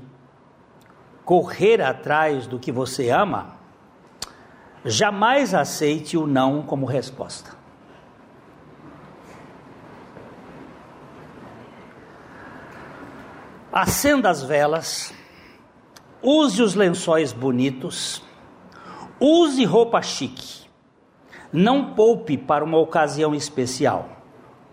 correr 1.26 1.82
atrás 1.82 2.48
do 2.48 2.58
que 2.58 2.72
você 2.72 3.10
ama, 3.10 3.58
jamais 4.86 5.54
aceite 5.54 6.18
o 6.18 6.26
não 6.26 6.62
como 6.62 6.86
resposta. 6.86 7.52
Acenda 13.72 14.30
as 14.30 14.44
velas, 14.44 15.14
use 16.22 16.62
os 16.62 16.76
lençóis 16.76 17.32
bonitos, 17.32 18.22
use 19.20 19.64
roupa 19.64 20.02
chique. 20.02 20.61
Não 21.52 21.94
poupe 21.94 22.38
para 22.38 22.64
uma 22.64 22.78
ocasião 22.78 23.36
especial. 23.36 24.10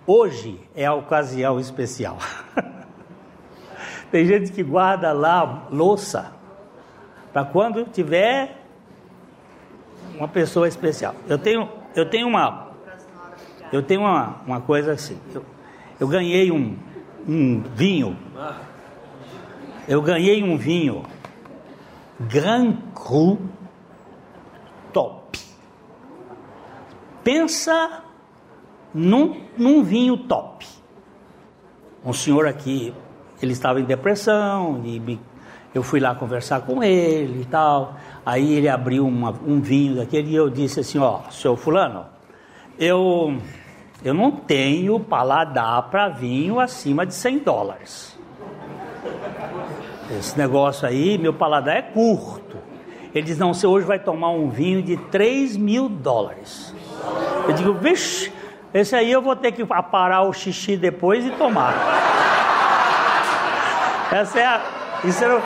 Hoje 0.06 0.60
é 0.74 0.86
a 0.86 0.94
ocasião 0.94 1.58
especial. 1.58 2.18
Tem 4.10 4.24
gente 4.24 4.52
que 4.52 4.62
guarda 4.62 5.12
lá 5.12 5.66
louça 5.70 6.32
para 7.32 7.44
quando 7.44 7.84
tiver 7.84 8.56
uma 10.16 10.28
pessoa 10.28 10.66
especial. 10.66 11.14
Eu 11.28 11.38
tenho, 11.38 11.68
eu 11.94 12.08
tenho 12.08 12.26
uma, 12.26 12.68
eu 13.72 13.82
tenho 13.82 14.00
uma, 14.00 14.40
uma 14.46 14.60
coisa 14.60 14.92
assim. 14.92 15.18
Eu, 15.34 15.44
eu 16.00 16.08
ganhei 16.08 16.50
um, 16.50 16.76
um 17.28 17.60
vinho. 17.74 18.16
Eu 19.86 20.00
ganhei 20.02 20.42
um 20.42 20.56
vinho 20.56 21.04
Grand 22.20 22.76
Cru 22.94 23.38
top. 24.92 25.38
Pensa 27.28 28.04
num, 28.94 29.42
num 29.58 29.82
vinho 29.82 30.16
top. 30.16 30.66
Um 32.02 32.14
senhor 32.14 32.46
aqui, 32.46 32.94
ele 33.42 33.52
estava 33.52 33.78
em 33.78 33.84
depressão 33.84 34.80
e 34.82 35.20
eu 35.74 35.82
fui 35.82 36.00
lá 36.00 36.14
conversar 36.14 36.62
com 36.62 36.82
ele 36.82 37.42
e 37.42 37.44
tal. 37.44 37.96
Aí 38.24 38.54
ele 38.54 38.66
abriu 38.66 39.06
uma, 39.06 39.38
um 39.46 39.60
vinho 39.60 39.96
daquele 39.96 40.30
e 40.30 40.34
eu 40.34 40.48
disse 40.48 40.80
assim: 40.80 40.98
Ó, 40.98 41.20
seu 41.30 41.54
Fulano, 41.54 42.06
eu, 42.78 43.36
eu 44.02 44.14
não 44.14 44.30
tenho 44.30 44.98
paladar 44.98 45.90
para 45.90 46.08
vinho 46.08 46.58
acima 46.58 47.04
de 47.04 47.12
100 47.12 47.40
dólares. 47.40 48.18
Esse 50.18 50.38
negócio 50.38 50.88
aí, 50.88 51.18
meu 51.18 51.34
paladar 51.34 51.76
é 51.76 51.82
curto. 51.82 52.56
Ele 53.14 53.26
diz: 53.26 53.36
Não, 53.36 53.52
você 53.52 53.66
hoje 53.66 53.86
vai 53.86 53.98
tomar 53.98 54.30
um 54.30 54.48
vinho 54.48 54.82
de 54.82 54.96
3 54.96 55.58
mil 55.58 55.90
dólares. 55.90 56.74
Eu 57.46 57.52
digo: 57.54 57.72
Vixe, 57.74 58.32
esse 58.72 58.94
aí 58.94 59.10
eu 59.10 59.22
vou 59.22 59.34
ter 59.34 59.52
que 59.52 59.64
parar 59.64 60.22
o 60.22 60.32
xixi 60.32 60.76
depois 60.76 61.24
e 61.24 61.30
tomar. 61.30 61.74
Essa 64.12 64.40
é 64.40 64.46
a. 64.46 64.60
Isso 65.04 65.24
era, 65.24 65.42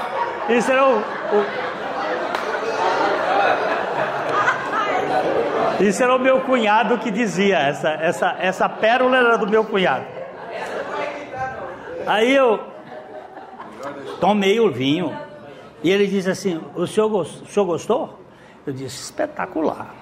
isso 0.49 0.73
era 0.73 0.89
o, 0.89 0.99
o 0.99 1.73
Isso 5.83 6.03
era 6.03 6.15
o 6.15 6.19
meu 6.19 6.41
cunhado 6.43 6.97
que 6.99 7.11
dizia, 7.11 7.59
essa, 7.59 7.91
essa, 7.91 8.37
essa 8.39 8.69
pérola 8.69 9.17
era 9.17 9.37
do 9.37 9.49
meu 9.49 9.65
cunhado. 9.65 10.05
Aí 12.07 12.33
eu 12.35 12.61
tomei 14.21 14.61
o 14.61 14.71
vinho 14.71 15.17
e 15.83 15.91
ele 15.91 16.07
disse 16.07 16.31
assim: 16.31 16.61
o 16.77 16.87
senhor, 16.87 17.13
o 17.13 17.25
senhor 17.25 17.67
gostou? 17.67 18.22
Eu 18.67 18.73
disse: 18.73 19.03
espetacular. 19.03 19.95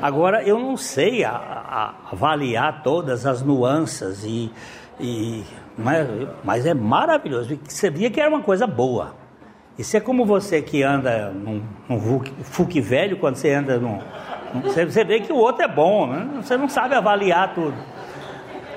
Agora 0.00 0.42
eu 0.42 0.58
não 0.58 0.76
sei 0.76 1.24
a, 1.24 1.32
a, 1.32 1.94
avaliar 2.12 2.82
todas 2.82 3.24
as 3.24 3.42
nuances 3.42 4.24
e, 4.24 4.52
e 5.00 5.44
mas, 5.76 6.06
mas 6.44 6.66
é 6.66 6.74
maravilhoso. 6.74 7.58
Você 7.66 7.90
via 7.90 8.10
que 8.10 8.20
era 8.20 8.28
uma 8.28 8.42
coisa 8.42 8.66
boa. 8.66 9.14
Isso 9.78 9.96
é 9.96 10.00
como 10.00 10.26
você 10.26 10.60
que 10.60 10.82
anda 10.82 11.30
num, 11.30 11.62
num 11.88 12.20
fuque 12.42 12.80
velho, 12.80 13.16
quando 13.16 13.36
você 13.36 13.52
anda 13.52 13.78
num. 13.78 14.00
Você, 14.64 14.84
você 14.84 15.04
vê 15.04 15.20
que 15.20 15.32
o 15.32 15.36
outro 15.36 15.62
é 15.62 15.68
bom, 15.68 16.06
né? 16.08 16.42
você 16.42 16.56
não 16.56 16.68
sabe 16.68 16.94
avaliar 16.94 17.54
tudo. 17.54 17.76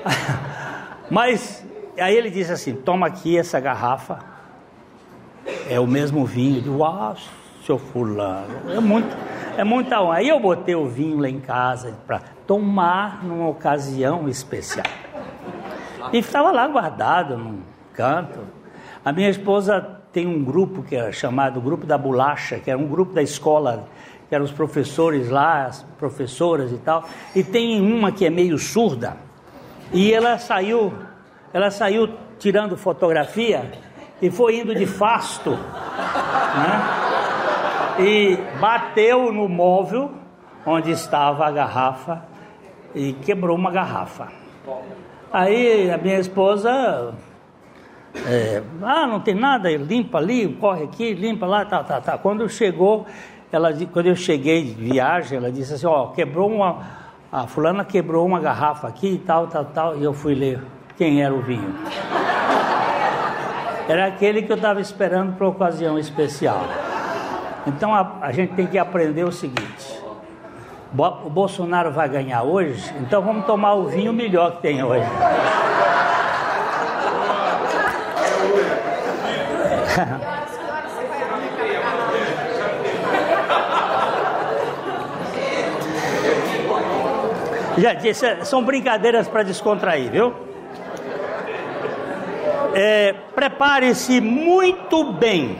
Mas 1.09 1.66
aí 1.99 2.16
ele 2.16 2.30
disse 2.30 2.51
assim: 2.51 2.76
toma 2.76 3.07
aqui 3.07 3.38
essa 3.38 3.59
garrafa, 3.59 4.20
é 5.70 5.80
o 5.80 5.88
mesmo 5.88 6.24
vinho. 6.24 6.64
Eu 6.66 6.78
uau, 6.78 7.16
seu 7.66 7.78
fulano, 7.78 8.70
é 8.70 8.80
muito, 8.80 9.16
é 9.57 9.64
muita 9.64 10.01
honra. 10.01 10.18
Aí 10.18 10.30
eu 10.30 10.39
botei 10.39 10.76
o 10.76 10.88
vinho 10.88 11.20
lá 11.20 11.30
em 11.30 11.39
casa 11.39 11.95
para 12.05 12.22
tomar 12.47 13.24
numa 13.24 13.47
ocasião 13.47 14.28
especial. 14.28 14.86
E 16.12 16.18
estava 16.18 16.51
lá 16.51 16.68
guardado 16.68 17.38
num 17.38 17.62
canto. 17.93 18.39
A 19.05 19.12
minha 19.12 19.30
esposa 19.30 20.01
tem 20.12 20.28
um 20.28 20.43
grupo 20.43 20.84
que 20.84 20.95
é 20.95 21.12
chamado 21.12 21.62
Grupo 21.62 21.86
da 21.86 21.97
Bolacha, 21.97 22.59
que 22.59 22.70
era 22.70 22.80
um 22.80 22.88
grupo 22.88 23.14
da 23.14 23.22
escola, 23.22 23.88
que 24.28 24.36
eram 24.36 24.43
os 24.43 24.51
professores 24.51 25.30
lá, 25.30 25.66
as 25.66 25.84
professoras 25.97 26.72
e 26.72 26.78
tal. 26.78 27.07
E 27.36 27.43
tem 27.43 27.80
uma 27.82 28.12
que 28.12 28.26
é 28.26 28.30
meio 28.30 28.57
surda. 28.57 29.18
E 29.93 30.12
ela 30.12 30.38
saiu, 30.38 30.93
ela 31.53 31.70
saiu 31.70 32.09
tirando 32.39 32.76
fotografia 32.76 33.72
e 34.22 34.30
foi 34.30 34.59
indo 34.59 34.74
de 34.76 34.86
fasto, 34.86 35.51
né? 35.51 37.01
E 38.02 38.38
bateu 38.60 39.32
no 39.32 39.47
móvel 39.47 40.12
onde 40.66 40.91
estava 40.91 41.45
a 41.45 41.52
garrafa 41.52 42.24
e 42.95 43.14
quebrou 43.14 43.56
uma 43.56 43.72
garrafa. 43.72 44.28
Aí 45.32 45.89
a 45.89 45.97
minha 45.97 46.20
esposa, 46.20 47.14
é, 48.28 48.62
ah, 48.82 49.08
não 49.08 49.20
tem 49.20 49.36
nada, 49.36 49.70
limpa 49.72 50.18
ali, 50.18 50.47
corre 50.60 50.84
aqui, 50.84 51.14
limpa 51.14 51.45
lá, 51.45 51.64
tá, 51.64 51.84
tá, 51.84 52.02
tá. 52.02 52.18
Quando 52.18 52.49
chegou, 52.49 53.06
ela, 53.52 53.72
quando 53.93 54.08
eu 54.08 54.16
cheguei 54.16 54.64
de 54.64 54.74
viagem, 54.74 55.38
ela 55.38 55.52
disse 55.52 55.74
assim, 55.74 55.86
ó, 55.86 56.08
quebrou 56.08 56.49
uma 56.49 57.02
a 57.32 57.47
fulana 57.47 57.86
quebrou 57.86 58.26
uma 58.26 58.41
garrafa 58.41 58.89
aqui 58.89 59.14
e 59.14 59.18
tal, 59.18 59.47
tal, 59.47 59.64
tal, 59.64 59.97
e 59.97 60.04
eu 60.04 60.14
fui 60.14 60.36
ler 60.36 60.62
quem 60.97 61.24
era 61.24 61.34
o 61.34 61.41
vinho. 61.41 61.74
Era 63.88 64.08
aquele 64.08 64.41
que 64.41 64.52
eu 64.52 64.58
estava 64.58 64.82
esperando 64.82 65.38
para 65.38 65.47
ocasião 65.47 65.97
especial. 65.97 66.62
Então 67.68 67.93
a, 67.93 68.18
a 68.22 68.32
gente 68.32 68.53
tem 68.53 68.68
que 68.68 68.78
aprender 68.78 69.24
o 69.24 69.32
seguinte: 69.32 70.01
o 70.95 71.30
Bolsonaro 71.30 71.91
vai 71.91 72.09
ganhar 72.09 72.43
hoje, 72.43 72.93
então 72.99 73.22
vamos 73.22 73.45
tomar 73.45 73.74
o 73.74 73.88
vinho 73.88 74.12
melhor 74.14 74.55
que 74.55 74.62
tem 74.62 74.84
hoje. 74.84 75.05
Gente, 87.78 88.14
são 88.45 88.64
brincadeiras 88.64 89.28
para 89.28 89.43
descontrair, 89.43 90.12
viu? 90.12 90.34
É, 92.74 93.14
prepare-se 93.34 94.22
muito 94.22 95.14
bem. 95.14 95.57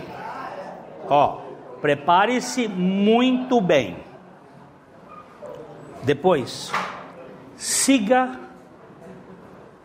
Ó, 1.10 1.38
prepare-se 1.82 2.68
muito 2.68 3.60
bem. 3.60 3.98
Depois, 6.04 6.72
siga 7.56 8.40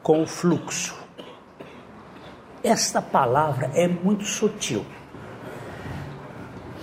com 0.03 0.23
o 0.23 0.27
fluxo. 0.27 0.97
Esta 2.63 3.01
palavra 3.01 3.71
é 3.75 3.89
muito 3.89 4.25
sutil. 4.25 4.85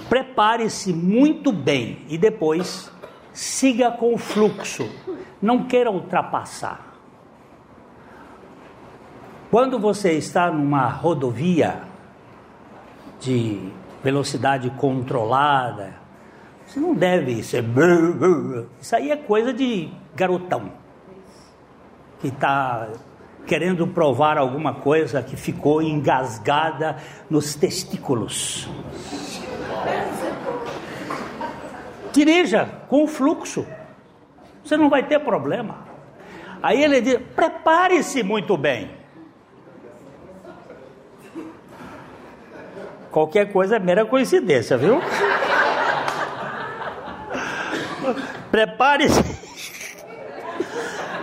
Prepare-se 0.10 0.94
muito 0.94 1.52
bem 1.52 2.06
e 2.08 2.18
depois 2.18 2.92
siga 3.32 3.92
com 3.92 4.14
o 4.14 4.18
fluxo. 4.18 4.90
Não 5.42 5.66
queira 5.66 5.92
ultrapassar. 5.92 6.94
Quando 9.50 9.78
você 9.80 10.14
está 10.14 10.52
numa 10.52 10.88
rodovia 10.88 11.82
de 13.20 13.72
velocidade 14.04 14.70
controlada, 14.72 15.94
você 16.68 16.80
não 16.80 16.94
deve 16.94 17.44
ser. 17.44 17.64
Isso 18.82 18.96
aí 18.96 19.12
é 19.12 19.18
coisa 19.18 19.54
de 19.54 19.90
garotão 20.16 20.72
que 22.20 22.28
está 22.28 22.90
querendo 23.46 23.86
provar 23.88 24.38
alguma 24.38 24.76
coisa 24.76 25.22
que 25.22 25.36
ficou 25.36 25.82
engasgada 25.82 26.98
nos 27.30 27.56
testículos. 27.56 28.70
Dirija 32.12 32.66
com 32.88 33.08
fluxo. 33.08 33.66
Você 34.64 34.78
não 34.78 34.90
vai 34.90 35.04
ter 35.04 35.20
problema. 35.20 35.86
Aí 36.62 36.82
ele 36.82 37.02
diz: 37.02 37.20
prepare-se 37.36 38.24
muito 38.24 38.56
bem. 38.56 39.03
Qualquer 43.14 43.52
coisa 43.54 43.76
é 43.76 43.80
mera 43.80 44.04
coincidência, 44.08 44.76
viu? 44.76 45.00
Prepare-se. 48.50 49.24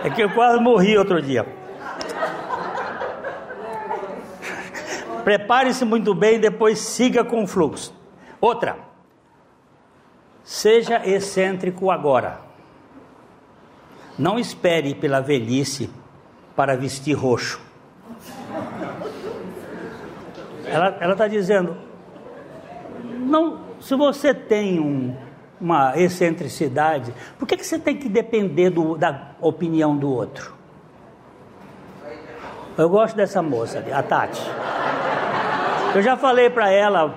É 0.01 0.09
que 0.09 0.23
eu 0.23 0.29
quase 0.29 0.57
morri 0.61 0.97
outro 0.97 1.21
dia. 1.21 1.45
Prepare-se 5.25 5.83
muito 5.83 6.15
bem, 6.15 6.39
depois 6.39 6.79
siga 6.79 7.25
com 7.25 7.43
o 7.43 7.47
fluxo. 7.47 7.93
Outra, 8.39 8.77
seja 10.45 11.05
excêntrico 11.05 11.91
agora. 11.91 12.39
Não 14.17 14.39
espere 14.39 14.95
pela 14.95 15.19
velhice 15.19 15.89
para 16.55 16.77
vestir 16.77 17.15
roxo. 17.15 17.70
Ela 20.71 21.11
está 21.11 21.27
dizendo: 21.27 21.75
não, 23.19 23.59
se 23.79 23.95
você 23.95 24.33
tem 24.33 24.79
um, 24.79 25.15
uma 25.59 25.97
excentricidade, 25.97 27.13
por 27.37 27.47
que, 27.47 27.57
que 27.57 27.65
você 27.65 27.77
tem 27.77 27.97
que 27.97 28.07
depender 28.09 28.69
do, 28.69 28.97
da 28.97 29.31
opinião 29.39 29.95
do 29.95 30.09
outro? 30.09 30.53
Eu 32.77 32.89
gosto 32.89 33.15
dessa 33.15 33.41
moça, 33.41 33.83
a 33.93 34.01
Tati. 34.01 34.41
Eu 35.93 36.01
já 36.01 36.15
falei 36.15 36.49
para 36.49 36.71
ela, 36.71 37.13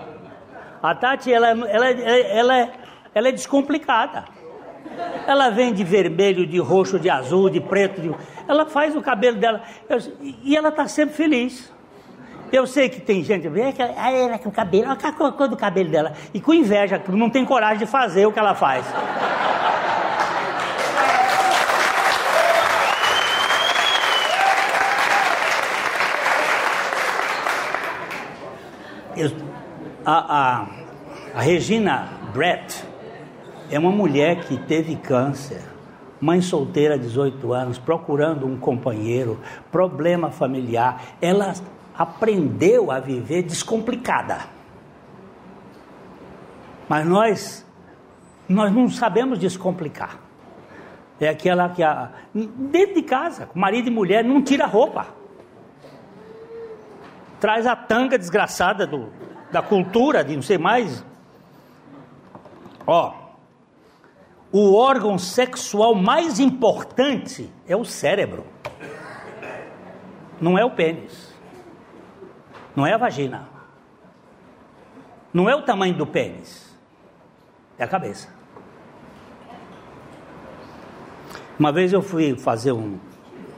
a 0.82 0.94
Tati, 0.94 1.32
ela, 1.32 1.48
ela, 1.50 1.90
ela, 1.90 2.58
é, 2.58 2.72
ela 3.14 3.28
é 3.28 3.32
descomplicada. 3.32 4.24
Ela 5.26 5.50
vem 5.50 5.72
de 5.72 5.82
vermelho, 5.82 6.46
de 6.46 6.58
roxo, 6.58 6.98
de 6.98 7.08
azul, 7.08 7.48
de 7.48 7.60
preto. 7.60 8.00
De... 8.00 8.14
Ela 8.46 8.66
faz 8.66 8.94
o 8.94 9.00
cabelo 9.00 9.38
dela. 9.38 9.62
E 10.42 10.56
ela 10.56 10.68
está 10.68 10.86
sempre 10.86 11.14
feliz. 11.14 11.73
Eu 12.54 12.68
sei 12.68 12.88
que 12.88 13.00
tem 13.00 13.20
gente, 13.24 13.48
ah, 13.96 14.12
ela 14.12 14.38
com 14.38 14.48
o 14.48 14.52
cabelo, 14.52 14.84
olha 14.84 14.96
a 14.96 15.32
cor 15.32 15.48
do 15.48 15.56
cabelo 15.56 15.90
dela. 15.90 16.12
E 16.32 16.40
com 16.40 16.54
inveja, 16.54 17.02
não 17.08 17.28
tem 17.28 17.44
coragem 17.44 17.78
de 17.78 17.86
fazer 17.86 18.26
o 18.26 18.32
que 18.32 18.38
ela 18.38 18.54
faz. 18.54 18.86
Eu, 29.16 29.32
a, 30.06 30.12
a, 30.14 30.66
a 31.34 31.40
Regina 31.40 32.08
Brett 32.32 32.84
é 33.68 33.76
uma 33.80 33.90
mulher 33.90 34.44
que 34.44 34.56
teve 34.58 34.94
câncer, 34.94 35.60
mãe 36.20 36.40
solteira, 36.40 36.96
18 36.96 37.52
anos, 37.52 37.78
procurando 37.78 38.46
um 38.46 38.56
companheiro, 38.56 39.40
problema 39.72 40.30
familiar. 40.30 41.02
Ela 41.20 41.52
aprendeu 41.96 42.90
a 42.90 42.98
viver 42.98 43.42
descomplicada. 43.42 44.40
Mas 46.88 47.06
nós, 47.06 47.66
nós 48.48 48.72
não 48.72 48.88
sabemos 48.90 49.38
descomplicar. 49.38 50.18
É 51.20 51.28
aquela 51.28 51.68
que, 51.70 51.82
a, 51.82 52.10
dentro 52.34 52.96
de 52.96 53.02
casa, 53.02 53.48
marido 53.54 53.88
e 53.88 53.90
mulher, 53.90 54.24
não 54.24 54.42
tira 54.42 54.66
roupa. 54.66 55.06
Traz 57.40 57.66
a 57.66 57.76
tanga 57.76 58.18
desgraçada 58.18 58.86
do, 58.86 59.10
da 59.50 59.62
cultura, 59.62 60.24
de 60.24 60.34
não 60.34 60.42
sei 60.42 60.58
mais. 60.58 61.04
Ó, 62.86 63.14
o 64.52 64.74
órgão 64.74 65.18
sexual 65.18 65.94
mais 65.94 66.38
importante 66.38 67.50
é 67.66 67.74
o 67.74 67.84
cérebro, 67.84 68.44
não 70.40 70.58
é 70.58 70.64
o 70.64 70.70
pênis. 70.70 71.33
Não 72.74 72.86
é 72.86 72.92
a 72.92 72.98
vagina. 72.98 73.48
Não 75.32 75.48
é 75.48 75.54
o 75.54 75.62
tamanho 75.62 75.94
do 75.94 76.06
pênis. 76.06 76.76
É 77.78 77.84
a 77.84 77.88
cabeça. 77.88 78.28
Uma 81.58 81.72
vez 81.72 81.92
eu 81.92 82.02
fui 82.02 82.36
fazer 82.36 82.72
um, 82.72 82.98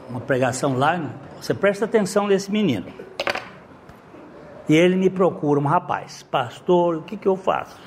uma 0.09 0.21
pregação 0.21 0.77
lá, 0.77 1.01
você 1.41 1.55
presta 1.55 1.87
atenção 1.87 2.27
nesse 2.27 2.51
menino. 2.51 2.87
E 4.69 4.75
ele 4.75 4.97
me 4.97 5.09
procura, 5.09 5.61
um 5.61 5.65
rapaz, 5.65 6.23
pastor, 6.23 6.97
o 6.97 7.03
que, 7.03 7.17
que 7.17 7.29
eu 7.29 7.37
faço? 7.37 7.81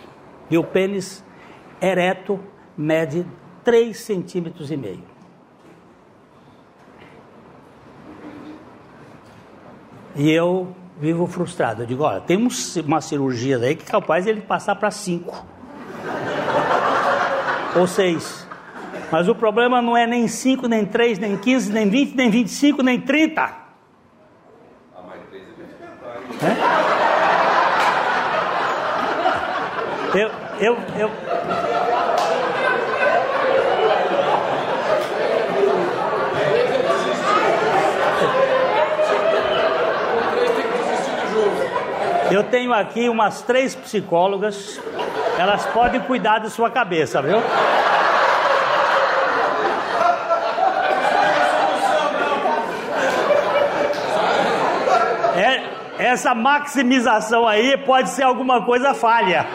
Meu 0.49 0.64
pênis 0.64 1.23
ereto 1.81 2.39
mede 2.77 3.26
3 3.64 3.97
centímetros 3.97 4.72
e 4.72 4.77
meio. 4.77 5.03
E 10.15 10.31
eu 10.31 10.76
vivo 10.99 11.26
frustrado. 11.27 11.84
Eu 11.84 11.88
digo, 11.88 12.03
olha, 12.03 12.21
tem 12.21 12.38
uma 12.85 13.01
cirurgia 13.01 13.57
daí 13.57 13.76
que 13.76 13.84
é 13.84 13.91
capaz 13.91 14.27
ele 14.27 14.41
passar 14.41 14.76
para 14.76 14.91
cinco 14.91 15.45
ou 17.76 17.88
seis. 17.88 18.47
Mas 19.11 19.27
o 19.27 19.34
problema 19.34 19.81
não 19.81 19.97
é 19.97 20.05
nem 20.05 20.27
cinco, 20.27 20.67
nem 20.67 20.85
três, 20.85 21.17
nem 21.17 21.35
quinze, 21.38 21.71
nem 21.71 21.89
vinte, 21.89 22.15
nem 22.15 22.30
vinte 22.30 22.47
e 22.47 22.51
cinco, 22.51 22.84
nem 22.84 22.99
trinta. 23.01 23.57
É? 26.41 26.80
Eu, 30.13 30.31
eu, 30.59 30.77
eu, 30.97 31.09
Eu 42.31 42.43
tenho 42.43 42.73
aqui 42.73 43.10
umas 43.10 43.41
três 43.41 43.73
psicólogas, 43.73 44.80
elas 45.38 45.65
podem 45.68 45.99
cuidar 46.01 46.39
de 46.39 46.49
sua 46.49 46.69
cabeça, 46.69 47.22
viu? 47.22 47.38
É, 55.35 55.64
essa 55.97 56.35
maximização 56.35 57.47
aí 57.47 57.77
pode 57.77 58.10
ser 58.10 58.23
alguma 58.23 58.64
coisa 58.64 58.93
falha. 58.93 59.47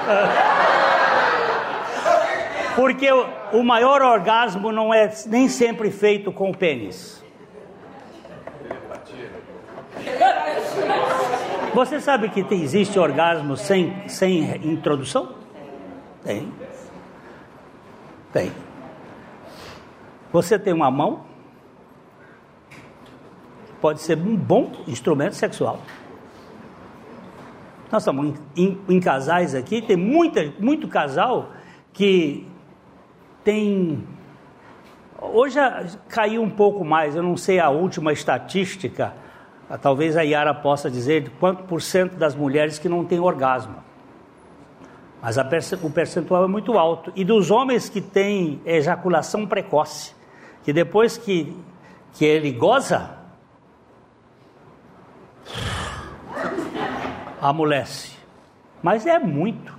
Porque 2.74 3.08
o 3.52 3.62
maior 3.62 4.02
orgasmo 4.02 4.72
não 4.72 4.92
é 4.92 5.08
nem 5.26 5.48
sempre 5.48 5.92
feito 5.92 6.32
com 6.32 6.50
o 6.50 6.56
pênis. 6.56 7.22
Você 11.74 12.00
sabe 12.00 12.28
que 12.28 12.46
existe 12.54 13.00
orgasmo 13.00 13.56
sem, 13.56 14.08
sem 14.08 14.64
introdução? 14.64 15.34
Tem. 16.22 16.48
Tem. 18.32 18.52
Você 20.32 20.56
tem 20.56 20.72
uma 20.72 20.88
mão, 20.88 21.24
pode 23.80 24.00
ser 24.02 24.16
um 24.16 24.36
bom 24.36 24.70
instrumento 24.86 25.34
sexual. 25.34 25.80
Nós 27.90 28.02
estamos 28.02 28.38
em, 28.56 28.64
em, 28.64 28.80
em 28.88 29.00
casais 29.00 29.52
aqui, 29.52 29.82
tem 29.82 29.96
muita, 29.96 30.52
muito 30.60 30.86
casal 30.86 31.50
que 31.92 32.46
tem. 33.42 34.06
Hoje 35.20 35.58
caiu 36.08 36.40
um 36.40 36.50
pouco 36.50 36.84
mais, 36.84 37.16
eu 37.16 37.22
não 37.22 37.36
sei 37.36 37.58
a 37.58 37.68
última 37.68 38.12
estatística, 38.12 39.12
talvez 39.80 40.16
a 40.16 40.22
Yara 40.22 40.54
possa 40.54 40.90
dizer 40.90 41.30
quanto 41.40 41.64
por 41.64 41.80
cento 41.80 42.16
das 42.16 42.34
mulheres 42.34 42.78
que 42.78 42.88
não 42.88 43.04
têm 43.04 43.18
orgasmo. 43.18 43.76
Mas 45.22 45.38
o 45.82 45.90
percentual 45.90 46.44
é 46.44 46.46
muito 46.46 46.76
alto. 46.76 47.10
E 47.16 47.24
dos 47.24 47.50
homens 47.50 47.88
que 47.88 48.00
têm 48.00 48.60
ejaculação 48.66 49.46
precoce, 49.46 50.14
que 50.62 50.72
depois 50.72 51.16
que, 51.16 51.56
que 52.12 52.26
ele 52.26 52.52
goza, 52.52 53.16
amolece. 57.40 58.12
Mas 58.82 59.06
é 59.06 59.18
muito. 59.18 59.74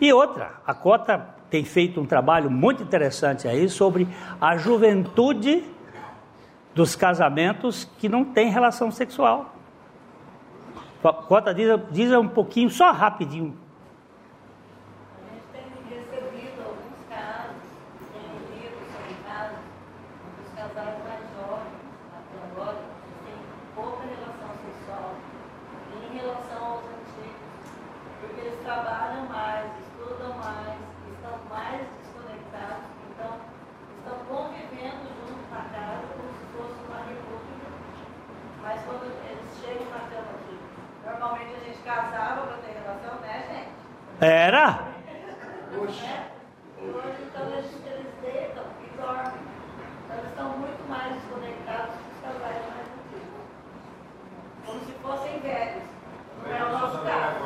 E 0.00 0.10
outra, 0.14 0.52
a 0.66 0.72
cota 0.72 1.18
tem 1.50 1.62
feito 1.62 2.00
um 2.00 2.06
trabalho 2.06 2.50
muito 2.50 2.82
interessante 2.82 3.46
aí 3.46 3.68
sobre 3.68 4.08
a 4.40 4.56
juventude 4.56 5.62
dos 6.74 6.94
casamentos 6.94 7.88
que 7.98 8.08
não 8.08 8.24
tem 8.24 8.50
relação 8.50 8.90
sexual. 8.90 9.54
Cota 11.28 11.54
diz, 11.54 11.68
diz 11.90 12.12
um 12.12 12.28
pouquinho, 12.28 12.68
só 12.70 12.92
rapidinho, 12.92 13.56
Era? 44.20 44.80
Hoje, 45.78 46.04
então, 46.78 47.46
eles, 47.52 47.70
eles 47.86 48.06
deitam 48.20 48.64
e 48.84 49.00
dormem. 49.00 49.32
Então, 50.04 50.16
eles 50.18 50.28
estão 50.28 50.48
muito 50.58 50.86
mais 50.90 51.14
desconectados 51.14 51.94
que 51.94 52.10
os 52.12 52.20
casais 52.20 52.62
mais 52.68 52.86
antigos. 53.00 53.40
Como 54.66 54.80
se 54.80 54.92
fossem 55.02 55.40
velhos. 55.40 55.84
Não 56.44 56.54
é 56.54 56.64
o 56.64 56.70
nosso 56.70 56.98
caso. 56.98 57.40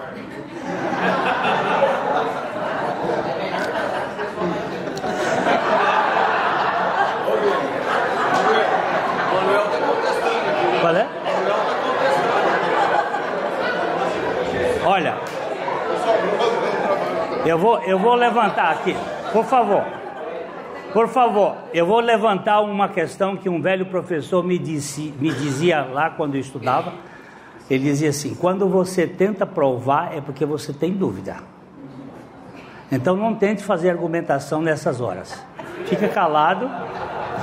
Qual 10.80 10.96
é? 10.96 11.08
Olha, 14.84 15.16
eu 17.46 17.58
vou, 17.58 17.78
eu 17.82 17.98
vou 17.98 18.14
levantar 18.14 18.70
aqui, 18.70 18.96
por 19.34 19.44
favor. 19.44 19.84
Por 20.92 21.08
favor, 21.08 21.56
eu 21.74 21.84
vou 21.84 21.98
levantar 21.98 22.60
uma 22.60 22.88
questão 22.88 23.36
que 23.36 23.48
um 23.48 23.60
velho 23.60 23.86
professor 23.86 24.44
me, 24.44 24.56
disse, 24.56 25.12
me 25.18 25.32
dizia 25.32 25.82
lá 25.82 26.08
quando 26.08 26.36
eu 26.36 26.40
estudava. 26.40 26.92
Ele 27.68 27.82
dizia 27.82 28.10
assim: 28.10 28.32
quando 28.32 28.68
você 28.68 29.08
tenta 29.08 29.44
provar, 29.44 30.16
é 30.16 30.20
porque 30.20 30.46
você 30.46 30.72
tem 30.72 30.92
dúvida. 30.92 31.38
Então 32.92 33.16
não 33.16 33.34
tente 33.34 33.64
fazer 33.64 33.90
argumentação 33.90 34.62
nessas 34.62 35.00
horas. 35.00 35.44
Fica 35.86 36.06
calado 36.06 36.70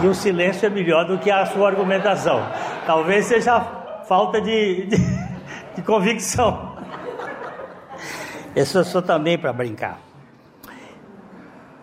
e 0.01 0.07
o 0.07 0.15
silêncio 0.15 0.65
é 0.65 0.69
melhor 0.69 1.05
do 1.05 1.18
que 1.18 1.30
a 1.30 1.45
sua 1.47 1.68
argumentação. 1.68 2.41
Talvez 2.85 3.26
seja 3.26 3.59
falta 4.07 4.39
de, 4.39 4.85
de, 4.85 4.97
de 5.76 5.81
convicção. 5.81 6.73
É 8.55 8.63
só 8.63 9.01
também 9.01 9.38
para 9.38 9.51
brincar. 9.51 10.10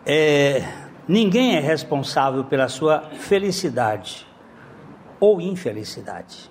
É, 0.05 0.63
ninguém 1.07 1.55
é 1.55 1.59
responsável 1.59 2.43
pela 2.43 2.67
sua 2.67 3.01
felicidade 3.11 4.25
ou 5.19 5.41
infelicidade, 5.41 6.49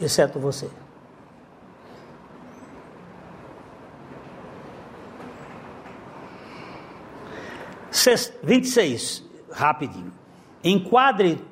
exceto 0.00 0.38
você. 0.38 0.70
Vinte 8.06 8.32
26, 8.44 9.24
rapidinho. 9.50 10.12
Enquadre, 10.62 11.44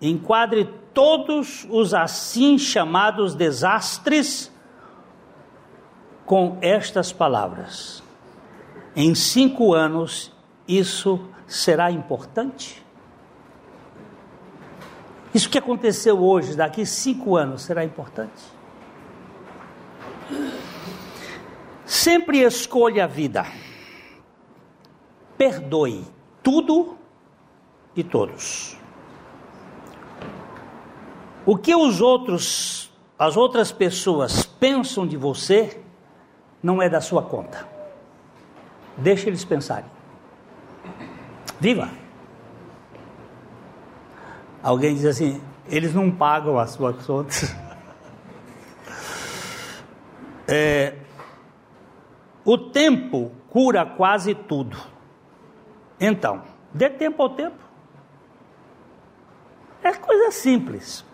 enquadre 0.00 0.68
todos 0.92 1.64
os 1.70 1.94
assim 1.94 2.58
chamados 2.58 3.36
desastres 3.36 4.50
com 6.26 6.58
estas 6.60 7.12
palavras: 7.12 8.01
Em 8.94 9.14
cinco 9.14 9.72
anos 9.72 10.32
isso 10.68 11.28
será 11.46 11.90
importante? 11.90 12.82
Isso 15.34 15.48
que 15.48 15.56
aconteceu 15.56 16.22
hoje, 16.22 16.54
daqui 16.54 16.84
cinco 16.84 17.36
anos, 17.36 17.62
será 17.62 17.84
importante? 17.84 18.42
Sempre 21.86 22.40
escolha 22.40 23.04
a 23.04 23.06
vida. 23.06 23.46
Perdoe 25.38 26.04
tudo 26.42 26.98
e 27.96 28.04
todos. 28.04 28.76
O 31.46 31.56
que 31.56 31.74
os 31.74 32.00
outros, 32.00 32.92
as 33.18 33.36
outras 33.36 33.72
pessoas 33.72 34.44
pensam 34.44 35.06
de 35.06 35.16
você, 35.16 35.82
não 36.62 36.80
é 36.80 36.88
da 36.88 37.00
sua 37.00 37.22
conta. 37.22 37.71
Deixe 38.96 39.28
eles 39.28 39.44
pensarem. 39.44 39.90
Viva! 41.58 41.88
Alguém 44.62 44.94
diz 44.94 45.04
assim: 45.04 45.40
eles 45.66 45.94
não 45.94 46.10
pagam 46.10 46.58
as 46.58 46.70
suas 46.70 47.04
contas. 47.04 47.54
É, 50.54 50.96
o 52.44 52.58
tempo 52.58 53.30
cura 53.48 53.86
quase 53.86 54.34
tudo. 54.34 54.76
Então, 55.98 56.42
dê 56.74 56.90
tempo 56.90 57.22
ao 57.22 57.30
tempo. 57.30 57.56
É 59.82 59.92
coisa 59.92 60.30
simples. 60.30 61.04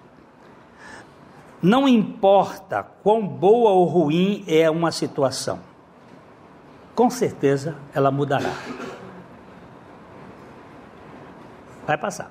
Não 1.63 1.87
importa 1.87 2.83
quão 2.83 3.27
boa 3.27 3.71
ou 3.71 3.85
ruim 3.85 4.45
é 4.47 4.71
uma 4.71 4.91
situação, 4.91 5.61
com 6.99 7.09
certeza 7.09 7.77
ela 7.95 8.11
mudará. 8.11 8.53
Vai 11.87 11.97
passar. 11.97 12.29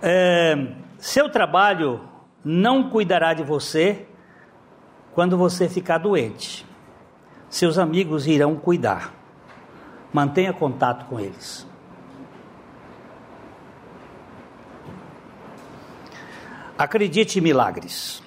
É, 0.00 0.72
seu 0.96 1.30
trabalho 1.30 2.00
não 2.42 2.88
cuidará 2.88 3.34
de 3.34 3.42
você 3.42 4.08
quando 5.14 5.36
você 5.36 5.68
ficar 5.68 5.98
doente. 5.98 6.66
Seus 7.50 7.76
amigos 7.76 8.26
irão 8.26 8.56
cuidar. 8.56 9.12
Mantenha 10.10 10.54
contato 10.54 11.04
com 11.10 11.20
eles. 11.20 11.68
Acredite 16.78 17.38
em 17.38 17.42
milagres. 17.42 18.22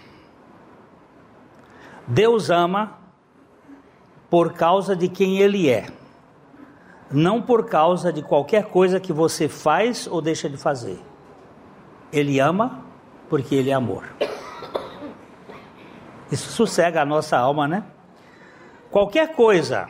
Deus 2.05 2.51
ama 2.51 3.00
por 4.31 4.53
causa 4.53 4.95
de 4.95 5.09
quem 5.09 5.39
Ele 5.39 5.69
é, 5.69 5.87
não 7.11 7.41
por 7.41 7.65
causa 7.65 8.13
de 8.13 8.21
qualquer 8.21 8.63
coisa 8.63 8.97
que 8.97 9.11
você 9.11 9.49
faz 9.49 10.07
ou 10.07 10.21
deixa 10.21 10.49
de 10.49 10.55
fazer. 10.55 10.97
Ele 12.13 12.39
ama 12.39 12.85
porque 13.29 13.53
Ele 13.53 13.69
é 13.69 13.73
amor. 13.73 14.05
Isso 16.31 16.49
sossega 16.49 17.01
a 17.01 17.05
nossa 17.05 17.37
alma, 17.37 17.67
né? 17.67 17.83
Qualquer 18.89 19.35
coisa 19.35 19.89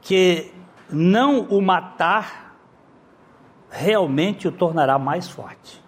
que 0.00 0.54
não 0.88 1.40
o 1.40 1.60
matar 1.60 2.56
realmente 3.68 4.46
o 4.46 4.52
tornará 4.52 4.96
mais 4.96 5.28
forte. 5.28 5.81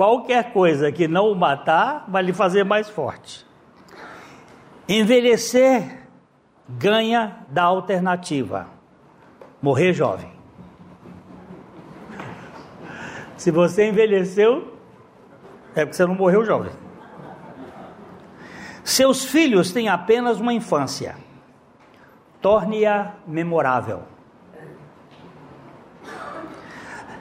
Qualquer 0.00 0.54
coisa 0.54 0.90
que 0.90 1.06
não 1.06 1.30
o 1.30 1.34
matar 1.34 2.06
vai 2.08 2.22
lhe 2.22 2.32
fazer 2.32 2.64
mais 2.64 2.88
forte. 2.88 3.46
Envelhecer 4.88 6.08
ganha 6.66 7.44
da 7.50 7.64
alternativa: 7.64 8.66
morrer 9.60 9.92
jovem. 9.92 10.32
Se 13.36 13.50
você 13.50 13.90
envelheceu, 13.90 14.72
é 15.74 15.84
porque 15.84 15.92
você 15.92 16.06
não 16.06 16.14
morreu 16.14 16.46
jovem. 16.46 16.72
Seus 18.82 19.26
filhos 19.26 19.70
têm 19.70 19.90
apenas 19.90 20.40
uma 20.40 20.54
infância. 20.54 21.14
Torne-a 22.40 23.16
memorável. 23.26 24.04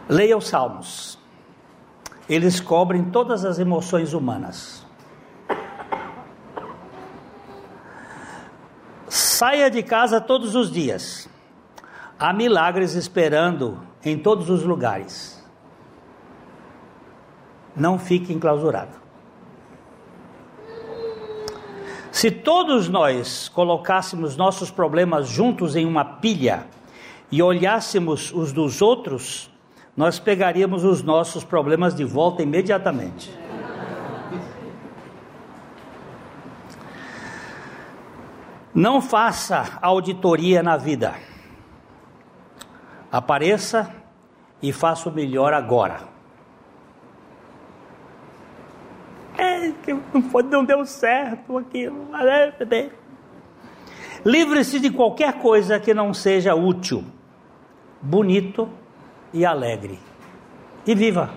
Leia 0.07 0.37
os 0.37 0.47
Salmos. 0.47 1.18
Eles 2.29 2.59
cobrem 2.59 3.05
todas 3.05 3.43
as 3.43 3.57
emoções 3.57 4.13
humanas. 4.13 4.85
Saia 9.07 9.71
de 9.71 9.81
casa 9.81 10.21
todos 10.21 10.53
os 10.53 10.71
dias. 10.71 11.27
Há 12.19 12.31
milagres 12.31 12.93
esperando 12.93 13.79
em 14.05 14.17
todos 14.17 14.49
os 14.49 14.63
lugares. 14.63 15.43
Não 17.75 17.97
fique 17.97 18.31
enclausurado. 18.31 18.99
Se 22.11 22.29
todos 22.29 22.89
nós 22.89 23.49
colocássemos 23.49 24.35
nossos 24.35 24.69
problemas 24.69 25.27
juntos 25.27 25.75
em 25.75 25.85
uma 25.85 26.03
pilha 26.03 26.67
e 27.31 27.41
olhássemos 27.41 28.31
os 28.33 28.51
dos 28.51 28.81
outros, 28.81 29.49
nós 29.99 30.17
pegaríamos 30.17 30.85
os 30.85 31.03
nossos 31.03 31.43
problemas 31.43 31.93
de 31.93 32.05
volta 32.05 32.41
imediatamente. 32.41 33.37
Não 38.73 39.01
faça 39.01 39.77
auditoria 39.81 40.63
na 40.63 40.77
vida. 40.77 41.15
Apareça 43.11 43.93
e 44.61 44.71
faça 44.71 45.09
o 45.09 45.11
melhor 45.11 45.53
agora. 45.53 46.07
É, 49.37 49.73
não, 50.13 50.21
foi, 50.21 50.43
não 50.43 50.63
deu 50.63 50.85
certo 50.85 51.57
aquilo. 51.57 52.07
É, 52.15 52.89
Livre-se 54.23 54.79
de 54.79 54.91
qualquer 54.91 55.33
coisa 55.39 55.77
que 55.77 55.93
não 55.93 56.13
seja 56.13 56.55
útil, 56.55 57.03
bonito 58.01 58.78
e 59.33 59.45
alegre. 59.45 59.99
E 60.85 60.95
viva. 60.95 61.29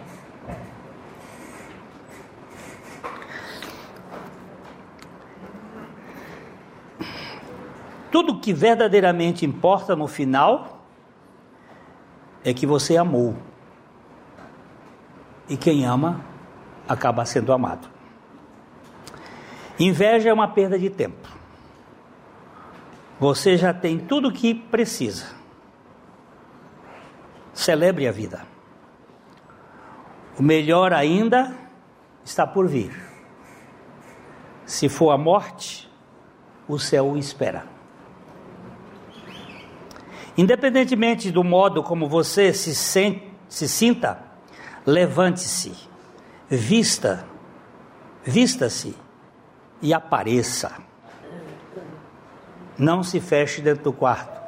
Tudo 8.10 8.39
que 8.39 8.52
verdadeiramente 8.52 9.47
importa 9.47 9.97
no 9.97 10.06
final 10.06 10.85
é 12.44 12.52
que 12.52 12.66
você 12.66 12.97
amou. 12.97 13.36
E 15.48 15.56
quem 15.56 15.86
ama 15.86 16.24
acaba 16.89 17.24
sendo 17.24 17.52
amado. 17.52 17.89
Inveja 19.78 20.28
é 20.28 20.32
uma 20.32 20.48
perda 20.48 20.78
de 20.78 20.90
tempo. 20.90 21.28
Você 23.19 23.56
já 23.56 23.73
tem 23.73 23.98
tudo 23.98 24.28
o 24.28 24.32
que 24.32 24.55
precisa. 24.55 25.41
Celebre 27.53 28.09
a 28.09 28.12
vida. 28.12 28.47
O 30.39 30.43
melhor 30.43 30.93
ainda 30.93 31.55
está 32.24 32.47
por 32.47 32.66
vir. 32.66 32.93
Se 34.65 34.89
for 34.89 35.11
a 35.11 35.19
morte, 35.19 35.91
o 36.66 36.79
céu 36.79 37.11
o 37.11 37.19
espera. 37.19 37.65
Independentemente 40.37 41.31
do 41.31 41.45
modo 41.45 41.83
como 41.83 42.09
você 42.09 42.55
se, 42.55 42.74
sente, 42.74 43.31
se 43.49 43.69
sinta, 43.69 44.19
levante-se, 44.87 45.74
vista, 46.49 47.27
vista-se 48.24 48.97
e 49.83 49.93
apareça. 49.93 50.73
Não 52.79 53.03
se 53.03 53.20
feche 53.20 53.61
dentro 53.61 53.85
do 53.85 53.93
quarto. 53.93 54.41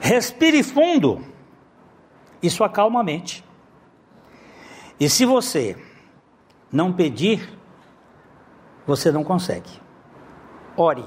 Respire 0.00 0.62
fundo. 0.62 1.24
Isso 2.42 2.64
acalma 2.64 3.00
a 3.00 3.04
mente. 3.04 3.44
E 4.98 5.08
se 5.08 5.26
você 5.26 5.76
não 6.72 6.92
pedir, 6.92 7.56
você 8.86 9.12
não 9.12 9.22
consegue. 9.22 9.70
Ore. 10.76 11.04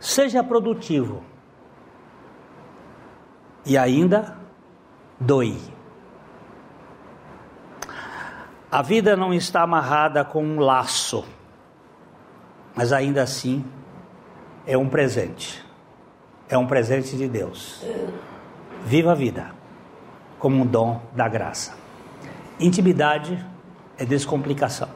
Seja 0.00 0.42
produtivo. 0.42 1.22
E 3.66 3.76
ainda 3.76 4.36
doe. 5.20 5.58
A 8.70 8.82
vida 8.82 9.16
não 9.16 9.32
está 9.32 9.62
amarrada 9.62 10.24
com 10.24 10.44
um 10.44 10.60
laço, 10.60 11.24
mas 12.74 12.92
ainda 12.92 13.22
assim 13.22 13.64
é 14.66 14.76
um 14.76 14.88
presente. 14.88 15.67
É 16.48 16.56
um 16.56 16.66
presente 16.66 17.16
de 17.16 17.28
Deus. 17.28 17.84
Viva 18.84 19.12
a 19.12 19.14
vida 19.14 19.50
como 20.38 20.62
um 20.62 20.66
dom 20.66 21.00
da 21.12 21.28
graça. 21.28 21.76
Intimidade 22.58 23.44
é 23.98 24.04
descomplicação. 24.04 24.88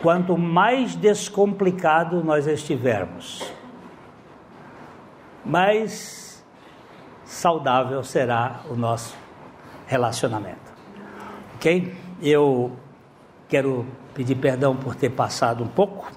Quanto 0.00 0.38
mais 0.38 0.94
descomplicado 0.96 2.24
nós 2.24 2.46
estivermos, 2.46 3.52
mais 5.44 6.44
saudável 7.24 8.02
será 8.02 8.62
o 8.70 8.74
nosso 8.74 9.14
relacionamento. 9.86 10.72
Ok? 11.56 11.94
Eu 12.22 12.72
quero 13.48 13.86
pedir 14.14 14.36
perdão 14.36 14.74
por 14.74 14.94
ter 14.94 15.10
passado 15.10 15.62
um 15.62 15.68
pouco, 15.68 16.10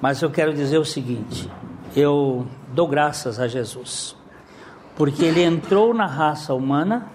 mas 0.00 0.22
eu 0.22 0.30
quero 0.30 0.54
dizer 0.54 0.78
o 0.78 0.84
seguinte: 0.84 1.50
eu 1.96 2.46
dou 2.72 2.86
graças 2.86 3.40
a 3.40 3.48
Jesus, 3.48 4.16
porque 4.96 5.24
ele 5.24 5.42
entrou 5.42 5.92
na 5.92 6.06
raça 6.06 6.54
humana, 6.54 7.06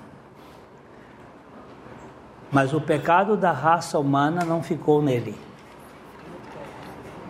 mas 2.52 2.74
o 2.74 2.82
pecado 2.82 3.36
da 3.36 3.52
raça 3.52 3.98
humana 4.00 4.44
não 4.46 4.62
ficou 4.62 5.02
nele. 5.02 5.36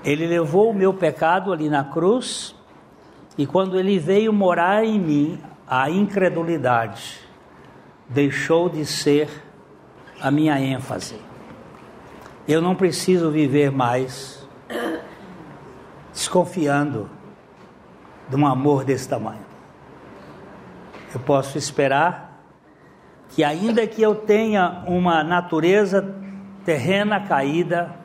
Ele 0.03 0.27
levou 0.27 0.69
o 0.69 0.73
meu 0.73 0.93
pecado 0.93 1.51
ali 1.51 1.69
na 1.69 1.83
cruz, 1.83 2.55
e 3.37 3.45
quando 3.45 3.77
ele 3.79 3.99
veio 3.99 4.31
morar 4.31 4.83
em 4.83 4.99
mim, 4.99 5.41
a 5.67 5.89
incredulidade 5.89 7.19
deixou 8.07 8.69
de 8.69 8.85
ser 8.85 9.29
a 10.21 10.29
minha 10.29 10.59
ênfase. 10.59 11.19
Eu 12.47 12.61
não 12.61 12.75
preciso 12.75 13.31
viver 13.31 13.71
mais 13.71 14.47
desconfiando 16.13 17.09
de 18.29 18.35
um 18.35 18.45
amor 18.45 18.83
desse 18.83 19.07
tamanho. 19.07 19.45
Eu 21.13 21.19
posso 21.19 21.57
esperar 21.57 22.41
que, 23.29 23.43
ainda 23.43 23.85
que 23.87 24.01
eu 24.01 24.15
tenha 24.15 24.83
uma 24.87 25.23
natureza 25.23 26.15
terrena 26.65 27.19
caída, 27.19 27.95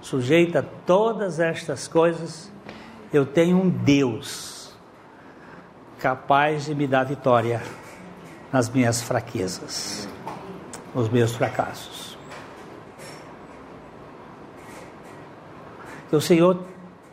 sujeita 0.00 0.58
a 0.58 0.64
todas 0.84 1.40
estas 1.40 1.88
coisas, 1.88 2.52
eu 3.12 3.24
tenho 3.24 3.56
um 3.56 3.68
Deus 3.68 4.76
capaz 5.98 6.66
de 6.66 6.74
me 6.74 6.86
dar 6.86 7.04
vitória 7.04 7.62
nas 8.52 8.68
minhas 8.68 9.02
fraquezas 9.02 10.08
nos 10.96 11.10
meus 11.10 11.36
fracassos. 11.36 12.16
Que 16.08 16.16
o 16.16 16.20
Senhor 16.22 16.64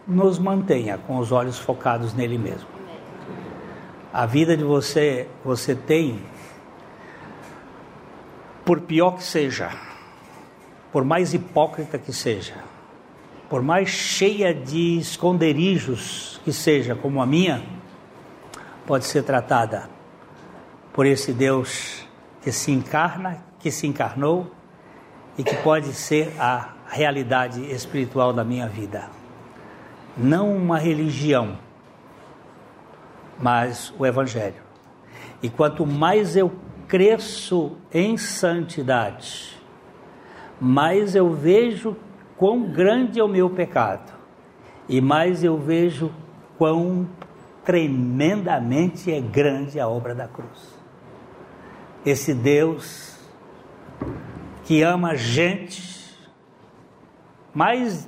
nos 0.08 0.38
mantenha 0.38 0.98
com 0.98 1.18
os 1.18 1.32
olhos 1.32 1.58
focados 1.58 2.14
nele 2.14 2.38
mesmo. 2.38 2.68
A 4.12 4.26
vida 4.26 4.56
de 4.56 4.64
você, 4.64 5.28
você 5.44 5.74
tem 5.74 6.22
por 8.64 8.82
pior 8.82 9.18
que 9.18 9.24
seja, 9.24 9.72
por 10.92 11.04
mais 11.04 11.34
hipócrita 11.34 11.98
que 11.98 12.14
seja, 12.14 12.56
por 13.50 13.62
mais 13.62 13.90
cheia 13.90 14.54
de 14.54 14.98
esconderijos 14.98 16.40
que 16.44 16.54
seja, 16.54 16.96
como 16.96 17.22
a 17.22 17.26
minha, 17.26 17.64
pode 18.86 19.06
ser 19.06 19.24
tratada 19.24 19.90
por 20.94 21.06
esse 21.06 21.34
Deus 21.34 22.06
que 22.42 22.52
se 22.52 22.72
encarna, 22.72 23.44
que 23.60 23.72
se 23.72 23.88
encarnou 23.88 24.52
e 25.38 25.44
que 25.44 25.56
pode 25.58 25.92
ser 25.94 26.34
a 26.40 26.74
realidade 26.88 27.62
espiritual 27.72 28.32
da 28.32 28.44
minha 28.44 28.68
vida. 28.68 29.23
Não 30.16 30.56
uma 30.56 30.78
religião, 30.78 31.58
mas 33.40 33.92
o 33.98 34.06
Evangelho. 34.06 34.62
E 35.42 35.50
quanto 35.50 35.86
mais 35.86 36.36
eu 36.38 36.52
cresço 36.88 37.76
em 37.92 38.16
santidade, 38.16 39.58
mais 40.62 41.16
eu 41.16 41.34
vejo 41.34 41.96
quão 42.38 42.72
grande 42.72 43.20
é 43.20 43.24
o 43.24 43.28
meu 43.28 43.50
pecado, 43.50 44.14
e 44.88 45.02
mais 45.02 45.44
eu 45.44 45.58
vejo 45.58 46.12
quão 46.58 47.08
tremendamente 47.66 49.12
é 49.12 49.20
grande 49.20 49.80
a 49.80 49.88
obra 49.88 50.14
da 50.14 50.28
cruz. 50.28 50.78
Esse 52.06 52.34
Deus 52.34 53.18
que 54.64 54.84
ama 54.84 55.12
a 55.12 55.16
gente 55.16 56.16
mais 57.54 58.08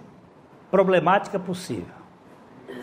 problemática 0.69 1.39
possível 1.39 1.94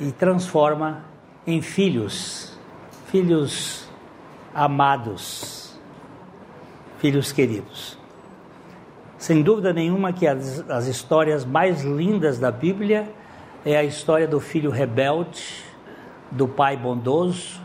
e 0.00 0.12
transforma 0.12 1.04
em 1.46 1.60
filhos, 1.60 2.58
filhos 3.06 3.88
amados, 4.54 5.78
filhos 6.98 7.32
queridos. 7.32 7.98
Sem 9.18 9.42
dúvida 9.42 9.72
nenhuma 9.72 10.12
que 10.12 10.26
as, 10.26 10.68
as 10.68 10.86
histórias 10.86 11.44
mais 11.44 11.82
lindas 11.82 12.38
da 12.38 12.50
Bíblia 12.50 13.08
é 13.64 13.76
a 13.76 13.84
história 13.84 14.26
do 14.26 14.40
filho 14.40 14.70
rebelde, 14.70 15.64
do 16.30 16.48
pai 16.48 16.76
bondoso, 16.76 17.60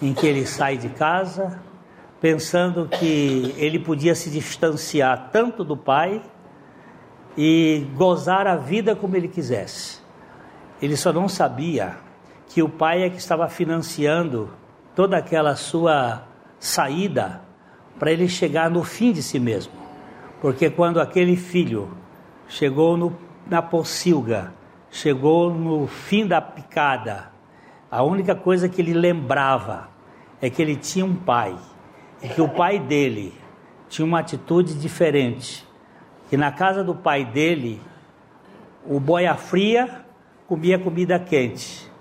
em 0.00 0.14
que 0.14 0.26
ele 0.26 0.46
sai 0.46 0.76
de 0.76 0.88
casa 0.88 1.60
pensando 2.22 2.86
que 2.86 3.52
ele 3.58 3.80
podia 3.80 4.14
se 4.14 4.30
distanciar 4.30 5.30
tanto 5.32 5.64
do 5.64 5.76
pai 5.76 6.22
e 7.36 7.84
gozar 7.96 8.46
a 8.46 8.54
vida 8.54 8.94
como 8.94 9.16
ele 9.16 9.26
quisesse. 9.26 10.01
Ele 10.82 10.96
só 10.96 11.12
não 11.12 11.28
sabia 11.28 11.96
que 12.48 12.60
o 12.60 12.68
pai 12.68 13.04
é 13.04 13.08
que 13.08 13.16
estava 13.16 13.48
financiando 13.48 14.50
toda 14.96 15.16
aquela 15.16 15.54
sua 15.54 16.24
saída 16.58 17.40
para 18.00 18.10
ele 18.10 18.28
chegar 18.28 18.68
no 18.68 18.82
fim 18.82 19.12
de 19.12 19.22
si 19.22 19.38
mesmo. 19.38 19.72
Porque 20.40 20.68
quando 20.68 21.00
aquele 21.00 21.36
filho 21.36 21.88
chegou 22.48 22.96
no, 22.96 23.16
na 23.46 23.62
pocilga, 23.62 24.52
chegou 24.90 25.54
no 25.54 25.86
fim 25.86 26.26
da 26.26 26.40
picada, 26.40 27.30
a 27.88 28.02
única 28.02 28.34
coisa 28.34 28.68
que 28.68 28.82
ele 28.82 28.92
lembrava 28.92 29.88
é 30.40 30.50
que 30.50 30.60
ele 30.60 30.74
tinha 30.74 31.06
um 31.06 31.14
pai 31.14 31.56
e 32.20 32.28
que 32.28 32.40
o 32.40 32.48
pai 32.48 32.80
dele 32.80 33.32
tinha 33.88 34.04
uma 34.04 34.18
atitude 34.18 34.74
diferente. 34.74 35.64
Que 36.28 36.36
na 36.36 36.50
casa 36.50 36.82
do 36.82 36.94
pai 36.94 37.24
dele, 37.24 37.80
o 38.84 38.98
boia 38.98 39.36
fria 39.36 40.01
comia 40.46 40.78
comida 40.78 41.18
quente 41.18 41.92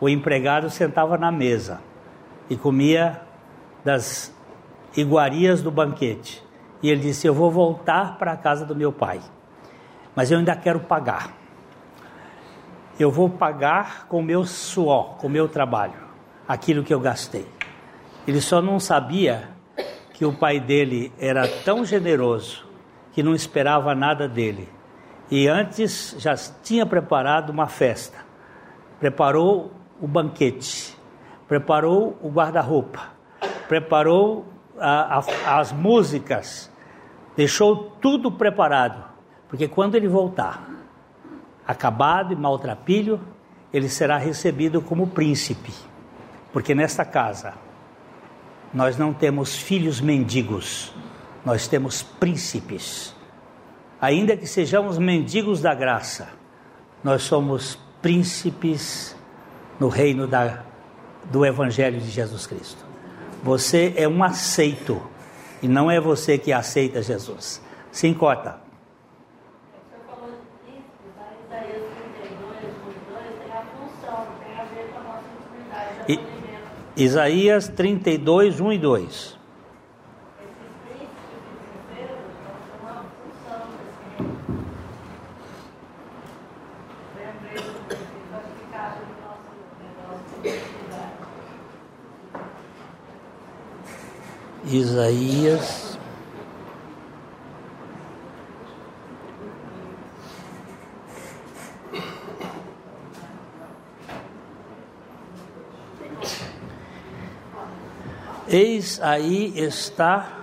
o 0.00 0.08
empregado 0.08 0.70
sentava 0.70 1.18
na 1.18 1.30
mesa 1.30 1.80
e 2.48 2.56
comia 2.56 3.20
das 3.84 4.34
iguarias 4.96 5.62
do 5.62 5.70
banquete. 5.70 6.42
E 6.82 6.88
ele 6.88 7.02
disse: 7.02 7.26
Eu 7.26 7.34
vou 7.34 7.50
voltar 7.50 8.16
para 8.16 8.32
a 8.32 8.36
casa 8.36 8.64
do 8.64 8.74
meu 8.74 8.90
pai, 8.90 9.20
mas 10.16 10.30
eu 10.30 10.38
ainda 10.38 10.56
quero 10.56 10.80
pagar. 10.80 11.34
Eu 12.98 13.10
vou 13.10 13.28
pagar 13.28 14.06
com 14.08 14.22
meu 14.22 14.44
suor, 14.44 15.16
com 15.16 15.28
meu 15.28 15.48
trabalho, 15.48 16.00
aquilo 16.48 16.82
que 16.82 16.92
eu 16.92 17.00
gastei. 17.00 17.46
Ele 18.26 18.40
só 18.40 18.60
não 18.60 18.80
sabia 18.80 19.50
que 20.14 20.24
o 20.24 20.32
pai 20.32 20.60
dele 20.60 21.12
era 21.18 21.46
tão 21.46 21.84
generoso 21.84 22.66
que 23.12 23.22
não 23.22 23.34
esperava 23.34 23.94
nada 23.94 24.28
dele. 24.28 24.68
E 25.30 25.46
antes 25.46 26.16
já 26.18 26.34
tinha 26.36 26.84
preparado 26.84 27.50
uma 27.50 27.68
festa. 27.68 28.18
Preparou 28.98 29.72
o 30.00 30.08
banquete, 30.08 30.96
preparou 31.46 32.18
o 32.22 32.28
guarda-roupa, 32.28 33.00
preparou 33.68 34.46
a, 34.78 35.18
a, 35.18 35.58
as 35.60 35.72
músicas, 35.72 36.70
deixou 37.36 37.92
tudo 38.00 38.32
preparado, 38.32 39.04
porque 39.48 39.68
quando 39.68 39.94
ele 39.94 40.08
voltar, 40.08 40.68
acabado 41.66 42.32
e 42.32 42.36
maltrapilho, 42.36 43.20
ele 43.72 43.88
será 43.88 44.16
recebido 44.16 44.82
como 44.82 45.06
príncipe, 45.06 45.72
porque 46.52 46.74
nesta 46.74 47.04
casa 47.04 47.54
nós 48.72 48.96
não 48.96 49.12
temos 49.12 49.56
filhos 49.56 50.00
mendigos, 50.00 50.92
nós 51.44 51.68
temos 51.68 52.02
príncipes. 52.02 53.14
Ainda 54.00 54.36
que 54.36 54.46
sejamos 54.46 54.96
mendigos 54.98 55.60
da 55.60 55.74
graça, 55.74 56.28
nós 57.04 57.22
somos 57.22 57.78
príncipes 58.00 59.14
no 59.78 59.88
reino 59.88 60.26
da, 60.26 60.64
do 61.24 61.44
Evangelho 61.44 62.00
de 62.00 62.10
Jesus 62.10 62.46
Cristo. 62.46 62.84
Você 63.42 63.92
é 63.96 64.08
um 64.08 64.22
aceito 64.24 65.00
e 65.62 65.68
não 65.68 65.90
é 65.90 66.00
você 66.00 66.38
que 66.38 66.52
aceita 66.52 67.02
Jesus. 67.02 67.62
Sim, 67.92 68.14
corta. 68.14 68.60
Isaías 76.96 77.68
32, 77.68 78.60
1 78.60 78.72
e 78.72 78.78
2. 78.78 79.39
Isaías. 94.70 95.98
Eis 108.48 109.00
aí 109.00 109.52
está 109.56 110.40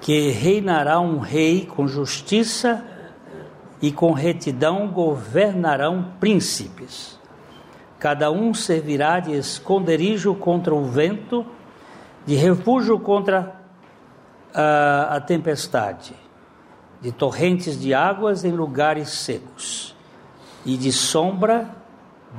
que 0.00 0.30
reinará 0.30 0.98
um 0.98 1.20
rei 1.20 1.66
com 1.66 1.86
justiça 1.86 2.84
e 3.80 3.92
com 3.92 4.12
retidão 4.12 4.88
governarão 4.88 6.14
príncipes. 6.18 7.19
Cada 8.00 8.30
um 8.30 8.54
servirá 8.54 9.20
de 9.20 9.32
esconderijo 9.32 10.34
contra 10.34 10.74
o 10.74 10.86
vento, 10.86 11.44
de 12.24 12.34
refúgio 12.34 12.98
contra 12.98 13.60
a, 14.54 15.16
a 15.16 15.20
tempestade, 15.20 16.14
de 17.02 17.12
torrentes 17.12 17.78
de 17.78 17.92
águas 17.92 18.42
em 18.42 18.52
lugares 18.52 19.10
secos, 19.10 19.94
e 20.64 20.78
de 20.78 20.90
sombra 20.90 21.76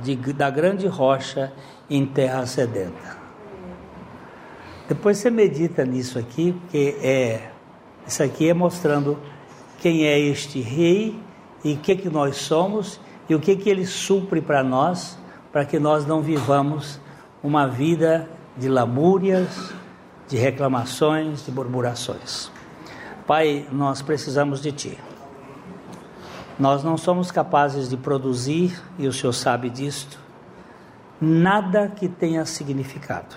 de, 0.02 0.16
da 0.32 0.50
grande 0.50 0.88
rocha 0.88 1.52
em 1.88 2.04
terra 2.04 2.44
sedenta. 2.44 3.22
Depois 4.88 5.18
você 5.18 5.30
medita 5.30 5.84
nisso 5.84 6.18
aqui, 6.18 6.52
porque 6.52 6.98
é 7.00 7.50
isso 8.04 8.20
aqui 8.20 8.48
é 8.48 8.54
mostrando 8.54 9.16
quem 9.78 10.06
é 10.06 10.18
este 10.18 10.60
rei 10.60 11.16
e 11.62 11.74
o 11.74 11.76
que 11.76 11.94
que 11.94 12.10
nós 12.10 12.36
somos 12.36 13.00
e 13.28 13.34
o 13.34 13.38
que 13.38 13.54
que 13.54 13.70
ele 13.70 13.86
supre 13.86 14.40
para 14.40 14.64
nós 14.64 15.21
para 15.52 15.66
que 15.66 15.78
nós 15.78 16.06
não 16.06 16.22
vivamos 16.22 16.98
uma 17.42 17.66
vida 17.68 18.28
de 18.56 18.68
lamúrias, 18.68 19.72
de 20.26 20.36
reclamações, 20.36 21.44
de 21.44 21.52
murmurações. 21.52 22.50
Pai, 23.26 23.66
nós 23.70 24.00
precisamos 24.00 24.62
de 24.62 24.72
Ti. 24.72 24.98
Nós 26.58 26.82
não 26.82 26.96
somos 26.96 27.30
capazes 27.30 27.88
de 27.88 27.96
produzir, 27.96 28.80
e 28.98 29.06
o 29.06 29.12
Senhor 29.12 29.32
sabe 29.32 29.68
disto, 29.68 30.18
nada 31.20 31.88
que 31.88 32.08
tenha 32.08 32.44
significado. 32.44 33.36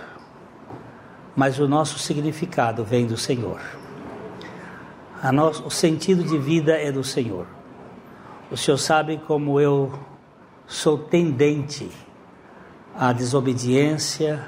Mas 1.35 1.59
o 1.59 1.67
nosso 1.67 1.99
significado 1.99 2.83
vem 2.83 3.05
do 3.05 3.17
Senhor. 3.17 3.59
Nosso, 5.33 5.65
o 5.65 5.71
sentido 5.71 6.23
de 6.23 6.37
vida 6.37 6.73
é 6.73 6.91
do 6.91 7.03
Senhor. 7.03 7.47
O 8.51 8.55
Senhor 8.55 8.77
sabe 8.77 9.17
como 9.25 9.59
eu 9.59 9.91
sou 10.67 10.97
tendente 10.97 11.89
à 12.97 13.11
desobediência, 13.11 14.43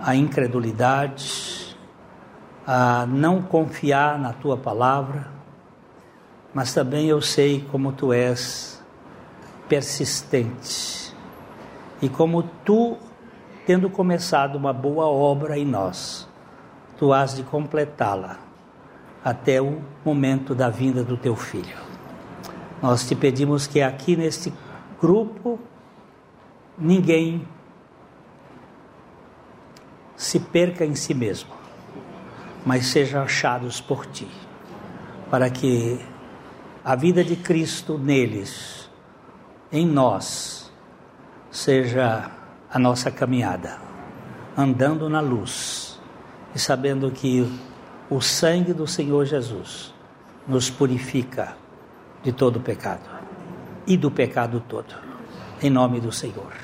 à 0.00 0.14
incredulidade, 0.14 1.76
a 2.66 3.04
não 3.06 3.42
confiar 3.42 4.18
na 4.18 4.32
tua 4.32 4.56
palavra, 4.56 5.28
mas 6.52 6.72
também 6.72 7.08
eu 7.08 7.20
sei 7.20 7.66
como 7.70 7.92
tu 7.92 8.12
és 8.12 8.82
persistente 9.68 11.14
e 12.00 12.08
como 12.08 12.42
tu, 12.64 12.96
tendo 13.66 13.90
começado 13.90 14.56
uma 14.56 14.72
boa 14.72 15.06
obra 15.06 15.58
em 15.58 15.64
nós, 15.64 16.28
tu 16.96 17.12
has 17.12 17.34
de 17.34 17.42
completá-la 17.42 18.38
até 19.24 19.60
o 19.60 19.80
momento 20.04 20.54
da 20.54 20.68
vinda 20.68 21.02
do 21.02 21.16
teu 21.16 21.34
filho. 21.34 21.76
Nós 22.80 23.08
te 23.08 23.14
pedimos 23.14 23.66
que 23.66 23.80
aqui 23.80 24.16
neste 24.16 24.52
grupo 25.00 25.58
ninguém 26.78 27.46
se 30.16 30.38
perca 30.40 30.84
em 30.84 30.94
si 30.94 31.14
mesmo, 31.14 31.50
mas 32.64 32.86
sejam 32.86 33.22
achados 33.22 33.80
por 33.80 34.06
ti, 34.06 34.28
para 35.30 35.50
que 35.50 36.00
a 36.84 36.94
vida 36.94 37.24
de 37.24 37.36
Cristo 37.36 37.98
neles, 37.98 38.88
em 39.72 39.86
nós, 39.86 40.72
seja 41.50 42.30
a 42.70 42.78
nossa 42.78 43.10
caminhada, 43.10 43.78
andando 44.56 45.08
na 45.08 45.20
luz 45.20 46.00
e 46.54 46.58
sabendo 46.58 47.10
que 47.10 47.48
o 48.10 48.20
sangue 48.20 48.72
do 48.72 48.86
Senhor 48.86 49.24
Jesus 49.24 49.94
nos 50.46 50.70
purifica 50.70 51.56
de 52.22 52.32
todo 52.32 52.60
pecado 52.60 53.08
e 53.86 53.96
do 53.96 54.10
pecado 54.10 54.62
todo. 54.68 54.94
Em 55.62 55.70
nome 55.70 56.00
do 56.00 56.12
Senhor. 56.12 56.63